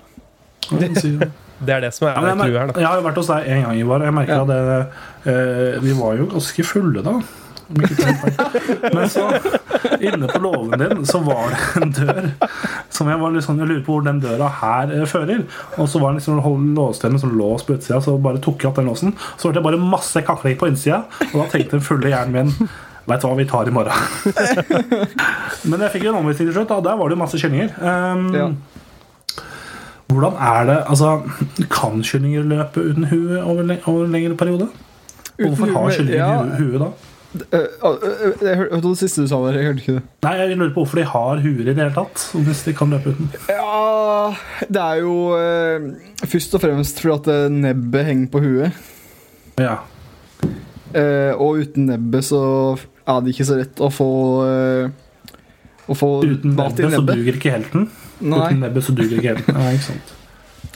De 0.82 0.92
sier- 1.02 1.32
Det 1.62 1.70
er 1.76 1.82
det 1.84 1.92
som 1.94 2.08
er 2.10 2.16
Ja, 2.18 2.32
clouet 2.34 2.56
her, 2.58 2.70
da. 2.72 2.80
jeg 2.82 2.88
har 2.90 2.96
jo 2.98 3.04
vært 3.06 3.18
hos 3.22 3.28
deg 3.30 3.48
en 3.54 3.60
gang, 3.68 3.76
Ivar. 3.78 4.02
Jeg 4.02 4.14
merker 4.18 4.34
Ja. 4.34 4.42
at 4.42 4.48
det, 4.50 5.30
eh, 5.30 5.76
vi 5.84 5.92
var 5.94 6.16
jo 6.18 6.26
ganske 6.32 6.64
fulle 6.66 7.04
da. 7.06 7.14
Men 8.92 9.06
så, 9.10 9.28
inne 10.02 10.28
på 10.28 10.40
låven 10.44 10.80
din, 10.82 11.06
så 11.06 11.22
var 11.24 11.54
det 11.54 11.84
en 11.84 11.92
dør 11.96 12.32
som 12.92 13.08
jeg 13.08 13.20
var 13.22 13.32
litt 13.32 13.46
sånn, 13.46 13.62
jeg 13.62 13.70
lurer 13.70 13.84
på 13.86 13.94
hvor 13.96 14.04
den 14.10 14.20
døra 14.24 14.50
her 14.58 14.92
eh, 14.98 15.06
fører. 15.08 15.46
Og 15.78 15.88
så 15.88 16.02
var 16.02 16.12
den 16.12 16.20
liksom 16.20 16.74
låst 16.76 17.06
med 17.08 17.22
sånn 17.22 17.38
lås 17.40 17.64
på 17.68 17.78
utsida, 17.78 18.02
så 18.04 18.18
bare 18.22 18.42
tok 18.44 18.66
jeg 18.66 18.72
opp 18.72 18.82
den 18.82 18.90
låsen. 18.92 19.14
Så 19.38 19.48
hørte 19.52 19.62
jeg 19.62 19.68
bare 19.70 19.80
masse 19.94 20.26
kakling 20.28 20.58
på 20.60 20.68
innsida, 20.74 21.04
og 21.30 21.38
da 21.44 21.48
tenkte 21.54 21.78
den 21.78 21.86
fulle 21.86 22.10
hjernen 22.12 22.34
min 22.34 22.70
Veit 23.12 23.26
hva, 23.26 23.34
vi 23.36 23.48
tar 23.50 23.68
i 23.68 23.74
morgen. 23.76 23.92
Men 25.70 25.84
jeg 25.84 25.96
fikk 25.96 26.06
jo 26.08 26.14
en 26.14 26.22
omvisning 26.22 26.48
til 26.48 26.56
slutt, 26.56 26.72
og 26.72 26.86
der 26.86 27.00
var 27.00 27.12
det 27.12 27.18
jo 27.18 27.24
masse 27.26 27.42
kyllinger. 27.42 27.76
Um, 27.82 28.30
Ja. 28.36 28.52
Hvordan 30.12 30.34
er 30.44 30.66
det 30.68 30.78
Altså, 30.92 31.22
kan 31.72 32.02
kyllinger 32.04 32.44
løpe 32.44 32.82
uten 32.84 33.06
hue 33.08 33.44
over, 33.44 33.78
over 33.86 34.06
en 34.06 34.12
lengre 34.12 34.36
periode? 34.36 34.68
Uten 35.40 35.48
hvorfor 35.48 35.72
har 35.72 35.96
kyllinger 35.96 36.20
ja. 36.20 36.58
hue, 36.58 36.80
da? 36.80 36.90
Jeg 37.32 38.58
hørte 38.60 38.82
det 38.84 38.98
siste 39.00 39.24
du 39.24 39.30
sa 39.32 39.40
der. 39.46 39.60
Jeg 39.60 39.70
hørte 39.70 39.84
ikke 39.84 39.94
det. 40.00 40.04
Nei, 40.26 40.34
jeg 40.42 40.58
lurer 40.58 40.74
på 40.74 40.84
hvorfor 40.84 41.00
de 41.00 41.06
har 41.08 41.44
huer 41.46 41.62
i 41.62 41.70
det 41.70 41.78
hele 41.80 41.94
tatt. 41.96 42.26
Hvis 42.36 42.64
de 42.68 42.74
kan 42.76 42.92
løpe 42.92 43.14
uten. 43.16 43.30
Ja 43.48 44.34
Det 44.68 44.82
er 44.82 45.00
jo 45.00 45.16
uh, 45.32 46.28
først 46.28 46.56
og 46.60 46.64
fremst 46.66 47.00
fordi 47.00 47.16
at 47.16 47.52
nebbet 47.52 48.06
henger 48.10 48.28
på 48.34 48.44
huet. 48.44 48.82
Ja. 49.60 49.80
Uh, 50.92 51.32
og 51.40 51.64
uten 51.64 51.88
nebbet 51.88 52.28
så 52.28 52.44
er 53.08 53.22
det 53.26 53.34
ikke 53.34 53.48
så 53.48 53.58
lett 53.60 53.82
å 53.82 53.90
få 53.94 54.10
eh, 54.46 54.90
Å 55.92 55.98
få 55.98 56.10
Uten 56.24 56.56
mat 56.56 56.78
i 56.80 56.86
nebbet 56.86 56.94
så 56.94 57.02
nebbet. 57.02 57.20
duger 57.20 57.38
ikke 57.40 57.54
helten. 57.56 57.88
Nei, 58.22 58.42
Uten 58.48 58.60
nebbet 58.64 58.86
så 58.86 58.94
duger 58.96 59.18
ikke 59.18 59.34
helten. 59.34 59.58
Nei, 59.58 59.72
ikke 59.76 59.88
sant. 59.90 60.14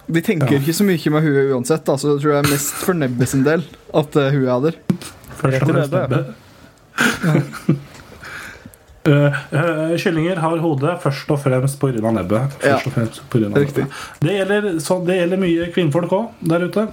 De 0.06 0.22
tenker 0.22 0.54
Ja. 0.54 0.60
ikke 0.60 0.74
så 0.76 0.86
mye 0.86 1.12
med 1.14 1.24
huet 1.26 1.52
uansett, 1.56 1.86
da, 1.86 1.96
så 1.98 2.14
det 2.16 2.22
tror 2.24 2.34
jeg 2.36 2.44
er 2.44 2.52
mest 2.52 2.74
for 2.86 2.98
nebbet 2.98 3.32
sin 3.32 3.44
del 3.46 3.64
at 3.94 4.18
uh, 4.18 4.30
huet 4.34 4.50
er 4.50 4.66
der. 4.68 4.80
Først 5.40 5.62
og 5.62 5.72
fremst 5.72 5.96
nebbet. 5.96 6.34
Ja. 7.26 7.82
Uh, 9.06 9.30
eh, 9.54 9.92
kyllinger 10.02 10.40
har 10.42 10.58
hodet 10.64 10.96
først 11.04 11.30
og 11.30 11.38
fremst 11.44 11.78
pga. 11.78 12.10
nebbet. 12.10 12.56
Ja. 12.66 12.80
Og 12.82 12.94
fremst 12.96 13.22
på 13.30 13.38
grunn 13.38 13.54
av 13.54 13.62
nebbet. 13.62 14.00
Det 14.26 14.34
gjelder, 14.34 14.70
så 14.82 14.98
det 15.06 15.20
gjelder 15.20 15.42
mye 15.44 15.68
kvinnfolk 15.76 16.16
òg 16.18 16.48
der 16.50 16.66
ute. 16.66 16.88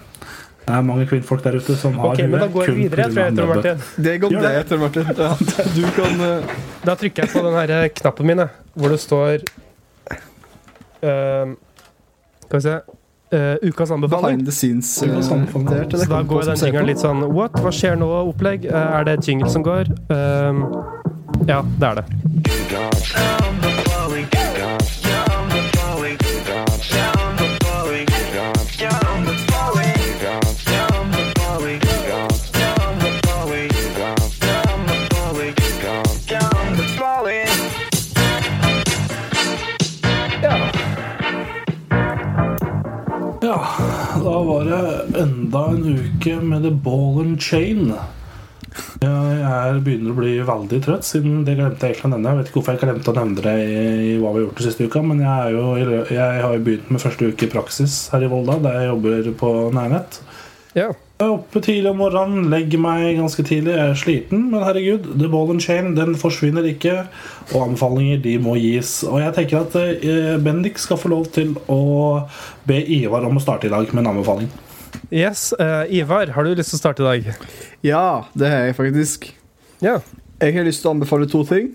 Det 0.63 0.75
er 0.77 0.85
mange 0.87 1.07
kvinnfolk 1.11 1.43
der 1.43 1.57
ute 1.59 1.75
som 1.77 1.97
har 1.99 2.13
Ok, 2.13 2.21
men 2.23 2.39
da 2.39 2.47
hue 2.47 2.55
går 2.55 2.69
jeg 2.69 2.77
videre, 2.77 3.09
tror 3.11 3.25
jeg, 3.25 3.37
Tor. 3.37 3.51
Martin. 3.51 3.83
Det 4.07 4.15
går 4.23 4.29
det 4.45 4.67
Tor 4.71 4.79
Martin. 4.79 5.05
Ja, 5.19 5.31
du 5.77 5.83
kan 5.97 6.23
uh... 6.23 6.57
Da 6.87 6.95
trykker 7.01 7.25
jeg 7.25 7.33
på 7.35 7.43
den 7.47 7.59
her 7.59 7.89
knappen 7.99 8.31
min, 8.31 8.45
hvor 8.75 8.95
det 8.95 9.01
står 9.03 9.43
ehm, 11.03 11.57
Skal 12.47 12.57
vi 12.57 12.63
se 12.69 12.77
uh, 13.33 13.69
Ukas 13.69 13.91
anbefaling. 13.91 14.23
behind 14.23 14.47
the 14.47 14.53
scenes. 14.53 15.03
Uh, 15.03 15.33
anbefaling. 15.33 15.91
Så 15.91 16.07
da 16.11 16.23
går 16.23 16.43
den 16.53 16.57
jingeren 16.67 16.91
litt 16.93 17.03
sånn 17.03 17.27
What? 17.35 17.59
Hva 17.59 17.75
skjer 17.75 17.99
nå? 17.99 18.11
Opplegg? 18.31 18.67
Eh, 18.71 18.99
er 18.99 19.09
det 19.09 19.19
et 19.19 19.29
jingle 19.33 19.51
som 19.51 19.67
går? 19.67 19.91
Ehm, 20.15 20.67
ja, 21.49 21.63
det 21.79 21.87
er 21.91 22.03
det. 22.03 23.82
Enda 45.53 45.71
en 45.71 45.99
uke 45.99 46.41
med 46.41 46.63
The 46.63 46.71
Ball 46.71 47.21
and 47.21 47.41
Chain. 47.41 47.93
Jeg 49.03 49.41
er, 49.45 49.81
begynner 49.85 50.15
å 50.15 50.17
bli 50.17 50.39
veldig 50.49 50.79
trøtt, 50.81 51.05
siden 51.05 51.43
det 51.45 51.59
glemte 51.59 51.85
jeg 51.85 51.99
egentlig 51.99 52.09
å 52.09 52.13
nevne. 52.15 52.31
Jeg 52.31 52.39
vet 52.39 52.49
ikke 52.49 52.59
hvorfor 52.61 52.79
jeg 52.79 52.81
glemte 52.87 53.13
å 53.13 53.17
nevne 53.19 53.45
det 53.45 53.57
i, 53.61 54.15
hva 54.17 54.31
vi 54.33 54.41
har 54.41 54.47
gjort 54.47 54.63
den 54.63 54.69
siste 54.71 54.87
uka, 54.89 55.03
men 55.05 55.21
jeg, 55.21 55.29
er 55.29 55.53
jo, 55.53 55.99
jeg 56.09 56.41
har 56.47 56.57
jo 56.57 56.65
begynt 56.65 56.89
med 56.89 57.05
første 57.05 57.29
uke 57.29 57.45
i 57.45 57.53
praksis 57.53 57.99
her 58.15 58.25
i 58.25 58.33
Volda, 58.33 58.57
der 58.65 58.79
jeg 58.81 58.91
jobber 58.95 59.31
på 59.45 59.53
nærnett. 59.77 60.23
Ja. 60.73 60.89
Jeg 61.21 61.29
er 61.29 61.37
oppe 61.37 61.61
tidlig 61.63 61.93
om 61.93 62.01
morgenen, 62.01 62.49
legger 62.51 62.81
meg 62.81 63.21
ganske 63.21 63.45
tidlig. 63.45 63.77
Jeg 63.77 63.93
er 63.93 64.01
sliten, 64.01 64.49
men 64.55 64.65
herregud, 64.65 65.13
The 65.21 65.29
Ball 65.37 65.53
and 65.53 65.63
Chain 65.63 65.93
den 65.99 66.17
forsvinner 66.19 66.65
ikke. 66.73 66.97
Og 67.53 67.69
anbefalinger 67.69 68.25
de 68.25 68.39
må 68.43 68.57
gis. 68.57 69.03
Og 69.05 69.21
jeg 69.21 69.37
tenker 69.37 69.61
at 69.61 69.77
eh, 69.85 70.35
Bendik 70.43 70.81
skal 70.81 70.99
få 70.99 71.13
lov 71.13 71.29
til 71.37 71.53
å 71.71 71.83
be 72.67 72.81
Ivar 72.97 73.29
om 73.29 73.37
å 73.37 73.45
starte 73.45 73.69
i 73.69 73.75
dag 73.77 73.93
med 73.93 74.07
en 74.07 74.15
anbefaling. 74.17 74.51
Yes, 75.13 75.53
uh, 75.61 75.85
Ivar, 75.93 76.27
har 76.33 76.45
du 76.45 76.55
lyst 76.57 76.73
til 76.73 76.79
å 76.79 76.81
starte 76.81 77.03
i 77.03 77.05
dag? 77.05 77.49
Ja, 77.85 78.05
det 78.33 78.49
har 78.49 78.63
jeg 78.65 78.77
faktisk. 78.79 79.27
Ja. 79.85 79.99
Jeg 80.41 80.55
har 80.57 80.65
lyst 80.65 80.81
til 80.81 80.89
å 80.89 80.95
anbefale 80.97 81.29
to 81.29 81.43
ting. 81.45 81.69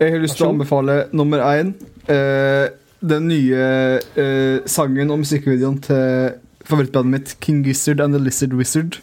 Jeg 0.00 0.16
har 0.16 0.18
lyst 0.18 0.40
til 0.40 0.48
å 0.48 0.50
anbefale 0.50 1.04
nummer 1.14 1.44
én 1.46 1.70
uh, 2.10 2.66
den 2.98 3.28
nye 3.30 3.62
uh, 4.02 4.58
sangen 4.66 5.14
og 5.14 5.22
musikkvideoen 5.22 5.78
til 5.86 6.34
favorittbandet 6.66 7.14
mitt, 7.14 7.36
King 7.44 7.62
Gizzard 7.66 8.02
and 8.02 8.18
the 8.18 8.20
Lizard 8.22 8.58
Wizard, 8.58 8.98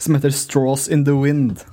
som 0.00 0.16
heter 0.16 0.32
Straws 0.32 0.88
in 0.88 1.04
the 1.04 1.18
Wind. 1.18 1.66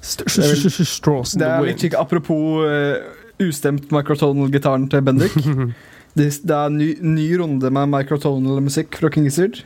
Straws 0.00 0.38
in 0.38 0.40
The 0.40 0.88
Wind. 0.88 1.36
Det 1.36 1.50
er 1.52 1.68
litt 1.68 1.84
kikk 1.84 2.00
apropos 2.00 2.64
eh, 2.66 2.96
ustemt 3.44 3.92
microtonal-gitaren 3.92 4.88
til 4.90 5.04
Bendik. 5.04 5.36
det, 6.18 6.28
er 6.52 6.72
ny, 6.72 6.88
ny 7.00 7.26
runde 7.40 7.70
med 7.72 7.92
microtonal-musikk 7.92 8.98
fra 9.00 9.10
King 9.12 9.28
Gizzard. 9.28 9.62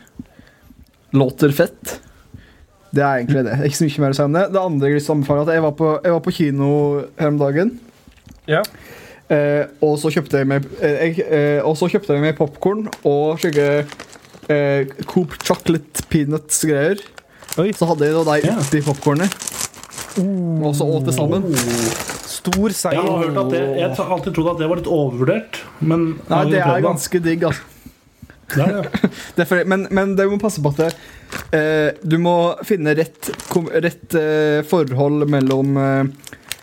Låter 1.17 1.55
fett. 1.55 1.97
Det 2.95 3.03
er 3.03 3.21
egentlig 3.21 3.45
det. 3.49 3.57
Ikke 3.67 3.79
så 3.81 3.89
mye 3.89 4.05
mer 4.05 4.15
å 4.15 4.19
si 4.19 4.25
om 4.27 4.37
det. 4.37 4.45
Det 4.55 4.63
andre 4.63 4.89
jeg 4.89 4.95
vil 4.95 5.01
lyst 5.03 5.13
anbefale 5.13 5.43
er 5.43 5.49
at 5.49 5.57
jeg 5.57 5.65
var 5.67 5.75
på, 5.81 5.91
jeg 6.05 6.15
var 6.17 6.23
på 6.25 6.35
kino 6.37 6.71
her 7.19 7.33
om 7.33 7.41
dagen. 7.41 7.73
Ja. 8.47 8.63
Eh, 9.33 9.65
og 9.83 9.97
så 10.01 10.13
kjøpte 10.15 10.39
jeg 10.39 10.47
meg 10.47 10.69
eh, 10.79 11.17
eh, 11.19 11.59
Og 11.67 11.73
så 11.75 11.89
kjøpte 11.91 12.15
jeg 12.15 12.23
meg 12.23 12.37
popkorn 12.39 12.85
og 13.11 13.41
slike 13.43 13.65
eh, 14.47 14.93
Coop 15.11 15.35
chocolate 15.43 16.05
peanuts-greier. 16.13 17.03
Så 17.57 17.89
hadde 17.91 18.07
jeg 18.07 18.15
da 18.15 18.23
de 18.29 18.47
Ja. 18.47 18.55
uti 18.63 18.85
popkornet. 18.87 19.35
Og 20.23 20.71
så 20.79 20.87
åt 20.87 21.11
det 21.11 21.17
sammen. 21.19 21.51
Stor 22.47 22.71
Jeg 22.95 23.03
har 23.03 23.25
hørt 23.25 23.39
at 23.41 23.49
det, 23.55 23.63
jeg 23.81 23.89
har 23.99 24.13
alltid 24.17 24.33
trodd 24.37 24.49
at 24.55 24.61
det 24.63 24.69
var 24.71 24.79
litt 24.81 24.91
overvurdert, 24.91 25.53
men 25.81 26.01
Nei, 26.31 26.43
det 26.53 26.61
er 26.63 26.85
ganske 26.85 27.19
digg, 27.25 27.41
altså. 27.49 27.63
Ja, 28.55 28.67
ja. 29.37 29.63
men, 29.67 29.89
men 29.91 30.15
det 30.15 30.29
må 30.31 30.39
passe 30.39 30.63
på 30.63 30.71
at 30.71 30.79
det, 30.79 30.95
eh, 31.57 31.91
du 32.07 32.19
må 32.23 32.55
finne 32.67 32.95
rett, 32.95 33.31
rett 33.83 34.15
eh, 34.15 34.63
forhold 34.69 35.27
mellom 35.33 35.77
eh, 35.83 36.05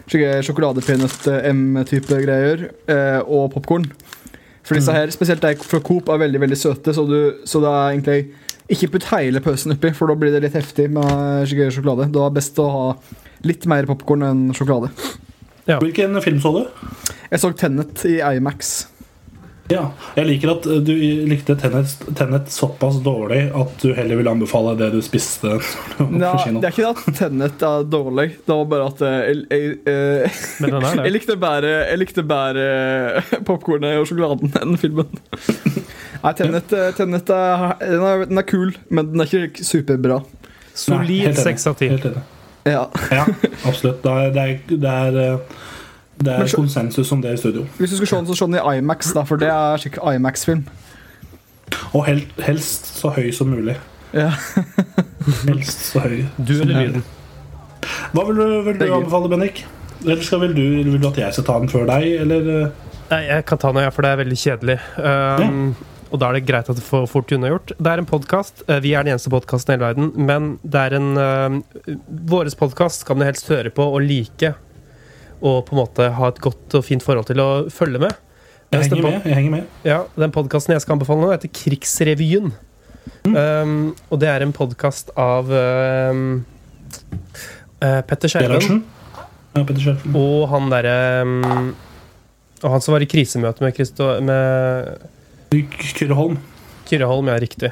sjokoladepeanøtt-M-type 0.07 2.21
greier 2.23 2.71
eh, 2.87 3.19
og 3.23 3.51
popkorn. 3.55 3.85
For 4.63 4.75
disse 4.79 4.95
her, 4.95 5.11
spesielt 5.11 5.43
de 5.43 5.55
fra 5.59 5.79
Coop, 5.83 6.07
er 6.07 6.23
veldig 6.23 6.39
veldig 6.45 6.59
søte, 6.59 6.93
så, 6.95 7.03
du, 7.03 7.43
så 7.43 7.59
det 7.63 7.69
er 7.73 7.89
egentlig 7.89 8.19
ikke 8.71 8.91
putt 8.93 9.09
hele 9.11 9.39
pøsen 9.43 9.75
oppi, 9.75 9.91
for 9.95 10.07
da 10.07 10.15
blir 10.15 10.31
det 10.31 10.43
litt 10.45 10.55
heftig 10.55 10.87
med 10.95 11.43
sjokolade. 11.51 12.07
Da 12.15 12.19
er 12.23 12.29
det 12.31 12.39
best 12.39 12.55
å 12.63 12.71
ha 12.71 12.85
litt 13.43 13.67
mer 13.67 13.83
popkorn 13.89 14.23
enn 14.23 14.55
sjokolade. 14.55 14.87
Hvilken 15.65 16.21
film 16.21 16.41
så 16.43 16.51
du? 16.57 16.63
Jeg 17.31 17.39
så 17.39 17.53
Tennet 17.57 18.03
i 18.09 18.17
Imax. 18.19 18.73
Ja, 19.71 19.83
Jeg 20.17 20.27
liker 20.27 20.51
at 20.57 20.65
du 20.83 20.91
likte 21.29 21.55
Tennet, 21.55 21.93
Tennet 22.17 22.49
såpass 22.51 22.97
dårlig 23.03 23.45
at 23.55 23.77
du 23.79 23.93
heller 23.95 24.19
vil 24.19 24.27
anbefale 24.27 24.73
det 24.79 24.89
du 24.93 24.99
spiste. 25.05 25.55
Ja, 26.19 26.33
det 26.35 26.67
er 26.67 26.73
ikke 26.73 26.89
at 26.91 27.05
Tennet 27.15 27.63
er 27.63 27.87
dårlig, 27.87 28.27
det 28.43 28.57
var 28.57 28.67
bare 28.73 28.89
at 28.91 29.03
jeg, 29.07 29.45
jeg, 29.47 29.63
jeg, 29.63 29.79
eh, 29.87 30.43
Men 30.65 30.75
den 30.75 31.03
Jeg 31.07 31.15
likte 31.15 31.39
bare, 31.39 31.73
jeg 31.87 32.01
likte 32.01 32.25
bedre 32.27 33.23
popkornet 33.47 34.01
og 34.01 34.07
sjokoladen 34.11 34.51
enn 34.61 34.77
filmen. 34.81 35.23
Nei, 36.23 36.35
Tennet, 36.39 36.67
Tennet 36.67 36.99
Tenet 36.99 37.33
er, 37.39 37.65
den 37.87 38.07
er, 38.11 38.27
den 38.27 38.43
er 38.43 38.47
kul, 38.47 38.75
men 38.91 39.13
den 39.13 39.23
er 39.23 39.31
ikke 39.47 39.63
superbra. 39.63 40.21
Solid 40.75 41.39
seks 41.39 41.67
av 41.69 41.79
ti. 41.79 41.91
Ja. 42.65 42.85
Ja, 43.11 43.25
absolutt. 43.67 44.03
Det 44.03 44.11
er, 44.11 44.29
det 44.31 44.41
er, 44.43 44.57
det 44.69 44.89
er, 44.89 45.17
eh, 45.33 45.39
det 46.23 46.33
er 46.33 46.45
så- 46.47 46.55
konsensus 46.61 47.11
om 47.11 47.21
det 47.21 47.33
i 47.33 47.37
studio. 47.37 47.65
Hvis 47.77 47.89
du 47.89 47.95
skulle 47.97 48.09
se 48.09 48.15
den, 48.15 48.27
så 48.27 48.35
se 48.35 48.45
den 48.45 48.55
i 48.55 48.77
Imax, 48.77 49.13
da, 49.13 49.23
for 49.27 49.35
det 49.41 49.49
er 49.51 49.77
skikkelig 49.77 50.15
Imax-film. 50.19 50.63
Og 51.93 52.05
hel, 52.05 52.23
helst 52.45 52.87
så 52.99 53.09
høy 53.15 53.31
som 53.33 53.47
mulig. 53.51 53.75
Ja. 54.13 54.29
Helst 55.47 55.79
så 55.91 55.99
høy. 56.03 56.19
Du 56.37 56.51
eller 56.53 56.83
lyden? 56.83 57.03
Hva 58.13 58.25
vil 58.27 58.35
du, 58.37 58.43
vil 58.67 58.77
du 58.79 58.83
anbefale, 58.93 59.29
Bennik? 59.31 59.63
Eller 60.03 60.21
skal, 60.21 60.41
vil, 60.43 60.53
du, 60.55 60.91
vil 60.91 61.01
du 61.01 61.07
at 61.07 61.17
jeg 61.17 61.33
skal 61.33 61.45
ta 61.47 61.55
den 61.63 61.69
før 61.71 61.85
deg, 61.89 62.05
eller? 62.21 62.49
eh? 62.65 62.91
Nei, 63.09 63.19
jeg 63.29 63.45
kan 63.49 63.57
ta 63.57 63.71
den, 63.73 63.81
ja, 63.85 63.89
for 63.95 64.05
det 64.05 64.11
er 64.11 64.19
veldig 64.21 64.37
kjedelig. 64.37 64.75
Um, 64.99 65.75
Og 66.13 66.19
da 66.21 66.29
er 66.29 66.37
det 66.37 66.45
greit 66.45 66.67
at 66.69 66.77
det 66.77 66.85
får 66.85 67.07
fort 67.09 67.31
unnagjort. 67.33 67.71
Det 67.73 67.89
er 67.89 68.01
en 68.01 68.07
podkast. 68.09 68.61
Vi 68.85 68.91
er 68.93 69.01
den 69.01 69.15
eneste 69.15 69.31
podkasten 69.33 69.71
i 69.71 69.75
hele 69.75 69.87
verden, 69.87 70.11
men 70.29 70.51
det 70.61 70.83
er 70.83 70.95
en 70.99 71.07
uh, 71.17 71.95
Vår 72.29 72.51
podkast 72.59 73.07
kan 73.07 73.17
du 73.17 73.25
helst 73.25 73.49
høre 73.49 73.71
på 73.73 73.87
og 73.95 74.05
like. 74.05 74.51
Og 75.41 75.63
på 75.65 75.73
en 75.73 75.81
måte 75.81 76.11
ha 76.13 76.29
et 76.29 76.41
godt 76.43 76.77
og 76.77 76.85
fint 76.85 77.01
forhold 77.03 77.31
til 77.31 77.41
å 77.41 77.47
følge 77.73 78.03
med. 78.05 78.13
Jeg 78.73 78.91
henger 78.91 79.05
med. 79.05 79.25
jeg 79.25 79.37
henger 79.39 79.55
med. 79.55 79.73
Ja, 79.85 80.03
Den 80.17 80.33
podkasten 80.33 80.75
jeg 80.75 80.85
skal 80.85 80.95
anbefale 80.95 81.21
nå, 81.21 81.31
heter 81.33 81.49
Krigsrevyen. 81.53 82.53
Um, 83.25 83.93
og 84.13 84.21
det 84.21 84.29
er 84.31 84.45
en 84.45 84.53
podkast 84.55 85.09
av 85.19 85.49
um, 85.49 86.43
uh, 87.81 87.99
Petter 88.07 88.31
Skjerven 88.31 88.81
Ja, 89.55 89.63
og 89.63 90.45
han 90.51 90.69
derre 90.71 90.95
um, 91.27 91.73
Og 92.61 92.69
han 92.71 92.83
som 92.83 92.95
var 92.95 93.03
i 93.03 93.09
krisemøte 93.11 93.63
med, 93.63 93.75
Christo, 93.75 94.07
med 94.23 95.03
Kyrre 95.61 96.17
Holm. 96.17 96.37
Kyrre 96.89 97.09
Holm, 97.09 97.29
ja, 97.31 97.39
riktig. 97.41 97.71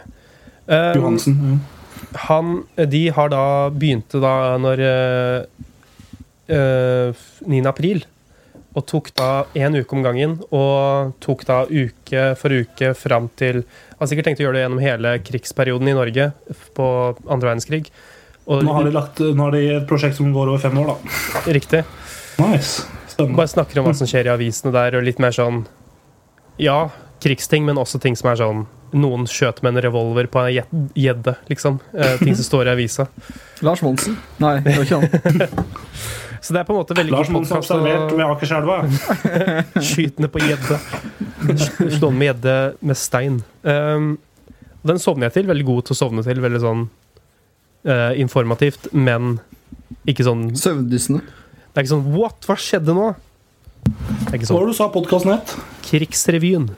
Um, 0.65 0.95
Johansen. 0.95 1.37
Ja. 1.41 2.17
han, 2.27 2.55
de 2.75 3.09
har 3.09 3.31
da 3.31 3.43
begynte 3.73 4.21
da 4.21 4.33
når 4.61 4.83
eh, 4.85 5.65
eh, 6.55 7.27
9. 7.47 7.61
april. 7.69 8.05
Og 8.71 8.85
tok 8.87 9.09
da 9.19 9.43
én 9.57 9.75
uke 9.75 9.97
om 9.97 10.03
gangen, 10.05 10.37
og 10.55 11.11
tok 11.19 11.43
da 11.49 11.65
uke 11.67 12.29
for 12.39 12.55
uke 12.55 12.93
fram 12.95 13.27
til 13.35 13.65
Har 13.99 14.07
sikkert 14.07 14.29
tenkt 14.29 14.39
å 14.39 14.45
gjøre 14.45 14.57
det 14.57 14.63
gjennom 14.63 14.79
hele 14.81 15.11
krigsperioden 15.27 15.91
i 15.91 15.95
Norge 15.97 16.29
på 16.77 16.87
andre 17.27 17.51
verdenskrig. 17.51 17.91
Og 18.47 18.63
Nå 18.63 18.73
har 18.77 18.87
de 18.87 18.93
lagt 18.95 19.19
Nå 19.19 19.43
har 19.43 19.57
de 19.57 19.65
et 19.75 19.89
prosjekt 19.89 20.17
som 20.17 20.31
går 20.31 20.53
over 20.53 20.63
fem 20.63 20.79
år, 20.81 20.93
da. 20.93 21.43
Riktig. 21.51 21.83
Nice. 22.39 22.87
Spennende. 23.11 23.37
Bare 23.37 23.51
snakker 23.51 23.81
om 23.81 23.89
hva 23.89 23.93
som 23.97 24.07
skjer 24.07 24.29
i 24.29 24.33
avisene 24.33 24.71
der, 24.73 24.95
og 24.97 25.03
litt 25.05 25.19
mer 25.19 25.35
sånn 25.35 25.65
Ja, 26.61 26.87
krigsting, 27.21 27.65
men 27.67 27.79
også 27.81 27.99
ting 28.01 28.17
som 28.19 28.31
er 28.31 28.39
sånn 28.41 28.63
Noen 28.91 29.23
skjøt 29.29 29.61
med 29.63 29.77
en 29.77 29.83
revolver 29.85 30.27
på 30.27 30.41
en 30.41 30.49
gje- 30.51 30.87
gjedde, 30.99 31.31
liksom. 31.47 31.77
Eh, 31.95 32.17
ting 32.19 32.35
som 32.35 32.43
står 32.43 32.67
i 32.67 32.73
avisa. 32.73 33.05
Lars 33.65 33.79
Monsen. 33.85 34.17
Nei, 34.43 34.57
det 34.65 34.73
var 34.75 34.83
ikke 34.83 34.99
han. 34.99 35.69
Så 36.41 36.51
det 36.55 36.59
er 36.59 36.67
på 36.67 36.73
en 36.73 36.79
måte 36.81 36.97
veldig 36.97 37.13
Lars 37.13 37.29
Monsen 37.31 37.55
podcast 37.55 37.71
observert 37.71 38.11
med 38.17 38.25
Akerselva. 38.25 38.81
Skytende 39.91 40.27
på 40.33 40.41
gjedde. 40.41 40.79
Slående 41.93 42.17
med 42.17 42.27
gjedde 42.27 42.55
med 42.89 42.99
stein. 42.99 43.39
Um, 43.63 44.11
den 44.83 44.99
sovner 44.99 45.29
jeg 45.29 45.37
til. 45.37 45.47
Veldig 45.53 45.67
god 45.69 45.85
til 45.87 45.95
å 45.95 45.99
sovne 46.01 46.25
til. 46.25 46.41
Veldig 46.43 46.61
sånn 46.65 46.83
uh, 47.87 48.11
informativt, 48.19 48.89
men 48.91 49.37
ikke 50.09 50.25
sånn 50.25 50.47
Søvndyssende. 50.57 51.21
Det 51.71 51.77
er 51.77 51.85
ikke 51.85 51.93
sånn 51.93 52.07
What? 52.17 52.41
Hva 52.49 52.57
skjedde 52.59 52.97
nå? 52.97 53.11
Det 53.85 54.33
er 54.33 54.39
ikke 54.41 54.49
Hva 54.49 54.57
var 54.57 54.65
sånn 54.65 54.65
det 54.65 54.73
du 54.73 54.79
sa 54.81 54.89
podkasten 54.97 55.35
het? 55.37 55.53
Krigsrevyen. 55.87 56.71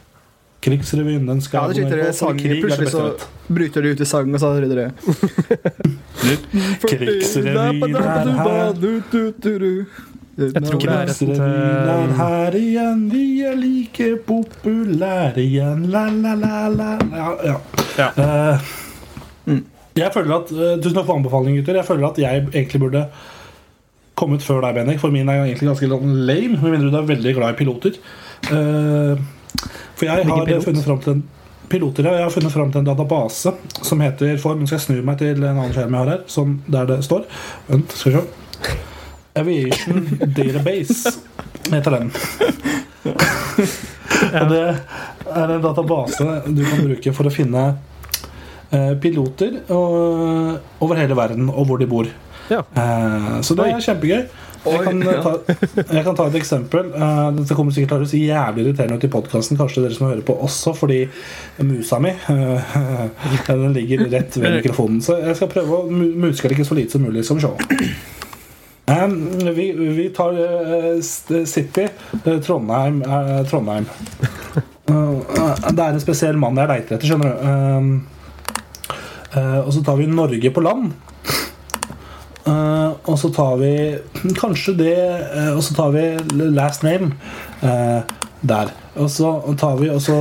Krigsrevyen. 0.63 1.27
Den 1.27 1.41
skal 1.43 1.59
Ja, 1.59 1.73
det 1.73 1.83
abonnere 1.83 2.11
på, 2.11 2.17
for 2.21 2.39
krig 2.39 2.63
plutselig 2.63 2.91
så 2.93 3.03
bryter 3.47 3.83
de 3.83 3.93
ut 3.93 4.01
i 4.01 4.07
sang, 4.07 4.31
og 4.33 4.39
så 4.39 4.53
hører 4.55 4.71
dere 4.71 4.91
Krigsrevyen 6.89 7.83
er 7.83 8.33
her. 8.39 8.73
Jeg 10.33 10.63
tror 10.65 10.79
det 10.81 10.89
er 10.89 11.11
et 11.11 11.21
er 11.29 11.41
eh, 11.45 12.13
her 12.17 12.55
igjen, 12.57 13.03
vi 13.11 13.25
er 13.45 13.53
like 13.59 14.07
populære 14.25 15.43
igjen, 15.43 15.83
la, 15.93 16.07
la, 16.09 16.33
la, 16.33 16.61
la. 16.73 16.87
Ja, 17.13 17.27
ja. 17.51 17.59
Ja. 17.99 18.07
Eh, 18.17 18.71
jeg 19.93 20.09
føler 20.15 20.39
at 20.39 20.49
eh, 20.49 20.73
Tusen 20.81 20.97
takk 20.97 21.05
for 21.05 21.19
anbefalingen, 21.19 21.59
gutter. 21.61 21.77
Jeg 21.77 21.85
føler 21.85 22.09
at 22.09 22.17
jeg 22.23 22.47
egentlig 22.49 22.81
burde 22.81 23.05
kommet 24.17 24.45
før 24.45 24.63
deg, 24.65 24.79
Bendik. 24.79 25.01
For 25.03 25.13
min 25.13 25.29
er 25.29 25.43
egentlig 25.43 25.69
ganske 25.69 25.89
sånn 25.91 26.17
lame, 26.25 26.57
med 26.57 26.77
mindre 26.77 26.89
du 26.89 26.97
er 26.97 27.09
veldig 27.13 27.35
glad 27.37 27.53
i 27.53 27.59
piloter. 27.61 28.01
Eh, 28.49 29.23
for 30.03 30.43
jeg 30.47 30.57
har 30.57 30.67
funnet 30.67 30.85
fram 30.85 31.01
til 31.03 31.15
en 31.17 31.23
piloter, 31.69 32.07
ja. 32.07 32.17
Jeg 32.19 32.27
har 32.27 32.33
funnet 32.33 32.53
fram 32.53 32.71
til 32.71 32.83
en 32.83 32.89
database 32.89 33.53
som 33.81 34.03
heter 34.03 34.37
for, 34.41 34.57
Nå 34.59 34.67
skal 34.69 34.79
jeg 34.79 34.85
snu 34.87 35.01
meg 35.05 35.19
til 35.21 35.39
en 35.39 35.49
annen 35.53 35.73
skjerm 35.75 35.95
jeg 35.95 36.03
har 36.03 36.11
her, 36.13 36.25
som 36.31 36.57
der 36.67 36.89
det 36.89 36.99
står. 37.07 37.25
Vent, 37.69 37.95
skal 37.97 38.13
vi 38.13 38.19
se. 38.19 38.75
Aviation 39.33 40.03
Database 40.37 41.15
heter 41.71 41.97
den. 41.97 42.13
Og 44.33 44.45
det 44.51 44.61
er 45.33 45.51
en 45.55 45.63
database 45.63 46.27
du 46.47 46.61
kan 46.63 46.85
bruke 46.85 47.13
for 47.15 47.27
å 47.27 47.33
finne 47.33 47.63
eh, 48.71 48.93
piloter 49.01 49.57
og, 49.73 50.61
over 50.83 51.01
hele 51.01 51.17
verden, 51.17 51.49
og 51.51 51.67
hvor 51.67 51.81
de 51.81 51.87
bor. 51.89 52.07
Ja. 52.51 52.61
Eh, 52.61 53.41
så 53.43 53.57
det 53.57 53.67
er 53.67 53.83
kjempegøy. 53.83 54.23
Jeg 54.63 54.83
kan, 54.85 55.01
eh, 55.03 55.23
ta, 55.23 55.33
jeg 55.93 56.03
kan 56.05 56.15
ta 56.15 56.25
et 56.29 56.37
eksempel. 56.39 56.91
Eh, 56.95 57.31
Dette 57.37 57.57
kommer 57.57 57.75
sikkert 57.75 57.91
til 57.91 57.97
å 57.97 58.01
høres 58.03 58.15
jævlig 58.15 58.63
irriterende 58.63 58.97
ut 58.97 59.03
i 59.07 59.11
podkasten, 59.11 59.59
kanskje 59.59 59.83
dere 59.83 59.97
som 59.97 60.07
hører 60.07 60.23
på 60.23 60.37
også, 60.47 60.73
fordi 60.77 61.01
musa 61.67 61.99
mi 62.03 62.13
eh, 62.13 62.73
den 63.49 63.75
ligger 63.75 64.05
rett 64.13 64.37
ved 64.39 64.59
mikrofonen. 64.61 65.01
Så 65.03 65.19
jeg 65.19 65.35
skal 65.39 65.51
prøve 65.51 65.81
å 65.81 65.89
muske 65.91 66.47
det 66.47 66.57
ikke 66.57 66.69
så 66.69 66.79
lite 66.79 66.95
som 66.95 67.03
mulig. 67.03 67.25
Se. 67.27 67.37
Um, 68.83 69.13
vi, 69.55 69.69
vi 69.71 70.09
tar 70.15 70.35
City, 71.01 71.87
Trondheim. 72.43 72.99
Trondheim. 73.47 73.87
Det 74.83 75.79
er 75.79 75.87
en 75.87 76.03
spesiell 76.03 76.39
mann 76.39 76.59
jeg 76.59 76.71
leiter 76.71 76.97
etter, 76.97 77.07
skjønner 77.07 77.31
du. 77.31 77.39
Og 79.63 79.71
så 79.73 79.81
tar 79.87 79.97
vi 79.97 80.07
Norge 80.11 80.51
på 80.53 80.63
land. 80.63 80.91
Eh, 82.43 82.91
og 83.07 83.19
så 83.19 83.29
tar 83.31 83.55
vi 83.61 83.73
kanskje 84.35 84.73
det 84.75 84.95
uh, 85.31 85.53
Og 85.55 85.61
så 85.63 85.75
tar 85.77 85.93
vi 85.95 86.01
last 86.51 86.83
name 86.83 87.13
uh, 87.63 88.03
der. 88.43 88.73
Og 88.99 89.07
så 89.09 89.31
tar 89.59 89.77
vi 89.79 89.87
også 89.89 90.13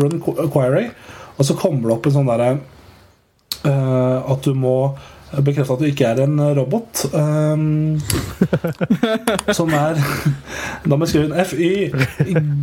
run 0.00 0.22
query, 0.52 0.86
og 1.36 1.44
så 1.44 1.54
kommer 1.54 1.88
det 1.88 1.96
opp 1.98 2.08
en 2.08 2.14
sånn 2.16 2.30
derre 2.30 2.54
at 3.64 4.44
du 4.44 4.50
må 4.56 4.92
bekrefte 5.42 5.74
at 5.74 5.82
du 5.82 5.88
ikke 5.88 6.06
er 6.12 6.18
en 6.24 6.36
robot. 6.58 7.04
Um, 7.14 8.00
som 9.58 9.72
er 9.74 9.98
Da 10.88 10.96
må 10.96 11.04
jeg 11.04 11.10
skrive 11.14 11.26
inn 11.28 11.38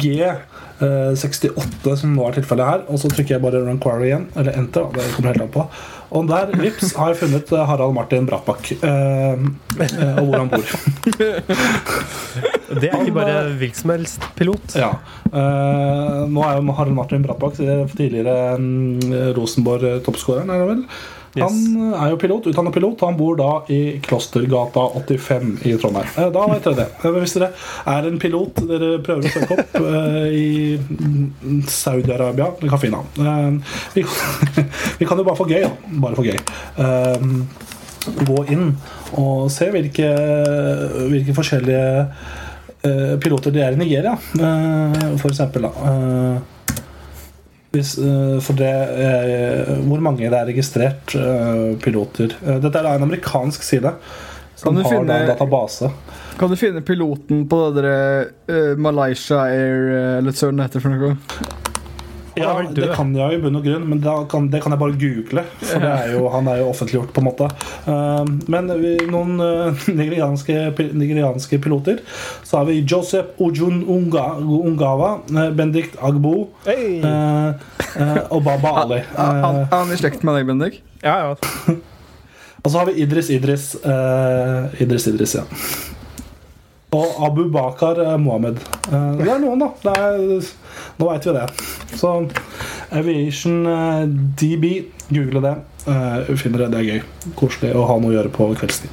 FYG68, 0.02 1.96
som 1.98 2.14
nå 2.16 2.22
er 2.28 2.34
tilfellet 2.38 2.68
her. 2.68 2.82
Og 2.92 2.98
så 3.02 3.08
trykker 3.12 3.34
jeg 3.38 3.44
bare 3.44 3.64
run 3.66 3.82
query 3.82 4.08
igjen, 4.12 4.26
eller 4.38 4.54
enter. 4.60 4.86
Det 4.96 5.14
kommer 5.16 5.30
helt 5.34 5.46
an 5.48 5.54
på 5.54 5.64
Og 6.12 6.22
der, 6.30 6.46
vips, 6.60 6.94
har 6.98 7.08
jeg 7.14 7.22
funnet 7.22 7.48
eh, 7.56 7.66
Harald 7.70 7.94
Martin 7.96 8.26
Brattbakk. 8.30 8.64
eh, 8.84 9.34
eh, 9.86 10.18
og 10.20 10.26
hvor 10.28 10.38
han 10.42 10.52
bor. 10.52 10.68
Det 12.72 12.88
er 12.88 13.02
ikke 13.02 13.16
bare 13.16 13.40
hvilken 13.60 13.80
som 13.82 13.90
helst 13.92 14.22
pilot. 14.38 14.76
Ja. 14.80 14.92
Uh, 15.32 16.28
nå 16.32 16.40
er 16.46 16.60
jo 16.60 16.76
Harald 16.78 16.96
Martin 16.96 17.24
Brattbakk 17.26 17.56
tidligere 17.96 18.36
um, 18.60 19.00
Rosenborg-toppskåreren, 19.36 20.52
er 20.52 20.58
det 20.62 20.70
vel? 20.70 20.86
Yes. 21.32 21.48
Han 21.48 21.94
er 21.96 22.10
jo 22.12 22.18
pilot, 22.20 22.48
utdannet 22.52 22.74
pilot. 22.76 23.04
Han 23.08 23.16
bor 23.16 23.38
da 23.40 23.52
i 23.72 24.00
Klostergata 24.04 24.84
85 25.00 25.54
i 25.70 25.76
Trondheim. 25.80 26.10
Eh, 26.20 26.28
Da 26.36 26.44
vet 26.52 26.66
dere 26.68 26.76
det. 26.82 26.88
Eh, 27.08 27.16
Hvis 27.22 27.36
dere 27.38 27.52
er 27.88 28.08
en 28.10 28.20
pilot 28.20 28.60
dere 28.68 28.90
prøver 29.06 29.30
å 29.30 29.32
søke 29.32 29.56
opp 29.56 29.80
eh, 29.80 30.28
i 30.36 31.62
Saudi-Arabia, 31.72 32.50
det 32.60 32.72
kan 32.74 32.82
finne 32.84 33.00
han. 33.00 33.62
Eh, 33.96 34.04
vi, 35.00 35.08
kan 35.08 35.18
jo 35.18 35.28
bare 35.28 35.40
få 35.40 35.48
gøy, 35.48 35.64
da. 35.64 35.72
Bare 36.04 36.20
for 36.20 36.28
gøy. 36.28 36.40
Eh, 36.84 37.28
gå 38.28 38.44
inn 38.52 38.72
og 39.22 39.48
se 39.54 39.70
hvilke, 39.72 40.08
hvilke 41.12 41.36
forskjellige 41.38 41.84
eh, 42.88 43.16
piloter 43.24 43.54
det 43.56 43.64
er 43.70 43.78
i 43.78 43.80
Nigeria, 43.80 44.18
eh, 44.36 45.04
for 45.22 45.32
eksempel. 45.32 45.70
Da. 45.70 46.42
Hvis, 47.72 47.94
eh, 47.98 48.40
for 48.44 48.58
det 48.60 48.68
eh, 48.68 49.70
Hvor 49.88 50.02
mange 50.04 50.28
det 50.28 50.36
er 50.36 50.50
registrert 50.50 51.16
eh, 51.16 51.78
piloter 51.80 52.34
Dette 52.60 52.82
er 52.82 52.90
en 52.98 53.08
amerikansk 53.08 53.64
side 53.64 53.94
som 54.62 54.76
har 54.78 54.84
finne- 54.92 55.16
en 55.24 55.28
database. 55.32 55.88
Kan 56.38 56.52
du 56.52 56.56
finne 56.60 56.84
piloten 56.86 57.48
på 57.50 57.62
det 57.74 57.82
der, 57.82 58.28
uh, 58.52 58.76
Malaysia 58.78 59.40
Air 59.48 60.20
eller 60.20 60.36
hva 60.38 60.52
det 60.52 60.68
heter 60.68 60.84
for 60.84 60.94
noe? 60.94 61.16
Ja, 62.40 62.54
det 62.72 62.88
kan 62.96 63.10
jeg 63.16 63.34
jo 63.34 63.38
i 63.38 63.42
bunn 63.44 63.58
og 63.60 63.66
grunn, 63.66 63.84
men 63.92 64.00
kan, 64.32 64.46
det 64.54 64.62
kan 64.64 64.72
jeg 64.72 64.80
bare 64.80 64.96
google. 65.02 65.42
For 65.60 65.84
det 65.84 65.90
er 65.92 66.14
jo, 66.14 66.22
han 66.36 66.48
er 66.48 66.62
jo 66.62 66.70
offentliggjort, 66.72 67.12
på 67.16 67.20
en 67.24 67.28
måte. 67.28 67.50
Eh, 67.92 68.32
men 68.54 68.72
vi, 68.80 68.94
noen 69.12 69.34
eh, 69.44 69.82
nigerianske, 70.00 70.56
nigerianske 70.96 71.60
piloter 71.62 72.00
Så 72.48 72.62
har 72.62 72.66
vi 72.70 72.78
Joseph 72.88 73.36
Ojun 73.44 73.82
Unga, 73.84 74.26
Ungawa, 74.40 75.12
eh, 75.34 75.50
Bendikt 75.60 75.98
Agbo 76.02 76.48
Hey. 76.66 77.02
og 78.32 78.44
Baba 78.48 78.76
Ali. 78.86 79.02
Er 79.18 79.68
han- 79.74 79.92
i 79.92 80.00
slekt 80.00 80.24
med 80.24 80.40
deg, 80.40 80.48
Bendik? 80.48 80.82
Ja, 81.04 81.18
ja. 81.34 81.76
Og 82.62 82.70
så 82.70 82.78
har 82.78 82.86
vi 82.92 83.02
Idris 83.02 83.30
Idris. 83.34 83.74
eh, 83.84 84.82
Idris 84.86 85.08
Idris, 85.10 85.36
ja. 85.40 85.44
Og 86.92 87.22
Abu 87.24 87.46
Bakar 87.52 88.02
eh, 88.04 88.18
Mohammed. 88.20 88.60
Eh, 88.92 89.12
det 89.22 89.30
er 89.32 89.40
noen, 89.40 89.62
da. 89.62 89.70
Det 89.80 89.94
er, 89.96 90.50
nå 91.00 91.08
veit 91.08 91.28
vi 91.28 91.36
det. 91.38 91.46
Så 91.96 92.14
Aviation 92.92 93.62
eh, 93.72 94.04
DB, 94.42 94.68
google 95.12 95.44
det. 95.46 95.56
Uh, 95.82 96.28
finner 96.38 96.66
det, 96.66 96.74
det 96.76 96.82
er 96.82 96.88
gøy. 96.90 97.32
Koselig 97.40 97.72
å 97.74 97.88
ha 97.90 97.96
noe 97.98 98.12
å 98.12 98.18
gjøre 98.20 98.30
på 98.36 98.52
kveldstid. 98.60 98.92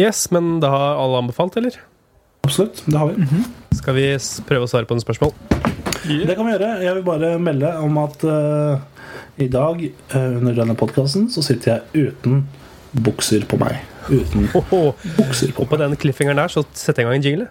Yes, 0.00 0.24
men 0.34 0.56
det 0.62 0.70
har 0.72 0.96
alle 0.96 1.20
anbefalt, 1.22 1.58
eller? 1.60 1.76
Absolutt. 2.42 2.82
Det 2.86 2.98
har 2.98 3.12
vi. 3.12 3.42
Skal 3.78 3.94
vi 3.94 4.06
prøve 4.48 4.66
å 4.66 4.70
svare 4.70 4.88
på 4.88 4.96
noen 4.96 5.04
spørsmål? 5.04 5.36
Det 6.02 6.34
kan 6.34 6.48
vi 6.48 6.54
gjøre. 6.56 6.70
Jeg 6.82 6.96
vil 6.96 7.04
bare 7.06 7.36
melde 7.38 7.68
om 7.78 8.00
at 8.02 8.24
eh, 8.26 9.04
i 9.44 9.48
dag 9.52 9.84
eh, 9.84 10.32
under 10.40 10.56
denne 10.56 10.74
podkasten 10.78 11.28
så 11.30 11.44
sitter 11.46 11.76
jeg 11.76 12.08
uten 12.10 12.42
bukser 12.92 13.44
på 13.48 13.56
meg. 13.60 13.80
Uten 14.10 14.48
bukser 15.16 15.52
på 15.54 15.62
Og 15.62 15.68
på 15.68 15.76
den 15.80 15.96
cliffhangeren 15.96 16.42
der 16.42 16.48
så 16.52 16.64
sett 16.74 16.98
jeg 16.98 17.06
i 17.06 17.08
gang 17.08 17.16
en 17.16 17.22
jingle. 17.22 17.48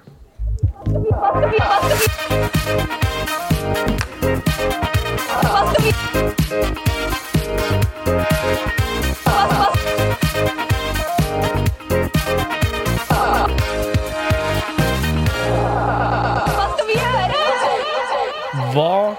Hva 18.72 19.16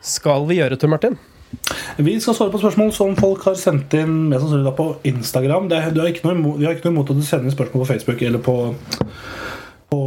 skal 0.00 0.46
vi 0.48 0.56
gjøre, 0.62 0.78
Tor 0.80 0.88
Martin? 0.88 1.18
Vi 1.96 2.14
skal 2.20 2.34
svare 2.34 2.52
på 2.52 2.60
spørsmål 2.62 2.92
som 2.96 3.16
folk 3.18 3.44
har 3.46 3.56
sendt 3.58 3.92
inn 3.96 4.28
mest 4.30 4.44
sannsynlig 4.46 4.72
på 4.78 4.88
Instagram. 5.08 5.68
Det, 5.70 5.80
du 5.92 6.00
har 6.00 6.10
ikke 6.10 6.24
noe 6.26 6.38
imot, 6.38 6.58
vi 6.60 6.66
har 6.66 6.76
ikke 6.76 6.88
noe 6.88 6.96
imot 6.96 7.12
at 7.12 7.18
du 7.20 7.26
sender 7.26 7.52
spørsmål 7.52 7.84
på 7.84 7.88
Facebook 7.90 8.22
eller 8.24 8.42
på, 8.42 8.54
på 9.92 10.00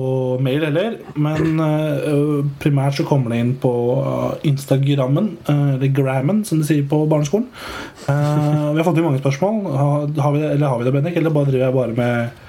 mail 0.45 0.65
heller. 0.65 0.95
Men 1.13 1.61
uh, 1.61 2.39
primært 2.61 2.97
så 2.97 3.05
kommer 3.07 3.33
det 3.33 3.41
inn 3.43 3.53
på 3.61 3.73
eh, 4.01 4.47
Instagrammen, 4.49 5.35
uh, 5.49 5.75
eller 5.75 5.93
Grammen, 5.95 6.41
som 6.47 6.61
de 6.61 6.67
sier 6.67 6.87
på 6.89 7.03
barneskolen. 7.11 7.47
Uh, 8.07 8.71
vi 8.73 8.81
har 8.81 8.87
fått 8.87 8.97
inn 9.01 9.07
mange 9.07 9.21
spørsmål. 9.21 9.61
Har, 9.75 10.09
har 10.25 10.33
vi 10.35 10.41
det, 10.41 10.55
eller 10.57 10.73
har 10.73 10.81
vi 10.81 10.89
det, 10.89 10.95
Bendik? 10.97 11.21
Eller 11.21 11.35
bare 11.37 11.51
driver 11.51 11.67
jeg 11.67 11.77
bare 11.77 11.99
med 11.99 12.41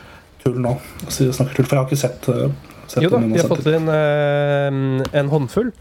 tull 0.44 0.56
nå? 0.64 0.78
Altså, 1.04 1.28
jeg 1.28 1.36
snakker 1.36 1.60
tull, 1.60 1.68
for 1.68 1.76
jeg 1.76 1.84
har 1.84 1.92
ikke 1.92 2.02
sett, 2.06 2.32
sett 2.88 3.04
Jo 3.04 3.12
da, 3.12 3.22
vi 3.26 3.42
har 3.42 3.52
fått 3.52 3.70
inn 3.74 3.92
en 3.92 5.32
håndfull. 5.34 5.74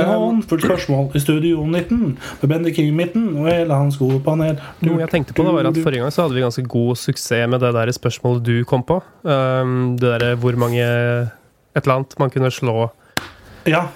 En 0.00 0.08
håndfull 0.08 0.62
spørsmål 0.62 1.10
i 1.18 1.20
Studio 1.20 1.66
19 1.68 2.14
med 2.40 2.48
Bendik 2.48 2.78
King 2.78 2.94
midten 2.96 3.26
og 3.36 3.48
hele 3.50 3.76
hans 3.76 3.98
gode 4.00 4.22
panel. 4.24 4.56
Noe 4.80 5.02
jeg 5.02 5.12
tenkte 5.12 5.36
på 5.36 5.44
da 5.44 5.52
var 5.52 5.68
at 5.68 5.80
Forrige 5.84 6.00
gang 6.00 6.14
så 6.14 6.24
hadde 6.24 6.38
vi 6.38 6.44
ganske 6.44 6.64
god 6.64 6.96
suksess 6.96 7.50
med 7.52 7.60
det 7.60 7.74
der 7.76 7.92
spørsmålet 7.92 8.46
du 8.46 8.64
kom 8.68 8.84
på. 8.88 9.02
Um, 9.26 9.98
det 10.00 10.14
derre 10.14 10.38
hvor 10.40 10.56
mange 10.56 10.80
Et 10.80 11.84
eller 11.84 11.94
annet 11.98 12.18
man 12.20 12.32
kunne 12.32 12.50
slå 12.52 12.88
Ja, 13.68 13.86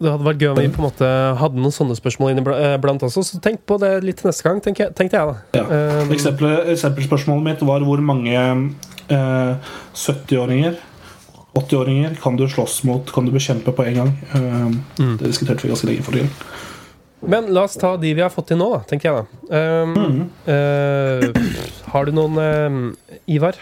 Det 0.00 0.10
hadde 0.12 0.24
vært 0.26 0.40
gøy 0.40 0.50
om 0.54 0.58
vi 0.60 0.72
på 0.72 0.80
en 0.80 0.88
måte 0.88 1.12
hadde 1.40 1.60
noen 1.60 1.72
sånne 1.76 1.96
spørsmål 1.96 2.32
inniblant 2.32 3.04
også. 3.04 3.22
Så 3.24 3.40
tenk 3.44 3.62
på 3.68 3.78
det 3.80 3.94
litt 4.04 4.24
neste 4.24 4.48
gang, 4.48 4.64
tenkte 4.64 4.86
jeg, 4.86 4.96
tenkte 4.96 5.20
jeg 5.20 5.28
da. 5.28 5.60
Ja. 5.60 6.02
Um, 6.02 6.12
Eksempel, 6.16 6.50
eksempelspørsmålet 6.72 7.50
mitt 7.52 7.68
var 7.68 7.84
hvor 7.84 8.00
mange 8.04 8.36
eh, 9.12 9.72
70-åringer 9.92 10.76
80-åringer 11.56 12.16
kan 12.22 12.36
du 12.38 12.46
slåss 12.48 12.82
mot, 12.88 13.10
kan 13.12 13.26
du 13.26 13.32
bekjempe 13.34 13.72
på 13.74 13.84
en 13.86 13.94
gang? 14.02 14.12
Eh, 14.34 14.70
Mm. 15.02 15.16
Det 15.20 15.26
diskuterte 15.30 15.62
vi 15.66 15.68
ganske 15.72 15.86
lenge 15.88 16.02
forrige 16.06 16.26
gang. 16.26 16.32
Men 17.26 17.48
la 17.54 17.62
oss 17.64 17.74
ta 17.80 17.96
de 17.96 18.12
vi 18.14 18.20
har 18.22 18.30
fått 18.30 18.48
til 18.52 18.58
nå, 18.60 18.68
da, 18.74 18.82
tenker 18.86 19.08
jeg 19.08 19.16
da. 19.16 19.62
Um, 19.82 19.94
mm. 19.96 20.18
uh, 20.52 21.88
har 21.92 22.04
du 22.06 22.12
noen 22.14 22.36
uh, 22.38 23.16
Ivar? 23.26 23.56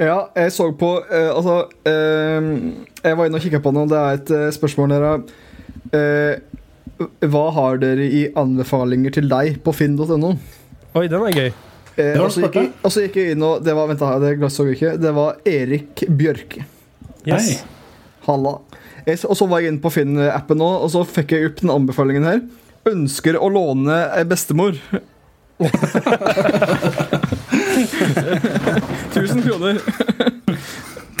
Ja, 0.00 0.24
jeg 0.34 0.50
så 0.50 0.70
på 0.74 0.88
uh, 1.04 1.28
Altså, 1.36 1.68
eh, 1.86 2.48
jeg 3.04 3.18
var 3.18 3.28
inne 3.28 3.38
og 3.38 3.44
kikka 3.44 3.60
på 3.62 3.70
noe. 3.76 3.86
Det 3.86 4.00
er 4.00 4.18
et 4.18 4.54
spørsmål 4.56 4.90
der 4.90 5.06
eh, 5.94 6.40
Hva 7.30 7.44
har 7.54 7.78
dere 7.84 8.08
i 8.08 8.24
anbefalinger 8.34 9.14
til 9.20 9.28
deg 9.30 9.60
på 9.62 9.74
finn.no? 9.76 10.32
Oi, 10.94 11.06
den 11.06 11.20
er 11.28 11.36
gøy. 11.36 11.52
Eh, 11.94 12.18
og 12.18 12.32
så 12.34 12.42
gikk, 12.48 12.56
jeg- 12.58 12.72
og 12.82 12.90
så 12.90 13.04
gikk 13.04 13.20
jeg 13.20 13.34
inn 13.36 13.42
og 13.46 13.62
Det 13.62 13.74
var 13.76 13.86
Vent, 13.86 14.00
da, 14.02 14.18
det 14.18 14.50
så 14.50 14.66
jeg 14.66 14.78
ikke. 14.80 14.96
Det 14.98 15.12
var 15.14 15.36
Erik 15.46 16.04
Bjørke. 16.10 16.64
Yes. 17.28 17.64
Halla. 18.26 18.58
Jeg, 19.04 19.20
og 19.28 19.36
så 19.36 19.46
var 19.48 19.60
jeg 19.60 19.72
inne 19.72 19.82
på 19.84 19.92
Finn-appen 19.92 20.58
nå, 20.60 20.68
og 20.84 20.88
så 20.92 21.04
fikk 21.08 21.34
jeg 21.36 21.50
opp 21.50 21.58
den 21.60 21.72
anbefalingen 21.74 22.24
her. 22.28 22.40
Ønsker 22.88 23.36
å 23.40 23.48
låne 23.52 23.96
ei 24.16 24.24
bestemor. 24.28 24.72
Tusen 29.14 29.42
kroner. 29.44 29.78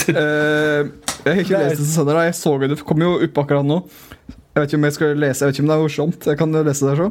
uh, 0.08 0.80
jeg 1.24 1.30
har 1.30 1.40
ikke 1.44 1.60
lest 1.60 1.80
det 1.80 1.88
senere. 1.92 2.26
Jeg 2.28 2.36
så 2.40 2.52
det, 2.64 2.80
kom 2.88 3.00
jo 3.04 3.10
opp 3.24 3.36
akkurat 3.44 3.66
nå. 3.68 3.78
Jeg 4.54 4.60
vet 4.60 4.68
ikke 4.70 4.78
om 4.78 4.86
jeg 4.86 4.94
skal 4.94 5.16
lese 5.18 5.42
Jeg 5.42 5.48
vet 5.48 5.56
ikke 5.56 5.64
om 5.64 5.70
det 5.70 5.76
er 5.76 5.84
morsomt. 5.84 6.20
Jeg 6.30 6.40
kan 6.40 6.56
lese 6.60 6.88
det 6.88 6.96
så. 7.00 7.08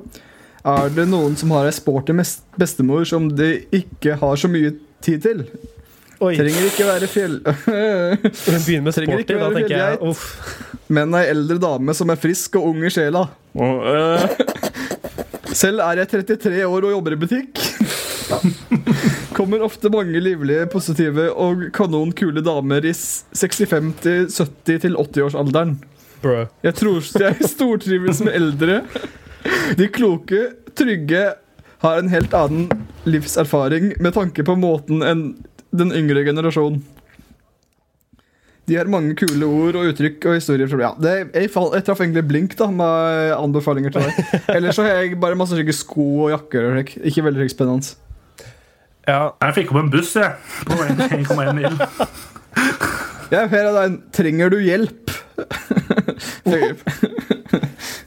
Er 0.74 0.94
det 0.96 1.06
noen 1.12 1.34
som 1.36 1.52
har 1.52 1.68
ei 1.68 1.76
sporty 1.76 2.14
bestemor 2.60 3.04
som 3.08 3.28
de 3.36 3.50
ikke 3.76 4.16
har 4.22 4.36
så 4.40 4.48
mye 4.52 4.72
tid 5.04 5.26
til? 5.26 5.38
Oi, 6.24 6.34
Trenger 6.40 6.68
ikke 6.70 6.86
være 6.88 7.08
fjell... 7.12 7.40
Hun 8.48 8.62
begynner 8.64 8.86
med 8.88 8.96
sporty, 8.96 9.34
da 9.40 9.50
tenker 9.56 9.74
jeg 9.78 9.98
uff. 10.08 10.26
Men 10.94 11.16
ei 11.18 11.26
eldre 11.32 11.58
dame 11.64 11.96
som 11.98 12.12
er 12.14 12.20
frisk 12.22 12.56
og 12.60 12.70
ung 12.72 12.84
i 12.86 12.92
sjela. 12.94 13.26
Selv 15.54 15.84
er 15.86 16.02
jeg 16.04 16.10
33 16.14 16.64
år 16.66 16.88
og 16.88 16.94
jobber 16.96 17.16
i 17.16 17.20
butikk. 17.22 17.62
Kommer 19.38 19.64
ofte 19.66 19.90
mange 19.94 20.20
livlige, 20.22 20.66
positive 20.72 21.28
og 21.34 21.68
kanon 21.76 22.12
kule 22.18 22.42
damer 22.46 22.86
i 22.86 22.94
s- 22.94 23.24
65 23.38 23.92
til 24.04 24.28
70 24.30 24.82
til 24.86 24.98
80-årsalderen. 24.98 25.76
Bro. 26.24 26.46
Jeg 26.64 26.78
tror 26.80 27.02
jeg 27.20 27.50
stortrives 27.52 28.22
med 28.24 28.36
eldre. 28.38 28.80
De 29.78 29.90
kloke, 29.92 30.46
trygge 30.78 31.24
har 31.84 32.00
en 32.00 32.10
helt 32.14 32.34
annen 32.38 32.70
livserfaring 33.10 33.92
med 34.02 34.16
tanke 34.16 34.46
på 34.48 34.56
måten 34.56 35.04
enn 35.04 35.26
den 35.74 35.94
yngre 35.96 36.24
generasjonen. 36.28 36.84
De 38.64 38.78
har 38.78 38.88
mange 38.88 39.12
kule 39.20 39.44
ord 39.44 39.76
og 39.76 39.90
uttrykk 39.92 40.24
og 40.30 40.38
historier. 40.38 40.72
Ja, 40.80 40.94
det, 40.96 41.14
jeg, 41.34 41.50
fall, 41.52 41.74
jeg 41.76 41.84
traff 41.84 42.00
egentlig 42.00 42.24
blink 42.30 42.54
da 42.60 42.70
med 42.72 43.34
anbefalinger 43.36 43.92
til 43.92 44.06
deg. 44.08 44.14
Ellers 44.56 44.80
så 44.80 44.86
har 44.88 45.02
jeg 45.02 45.20
bare 45.20 45.36
masse 45.40 45.58
slike 45.58 45.76
sko 45.76 46.06
og 46.30 46.32
jakker. 46.32 46.70
og. 46.70 46.94
Ikke 47.04 47.26
veldig 47.28 47.50
spennende. 47.52 47.98
Ja, 49.04 49.34
Jeg 49.44 49.58
fikk 49.58 49.74
opp 49.74 49.82
en 49.82 49.92
buss, 49.92 50.14
jeg. 50.16 50.32
På 50.70 50.80
1,1 50.80 51.58
mil. 51.58 51.76
Ja, 53.34 53.48
her 53.50 53.66
er 53.66 53.74
den. 53.82 54.00
'Trenger 54.14 54.54
du 54.54 54.62
hjelp?' 54.64 55.12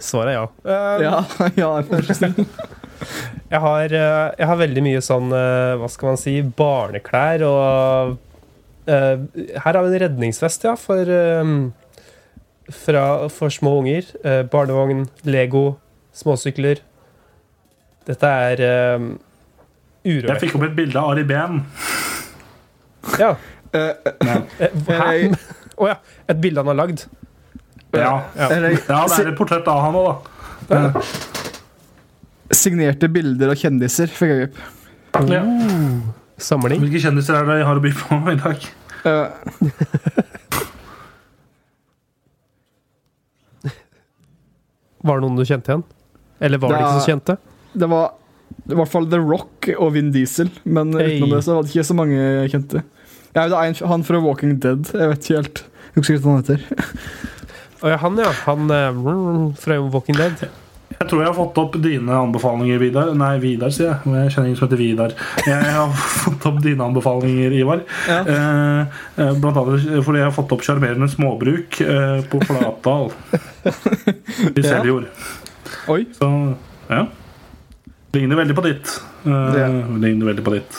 svaret 0.07 0.31
er 0.31 0.37
ja. 0.37 0.47
Um, 0.65 1.03
ja, 1.03 1.17
ja, 1.59 1.69
vær 1.91 2.07
så 2.07 2.15
snill. 2.17 2.47
Jeg 3.51 3.61
har, 3.63 3.85
eh, 3.85 4.35
jeg 4.39 4.49
har 4.51 4.61
veldig 4.61 4.85
mye 4.85 5.03
sånn, 5.05 5.33
eh, 5.35 5.75
hva 5.81 5.89
skal 5.93 6.13
man 6.13 6.21
si, 6.21 6.37
barneklær 6.43 7.45
og 7.47 8.17
uh, 8.87 9.17
Her 9.35 9.67
har 9.67 9.83
vi 9.83 9.91
en 9.93 10.03
redningsvest, 10.05 10.67
ja, 10.67 10.75
for, 10.79 11.11
um, 11.41 11.73
fra, 12.71 13.05
for 13.33 13.55
små 13.55 13.77
unger. 13.81 14.09
Uh, 14.23 14.43
barnevogn, 14.51 15.07
Lego, 15.27 15.65
småsykler. 16.15 16.83
Dette 18.07 18.31
er 18.51 18.63
uh, 18.63 19.11
Jeg 20.07 20.41
fikk 20.43 20.59
opp 20.59 20.69
et 20.69 20.79
bilde 20.79 21.03
av 21.03 21.15
Ari 21.15 21.27
Behn. 21.27 21.65
Ja. 23.19 23.35
Hæ? 23.75 25.11
Å 25.83 25.91
ja. 25.91 25.97
Et 26.31 26.39
bilde 26.41 26.63
han 26.63 26.71
har 26.73 26.79
lagd. 26.79 27.07
Ja. 27.97 28.01
Ja. 28.37 28.49
Ja, 28.49 28.49
det 28.49 29.19
er 29.21 29.31
et 29.31 29.39
portrett 29.39 29.69
av 29.71 29.83
han 29.85 29.99
òg, 29.99 30.27
da. 30.71 31.03
Signerte 32.55 33.09
bilder 33.11 33.53
av 33.55 33.59
kjendiser 33.61 34.11
fikk 34.13 34.31
jeg 34.33 34.49
opp. 34.51 34.61
Ja. 35.33 35.43
Samling. 36.37 36.83
Hvilke 36.85 37.01
kjendiser 37.01 37.39
er 37.39 37.47
det 37.49 37.61
jeg 37.63 37.67
har 37.69 37.79
å 37.81 37.83
by 37.85 37.93
på 37.97 38.19
i 38.33 38.37
dag? 38.43 38.67
Uh. 39.07 39.29
Var 45.07 45.19
det 45.21 45.23
noen 45.27 45.39
du 45.39 45.45
kjente 45.47 45.73
igjen? 45.73 45.85
Eller 46.43 46.61
var 46.61 46.73
det 46.73 46.79
Det 46.79 46.87
ikke 46.87 47.01
så 47.01 47.11
kjente? 47.13 47.37
det 47.77 47.87
var 47.93 48.15
i 48.73 48.77
hvert 48.79 48.89
fall 48.89 49.07
The 49.11 49.19
Rock 49.21 49.69
og 49.77 49.91
Vin 49.95 50.11
Diesel, 50.15 50.49
men 50.65 50.95
Hey. 50.97 51.19
utenom 51.19 51.35
det 51.37 51.43
så 51.45 51.55
var 51.57 51.63
det 51.67 51.75
ikke 51.75 51.85
så 51.85 51.95
mange 51.99 52.17
jeg 52.17 52.51
kjente. 52.55 52.83
Ja, 53.37 53.49
det 53.49 53.57
er 53.57 53.65
en, 53.69 53.75
han 53.91 54.05
fra 54.05 54.21
Walking 54.25 54.55
Dead. 54.63 54.87
Jeg 54.93 55.09
vet 55.11 55.27
ikke 55.27 55.41
helt. 55.43 55.59
Jeg 55.93 56.01
husker 56.01 56.15
ikke 56.17 56.25
hva 56.25 56.33
han 56.33 56.45
heter. 56.45 56.61
Å 57.85 57.91
ja, 57.93 57.97
han, 58.01 58.17
ja. 58.17 58.31
Han 58.47 58.71
uh, 58.73 59.53
fra 59.61 59.77
Walking 59.93 60.17
Dead. 60.17 60.47
Jeg 60.97 61.09
tror 61.11 61.21
jeg 61.21 61.29
har 61.29 61.35
fått 61.37 61.59
opp 61.61 61.75
dine 61.83 62.15
anbefalinger, 62.15 62.79
Vidar. 62.81 63.11
Nei, 63.19 63.33
Vidar, 63.43 63.73
sier 63.75 63.89
jeg. 63.91 64.13
Jeg 64.15 64.31
kjenner 64.33 64.47
ingen 64.49 64.59
som 64.61 64.67
heter 64.69 64.81
Vidar. 64.81 65.15
Jeg 65.45 65.73
har 65.75 65.91
fått 66.23 66.47
opp 66.49 66.61
dine 66.65 66.87
anbefalinger, 66.87 67.53
Ivar. 67.59 67.83
Ja. 68.09 68.21
Eh, 68.23 69.01
eh, 69.21 69.33
blant 69.43 69.59
annet 69.61 69.85
fordi 70.07 70.23
jeg 70.23 70.29
har 70.29 70.35
fått 70.37 70.55
opp 70.57 70.63
sjarmerende 70.65 71.09
småbruk 71.13 71.81
eh, 71.85 72.21
på 72.31 72.41
Flatdal. 72.49 73.11
I 74.57 74.63
Ja. 74.63 74.69
Seljord. 74.71 75.11
Oi. 75.93 76.05
Så 76.17 76.31
ja. 76.89 77.03
Ligner 78.17 78.39
veldig 78.41 78.57
på 78.57 78.65
ditt. 78.65 78.95
Eh, 79.27 79.51
Det. 79.59 79.67
Ligner 80.07 80.31
veldig 80.31 80.45
på 80.47 80.55
ditt. 80.57 80.79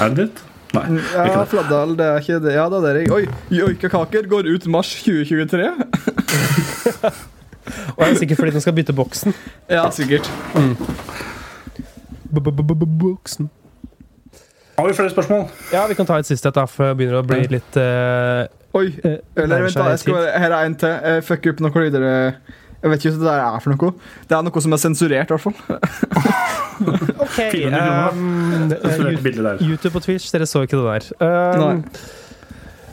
Er 0.00 0.14
det 0.14 0.24
ditt? 0.28 0.40
Nei. 0.70 0.84
Ja, 1.10 1.24
Ikke 1.26 1.40
det. 1.42 1.48
Fladdal, 1.50 1.96
det 1.98 2.06
er 2.06 2.22
ikke 2.22 2.38
det. 2.46 2.54
Ja, 2.54 2.68
det 2.70 2.80
er 2.86 3.00
det. 3.00 3.04
Oi, 3.12 3.24
Joikakaker 3.58 4.30
går 4.30 4.48
ut 4.54 4.70
mars 4.70 4.94
2023. 5.02 5.66
Og 7.96 8.02
det 8.04 8.08
er 8.10 8.18
sikkert 8.22 8.40
fordi 8.42 8.54
den 8.56 8.64
skal 8.64 8.76
bytte 8.76 8.94
boksen. 8.96 9.34
Ja, 9.70 9.86
sikkert. 9.94 10.30
Boksen. 13.00 13.50
Har 14.78 14.86
vi 14.88 14.94
flere 14.96 15.10
spørsmål? 15.12 15.44
Ja, 15.72 15.86
vi 15.90 15.94
kan 15.98 16.06
ta 16.08 16.16
et 16.20 16.26
siste 16.28 16.48
et, 16.48 16.56
da, 16.56 16.64
for 16.70 16.88
det 16.88 16.96
begynner 17.00 17.20
å 17.20 17.26
bli 17.26 17.42
litt 17.52 17.76
uh, 17.76 18.46
Oi. 18.78 18.86
eh, 19.04 19.18
Eller 19.36 19.66
vent, 19.66 19.76
da. 19.76 19.90
Jeg 19.92 20.00
skal, 20.06 20.28
her 20.40 20.54
er 20.56 20.64
en 20.70 20.76
til. 20.80 20.94
Jeg 21.04 21.24
fuck 21.26 21.48
opp 21.52 21.60
noe 21.66 21.82
videre 21.84 22.12
Jeg 22.80 22.92
vet 22.94 23.04
ikke 23.04 23.12
hva 23.18 23.34
det 23.34 23.34
er 23.44 23.58
for 23.60 23.74
noe. 23.74 23.90
Det 24.30 24.36
er 24.38 24.46
noe 24.46 24.62
som 24.64 24.72
er 24.72 24.80
sensurert, 24.80 25.28
i 25.28 25.36
hvert 25.36 25.44
fall. 25.44 25.58
OK. 27.26 27.36
400 27.36 27.82
kroner, 27.84 28.16
Um. 28.80 29.60
YouTube 29.60 29.98
og 30.00 30.02
Twitch, 30.06 30.30
dere 30.32 30.46
så 30.48 30.62
ikke 30.64 30.80
det 30.80 30.86
der. 31.20 31.60
Um, 31.60 31.82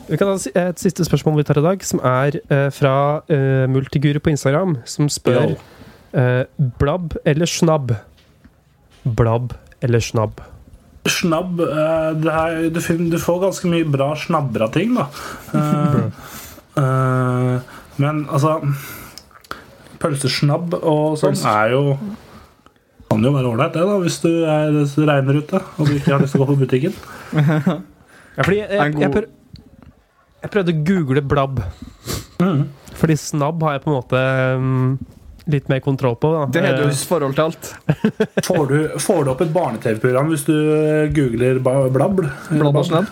vi 0.08 0.18
kan 0.20 0.30
ha 0.32 0.36
et 0.38 0.80
siste 0.82 1.06
spørsmål 1.06 1.42
vi 1.42 1.48
tar 1.48 1.60
i 1.60 1.66
dag, 1.66 1.84
som 1.86 2.02
er 2.06 2.40
eh, 2.48 2.68
fra 2.74 3.22
uh, 3.28 3.66
Multiguru 3.72 4.20
på 4.24 4.32
Instagram, 4.34 4.78
som 4.88 5.10
spør 5.12 5.56
eh, 6.14 6.44
Blabb 6.80 7.18
eller 7.26 7.50
snabb? 7.50 7.96
Blabb 9.04 9.54
eller 9.82 10.00
snabb? 10.04 10.42
Snabb 11.08 11.62
eh, 11.64 12.12
det 12.20 12.34
er, 12.34 12.62
du, 12.74 12.80
du 13.12 13.18
får 13.22 13.42
ganske 13.46 13.72
mye 13.72 13.88
bra 13.88 14.12
snabra 14.20 14.70
ting, 14.74 14.96
da. 14.98 15.08
Eh, 15.56 16.00
eh, 16.84 17.76
men 18.02 18.26
altså 18.28 18.60
pølsesnabb 20.02 20.76
og 20.78 21.16
sånn 21.18 21.40
er 21.50 21.72
jo 21.74 21.84
Kan 23.08 23.24
jo 23.24 23.32
være 23.34 23.50
ålreit, 23.50 23.74
det, 23.74 23.86
da, 23.88 23.96
hvis 24.04 24.20
du 24.22 24.30
er 24.46 24.74
hvis 24.76 24.98
det 25.00 25.08
regner 25.08 25.40
ute 25.40 25.62
og 25.64 25.88
du 25.88 25.96
ikke 25.96 26.12
har 26.12 26.22
lyst 26.22 26.36
til 26.36 26.44
å 26.44 26.46
gå 26.46 26.56
på 26.56 26.66
butikken. 26.66 26.98
Ja, 28.38 28.44
fordi 28.46 28.58
jeg, 28.60 28.70
jeg, 28.70 28.92
jeg, 29.02 29.22
jeg 30.44 30.54
prøvde 30.54 30.74
å 30.74 30.82
google 30.88 31.24
blabb. 31.26 31.62
Mm. 32.42 32.68
Fordi 32.98 33.16
snabb 33.20 33.64
har 33.66 33.78
jeg 33.78 33.86
på 33.86 33.92
en 33.92 33.98
måte 33.98 34.22
um, 34.58 34.92
litt 35.50 35.70
mer 35.72 35.82
kontroll 35.86 36.18
på. 36.20 36.32
Da. 36.34 36.46
Det 36.54 36.64
har 36.66 36.78
du 36.78 36.86
Eh, 36.90 37.02
forhold 37.10 37.38
til 37.38 37.48
alt. 37.48 37.72
Får 38.48 38.64
du, 38.70 38.78
får 39.02 39.24
du 39.26 39.32
opp 39.34 39.42
et 39.46 39.54
barne-TV-program 39.56 40.32
hvis 40.34 40.46
du 40.48 40.56
googler 41.16 41.60
blabb? 41.64 42.24
Blabb 42.52 42.80
og 42.84 42.88
snabb. 42.88 43.12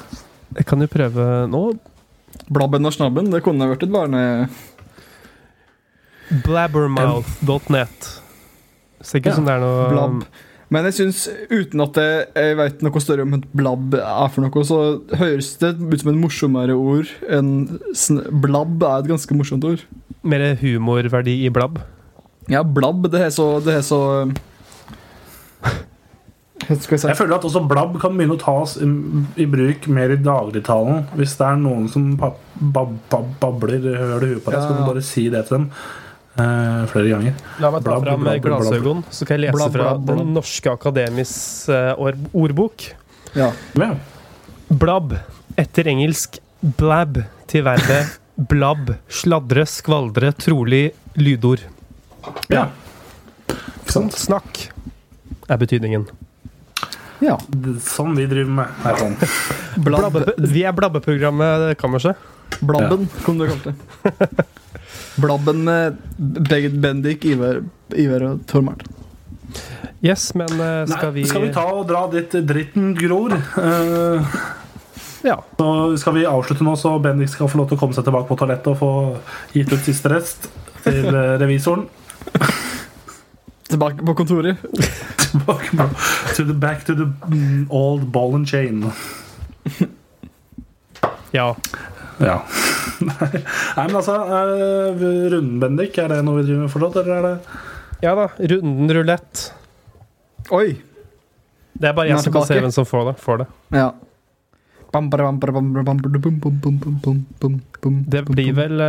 Jeg 0.55 0.67
kan 0.69 0.81
jo 0.83 0.87
prøve 0.91 1.27
nå. 1.51 1.63
Blabben 2.51 2.85
og 2.85 2.93
snabben, 2.93 3.31
det 3.33 3.41
kunne 3.45 3.67
vært 3.71 3.85
et 3.87 3.93
barne... 3.93 4.21
Blabbermouth.net. 6.45 8.07
Ser 9.05 9.21
ikke 9.21 9.29
ut 9.29 9.31
Ja, 9.31 9.37
som 9.37 9.47
det 9.47 9.55
er 9.55 9.61
noe 9.61 9.87
Blabb. 9.91 10.21
Men 10.73 10.87
jeg 10.89 10.95
syns, 10.97 11.25
uten 11.51 11.83
at 11.83 11.97
jeg, 12.01 12.21
jeg 12.33 12.57
vet 12.57 12.85
noe 12.85 13.01
større 13.03 13.25
om 13.27 13.35
et 13.37 13.45
blabb 13.55 13.97
er 13.99 14.31
for 14.33 14.45
noe, 14.45 14.63
så 14.65 14.79
høres 15.19 15.51
det 15.61 15.75
ut 15.77 16.01
som 16.01 16.11
en 16.11 16.21
morsommere 16.23 16.77
ord 16.77 17.11
enn 17.29 17.51
sn 17.93 18.23
blabb 18.43 18.81
er 18.81 19.03
et 19.03 19.11
ganske 19.13 19.37
morsomt 19.37 19.67
ord. 19.67 19.83
mer 20.25 20.55
humorverdi 20.57 21.43
i 21.45 21.53
blabb. 21.53 21.77
Ja, 22.49 22.63
blabb, 22.65 23.07
det 23.13 23.27
er 23.27 23.31
så 23.33 23.59
Det 23.65 23.73
er 23.77 23.85
så 23.85 24.01
skal 26.65 26.93
jeg 26.95 27.01
si? 27.01 27.07
Jeg 27.11 27.17
føler 27.17 27.35
at 27.37 27.45
også 27.45 27.61
blabb 27.69 27.99
kan 28.01 28.15
begynne 28.17 28.37
å 28.37 28.41
tas 28.41 28.77
i, 28.81 28.87
i 29.41 29.45
bruk 29.49 29.85
mer 29.93 30.15
i 30.15 30.17
dagligtalen. 30.17 31.05
Hvis 31.19 31.35
det 31.37 31.45
er 31.45 31.61
noen 31.61 31.85
som 31.91 32.15
pap, 32.17 32.41
bab, 32.57 32.95
bab, 33.11 33.29
babler 33.41 33.85
høl 33.85 34.25
i 34.25 34.31
huet 34.33 34.41
på 34.45 34.53
deg, 34.53 34.63
så 34.63 34.71
kan 34.71 34.81
du 34.81 34.89
bare 34.89 35.05
si 35.05 35.27
det 35.29 35.45
til 35.45 35.59
dem 35.59 35.69
eh, 36.37 36.85
flere 36.91 37.09
ganger. 37.13 37.33
La 37.63 37.71
meg 37.71 37.83
ta 37.83 37.95
Blabb, 37.99 38.05
fram 38.05 38.23
blabb. 38.23 39.03
så 39.11 39.25
kan 39.27 39.37
jeg 39.37 39.45
lese 39.47 39.55
Blabb, 39.57 39.71
fra 39.75 39.83
blabb, 39.89 40.05
blabb. 40.05 40.19
Den 40.21 40.33
norske 40.35 40.71
akademis 40.71 41.33
uh, 41.69 41.93
ordbok. 42.35 42.89
Ja. 43.35 43.51
Ja. 43.79 43.91
Blabb. 44.69 45.15
Etter 45.57 45.87
engelsk 45.91 46.39
blab 46.61 47.21
til 47.47 47.63
verbet 47.67 48.17
blabb. 48.51 48.95
Sladre, 49.07 49.65
skvaldre, 49.69 50.33
trolig 50.41 50.89
lydord. 51.15 51.63
ja. 52.49 52.67
Sånn 53.85 54.09
snakk 54.11 54.63
er 55.47 55.59
betydningen. 55.61 56.07
ja. 57.21 57.35
Sånn 57.85 58.15
vi 58.17 58.25
driver 58.27 58.49
med. 58.57 58.79
Nei, 58.83 58.93
sånn. 58.99 59.13
Blabb, 59.85 60.09
Blabbe, 60.17 60.33
vi 60.51 60.63
er 60.65 60.73
blabbeprogrammet 60.75 61.77
Kammerset. 61.79 62.17
blabben, 62.65 63.05
kom 63.23 63.37
du 63.39 63.45
kalt 63.47 63.69
det. 63.69 63.75
Blabben 65.21 65.63
med 65.67 65.97
Bendik, 66.17 67.25
Ivar, 67.25 67.63
Ivar 67.95 68.27
og 68.27 68.43
Tor 68.49 68.65
Martin. 68.65 68.91
Yes, 70.03 70.27
men 70.35 70.51
uh, 70.59 70.83
skal 70.89 71.09
Nei, 71.09 71.15
vi 71.21 71.25
skal 71.29 71.45
vi 71.47 71.53
ta 71.55 71.63
og 71.71 71.87
dra 71.89 72.03
dit 72.11 72.35
dritten 72.45 72.93
gror? 72.99 73.33
Uh, 73.55 74.35
Ja. 75.25 75.43
så 75.57 75.97
skal 75.97 76.13
vi 76.13 76.25
avslutte 76.29 76.63
nå, 76.63 76.75
så 76.77 76.99
Bendik 77.01 77.31
skal 77.33 77.49
få 77.49 77.57
lov 77.57 77.69
til 77.69 77.79
å 77.79 77.81
komme 77.81 77.97
seg 77.97 78.05
tilbake 78.05 78.29
på 78.29 78.37
toalettet 78.37 78.67
og 78.69 78.77
få 78.77 78.89
gitt 79.55 79.71
ut 79.73 79.81
siste 79.81 80.11
rest 80.11 80.45
til 80.85 81.07
eh, 81.09 81.31
revisoren. 81.41 81.87
Tilbake 83.71 84.05
på 84.05 84.13
kontoret. 84.13 84.61
Tilbake 85.17 85.71
på, 85.73 85.87
to 86.37 86.45
the, 86.45 86.53
back 86.53 86.85
to 86.85 86.93
the 86.93 87.07
mm, 87.25 87.65
old 87.73 88.11
ball 88.13 88.35
and 88.37 88.45
chain. 88.45 88.85
ja. 91.33 91.55
Ja. 92.23 92.37
Nei, 93.09 93.85
men 93.87 93.95
altså 93.99 94.15
eh, 94.23 95.05
Runden, 95.33 95.59
Bendik, 95.61 95.97
er 95.99 96.13
det 96.13 96.21
noe 96.25 96.39
vi 96.39 96.47
driver 96.47 96.65
med 96.65 96.73
fortsatt, 96.73 97.01
eller 97.03 97.15
er 97.15 97.27
det 97.27 98.05
Ja 98.05 98.15
da. 98.17 98.29
Runden 98.53 98.93
rulett. 98.95 99.45
Oi! 100.55 100.67
Det 101.75 101.89
er 101.89 101.95
bare 101.97 102.13
jeg 102.13 102.23
som 102.23 102.35
kan 102.35 102.47
se 102.47 102.59
hvem 102.61 102.71
som 102.71 102.87
får 102.87 103.09
det. 103.09 103.15
Får 103.23 103.43
det. 103.43 103.47
Ja. 103.75 103.89
Det 108.13 108.23
blir 108.29 108.53
vel 108.55 108.83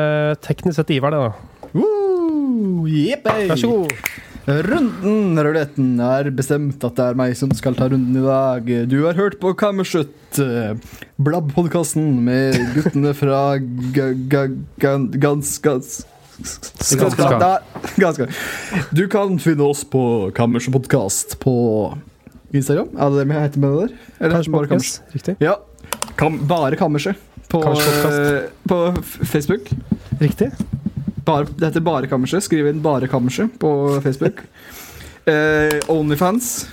teknisk 0.45 0.79
sett 0.79 0.93
Ivar, 0.95 1.17
det, 1.17 1.25
da. 1.27 1.71
Woo! 1.75 2.87
Vær 3.51 3.59
så 3.59 3.73
god. 3.73 3.97
Runden, 4.47 5.35
ruletten, 5.43 5.97
er 5.99 6.29
bestemt 6.31 6.85
at 6.87 6.95
det 6.95 7.03
er 7.03 7.17
meg 7.19 7.33
som 7.35 7.51
skal 7.59 7.75
ta 7.75 7.89
runden 7.91 8.15
i 8.15 8.23
dag. 8.23 8.69
Du 8.87 9.01
har 9.03 9.19
hørt 9.19 9.41
på 9.43 9.51
Kammerslutt, 9.59 10.39
Blabb-podkasten 11.19 12.13
med 12.23 12.55
guttene 12.77 13.11
fra 13.19 13.41
ga, 13.59 14.13
ga, 14.31 14.45
gan, 14.79 15.09
Gans... 15.19 15.57
Gans... 15.65 16.05
Ganske. 17.99 18.29
Du 18.95 19.09
kan 19.11 19.35
finne 19.43 19.67
oss 19.67 19.83
på 19.83 20.31
Kammerset 20.37 20.77
Podkast 20.79 21.39
på 21.43 21.57
Instagram. 22.55 22.95
Er 22.95 23.11
det 23.11 23.25
det 23.25 23.29
vi 23.33 23.41
heter 23.41 23.65
med 23.65 23.75
det 23.75 23.81
der? 23.89 23.95
Eller 24.21 24.37
Kanskje 24.37 24.53
bare 24.55 24.71
podcast. 24.71 25.03
Riktig. 25.17 25.39
Ja. 25.43 25.59
Kam, 26.15 26.39
bare 26.47 26.79
Kammerset 26.79 27.19
på, 27.49 27.65
Kammerset 27.67 28.13
eh, 28.15 28.51
på 28.69 28.83
Facebook. 29.27 29.73
Riktig. 30.21 30.53
Bare, 31.27 31.47
det 31.59 31.71
heter 31.71 31.85
Bare 31.85 32.07
Kammerset. 32.11 32.45
Skriv 32.47 32.69
inn 32.71 32.83
Bare 32.85 33.09
Kammerset 33.11 33.59
på 33.63 33.71
Facebook. 34.05 34.45
Eh, 35.27 35.81
Onlyfans. 35.91 36.69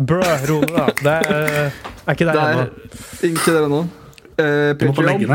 Brø, 0.00 0.22
ro 0.48 0.60
deg, 0.64 0.74
da. 0.74 0.86
Det 1.04 1.16
er, 1.30 1.72
er 2.06 2.16
ikke 2.16 2.26
der 2.26 2.38
er 2.40 2.52
ennå. 2.52 2.92
ikke 3.28 3.52
det 3.54 3.64
ennå. 3.66 3.80
Eh, 4.40 4.70
Patreon. 4.80 5.34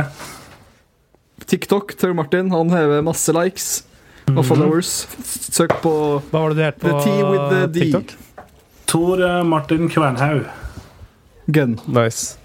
TikTok. 1.46 1.94
Tor 2.02 2.14
Martin 2.18 2.50
han 2.52 2.74
hever 2.74 3.04
masse 3.06 3.34
likes 3.36 3.84
og 4.34 4.42
followers. 4.48 5.06
Søk 5.54 5.78
på 5.84 5.94
Hva 6.32 6.42
var 6.42 6.56
det 6.56 6.58
du 6.58 6.64
het 6.66 6.80
på 6.82 6.96
The 7.06 7.68
the. 7.68 7.80
TikTok? 7.80 8.16
Tor 8.90 9.22
eh, 9.22 9.44
Martin 9.46 9.88
Kvernhaug. 9.90 10.50
Gun. 11.48 11.78
Nice. 11.88 12.38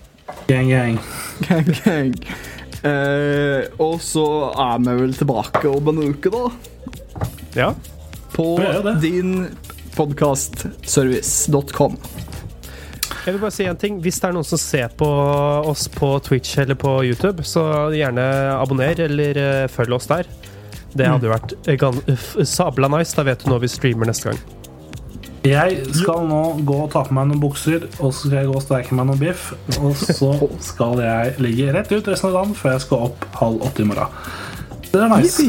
Gang, 0.46 0.68
gang. 0.68 1.00
Gang, 1.48 1.74
gang. 1.84 2.14
Eh, 2.86 3.66
og 3.82 3.98
så 4.00 4.24
er 4.54 4.78
vi 4.86 4.94
vel 5.02 5.12
tilbake 5.16 5.66
om 5.68 5.88
en 5.92 5.98
uke, 6.14 6.30
da. 6.32 6.48
Ja. 7.58 7.72
På 8.32 8.54
Vi 8.56 8.64
er 8.64 8.74
jo 8.78 8.82
det. 8.86 8.94
din 9.02 9.34
podcastservice.com. 9.96 11.98
Jeg 13.26 13.34
vil 13.34 13.40
bare 13.42 13.52
si 13.52 13.64
en 13.68 13.76
ting. 13.76 13.98
Hvis 14.00 14.20
det 14.22 14.28
er 14.30 14.34
noen 14.36 14.46
som 14.48 14.58
ser 14.60 14.88
på 14.96 15.06
oss 15.68 15.88
på 15.92 16.14
Twitch 16.24 16.56
eller 16.62 16.74
på 16.78 17.02
YouTube, 17.04 17.44
så 17.44 17.90
gjerne 17.92 18.24
abonner 18.56 19.00
eller 19.06 19.36
eh, 19.36 19.66
følg 19.68 19.92
oss 19.98 20.06
der. 20.08 20.24
Det 20.96 21.06
hadde 21.06 21.26
jo 21.28 21.34
vært 21.34 21.52
sabla 22.48 22.88
nice. 22.90 23.12
Da 23.14 23.22
vet 23.28 23.44
du 23.44 23.50
når 23.52 23.60
vi 23.66 23.70
streamer 23.70 24.06
neste 24.08 24.30
gang. 24.32 24.40
Jeg 25.40 25.76
skal 25.96 26.26
nå 26.28 26.40
gå 26.68 26.78
og 26.84 26.90
ta 26.92 27.00
på 27.06 27.14
meg 27.16 27.30
noen 27.30 27.40
bukser, 27.40 27.86
og 27.96 28.10
så 28.12 28.26
skal 28.26 28.38
jeg 28.42 28.48
gå 28.50 28.56
og 28.58 28.64
steke 28.64 28.96
meg 28.96 29.06
noe 29.08 29.20
biff. 29.20 29.52
Og 29.80 29.94
så 29.96 30.34
skal 30.64 31.00
jeg 31.00 31.36
ligge 31.40 31.70
rett 31.72 31.92
ut 31.94 32.10
resten 32.12 32.28
av 32.28 32.42
dagen 32.42 32.58
før 32.58 32.76
jeg 32.76 32.84
skal 32.84 33.06
opp 33.08 33.24
halv 33.40 33.64
åtte 33.70 33.86
i 33.86 33.88
morgen. 33.88 34.18
Det 34.90 35.00
er 35.00 35.14
nice. 35.14 35.46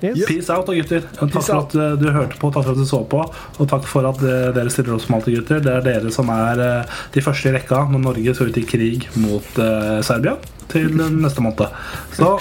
Yes. 0.00 0.24
Peace 0.26 0.48
out, 0.50 0.66
gutter. 0.66 1.04
Takk 1.12 1.32
Peace 1.34 1.46
for 1.46 1.60
at 1.60 1.74
eh, 1.76 1.94
du 2.00 2.06
hørte 2.08 2.38
på, 2.40 2.48
takk 2.54 2.64
for 2.64 2.72
at 2.72 2.80
du 2.80 2.88
så 2.88 3.02
på, 3.04 3.20
og 3.20 3.68
takk 3.68 3.86
for 3.88 4.08
at 4.08 4.22
eh, 4.24 4.48
dere 4.56 4.72
stiller 4.72 4.96
opp 4.96 5.04
som 5.04 5.18
alltid, 5.18 5.36
gutter. 5.38 5.60
Det 5.66 5.74
er 5.76 5.84
dere 5.84 6.12
som 6.14 6.32
er 6.32 6.64
eh, 6.64 6.98
de 7.12 7.24
første 7.24 7.50
i 7.50 7.54
rekka 7.58 7.82
når 7.92 8.04
Norge 8.06 8.34
skal 8.36 8.50
ut 8.50 8.60
i 8.60 8.66
krig 8.66 9.06
mot 9.20 9.62
Serbia 10.06 10.38
til 10.72 10.96
neste 11.24 11.44
måned. 11.44 11.78
Så 12.16 12.32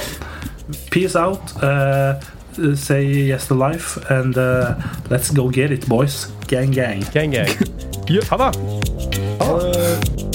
peace 0.93 1.19
out. 1.19 1.53
Say 2.75 3.03
yes 3.03 3.47
to 3.47 3.55
life, 3.55 3.97
and 4.09 4.37
uh, 4.37 4.75
let's 5.09 5.31
go 5.31 5.49
get 5.49 5.71
it, 5.71 5.87
boys. 5.87 6.27
Gang, 6.47 6.71
gang. 6.71 7.03
Gang, 7.13 7.31
gang. 7.31 7.49
Ha 8.29 8.37
det! 8.37 10.28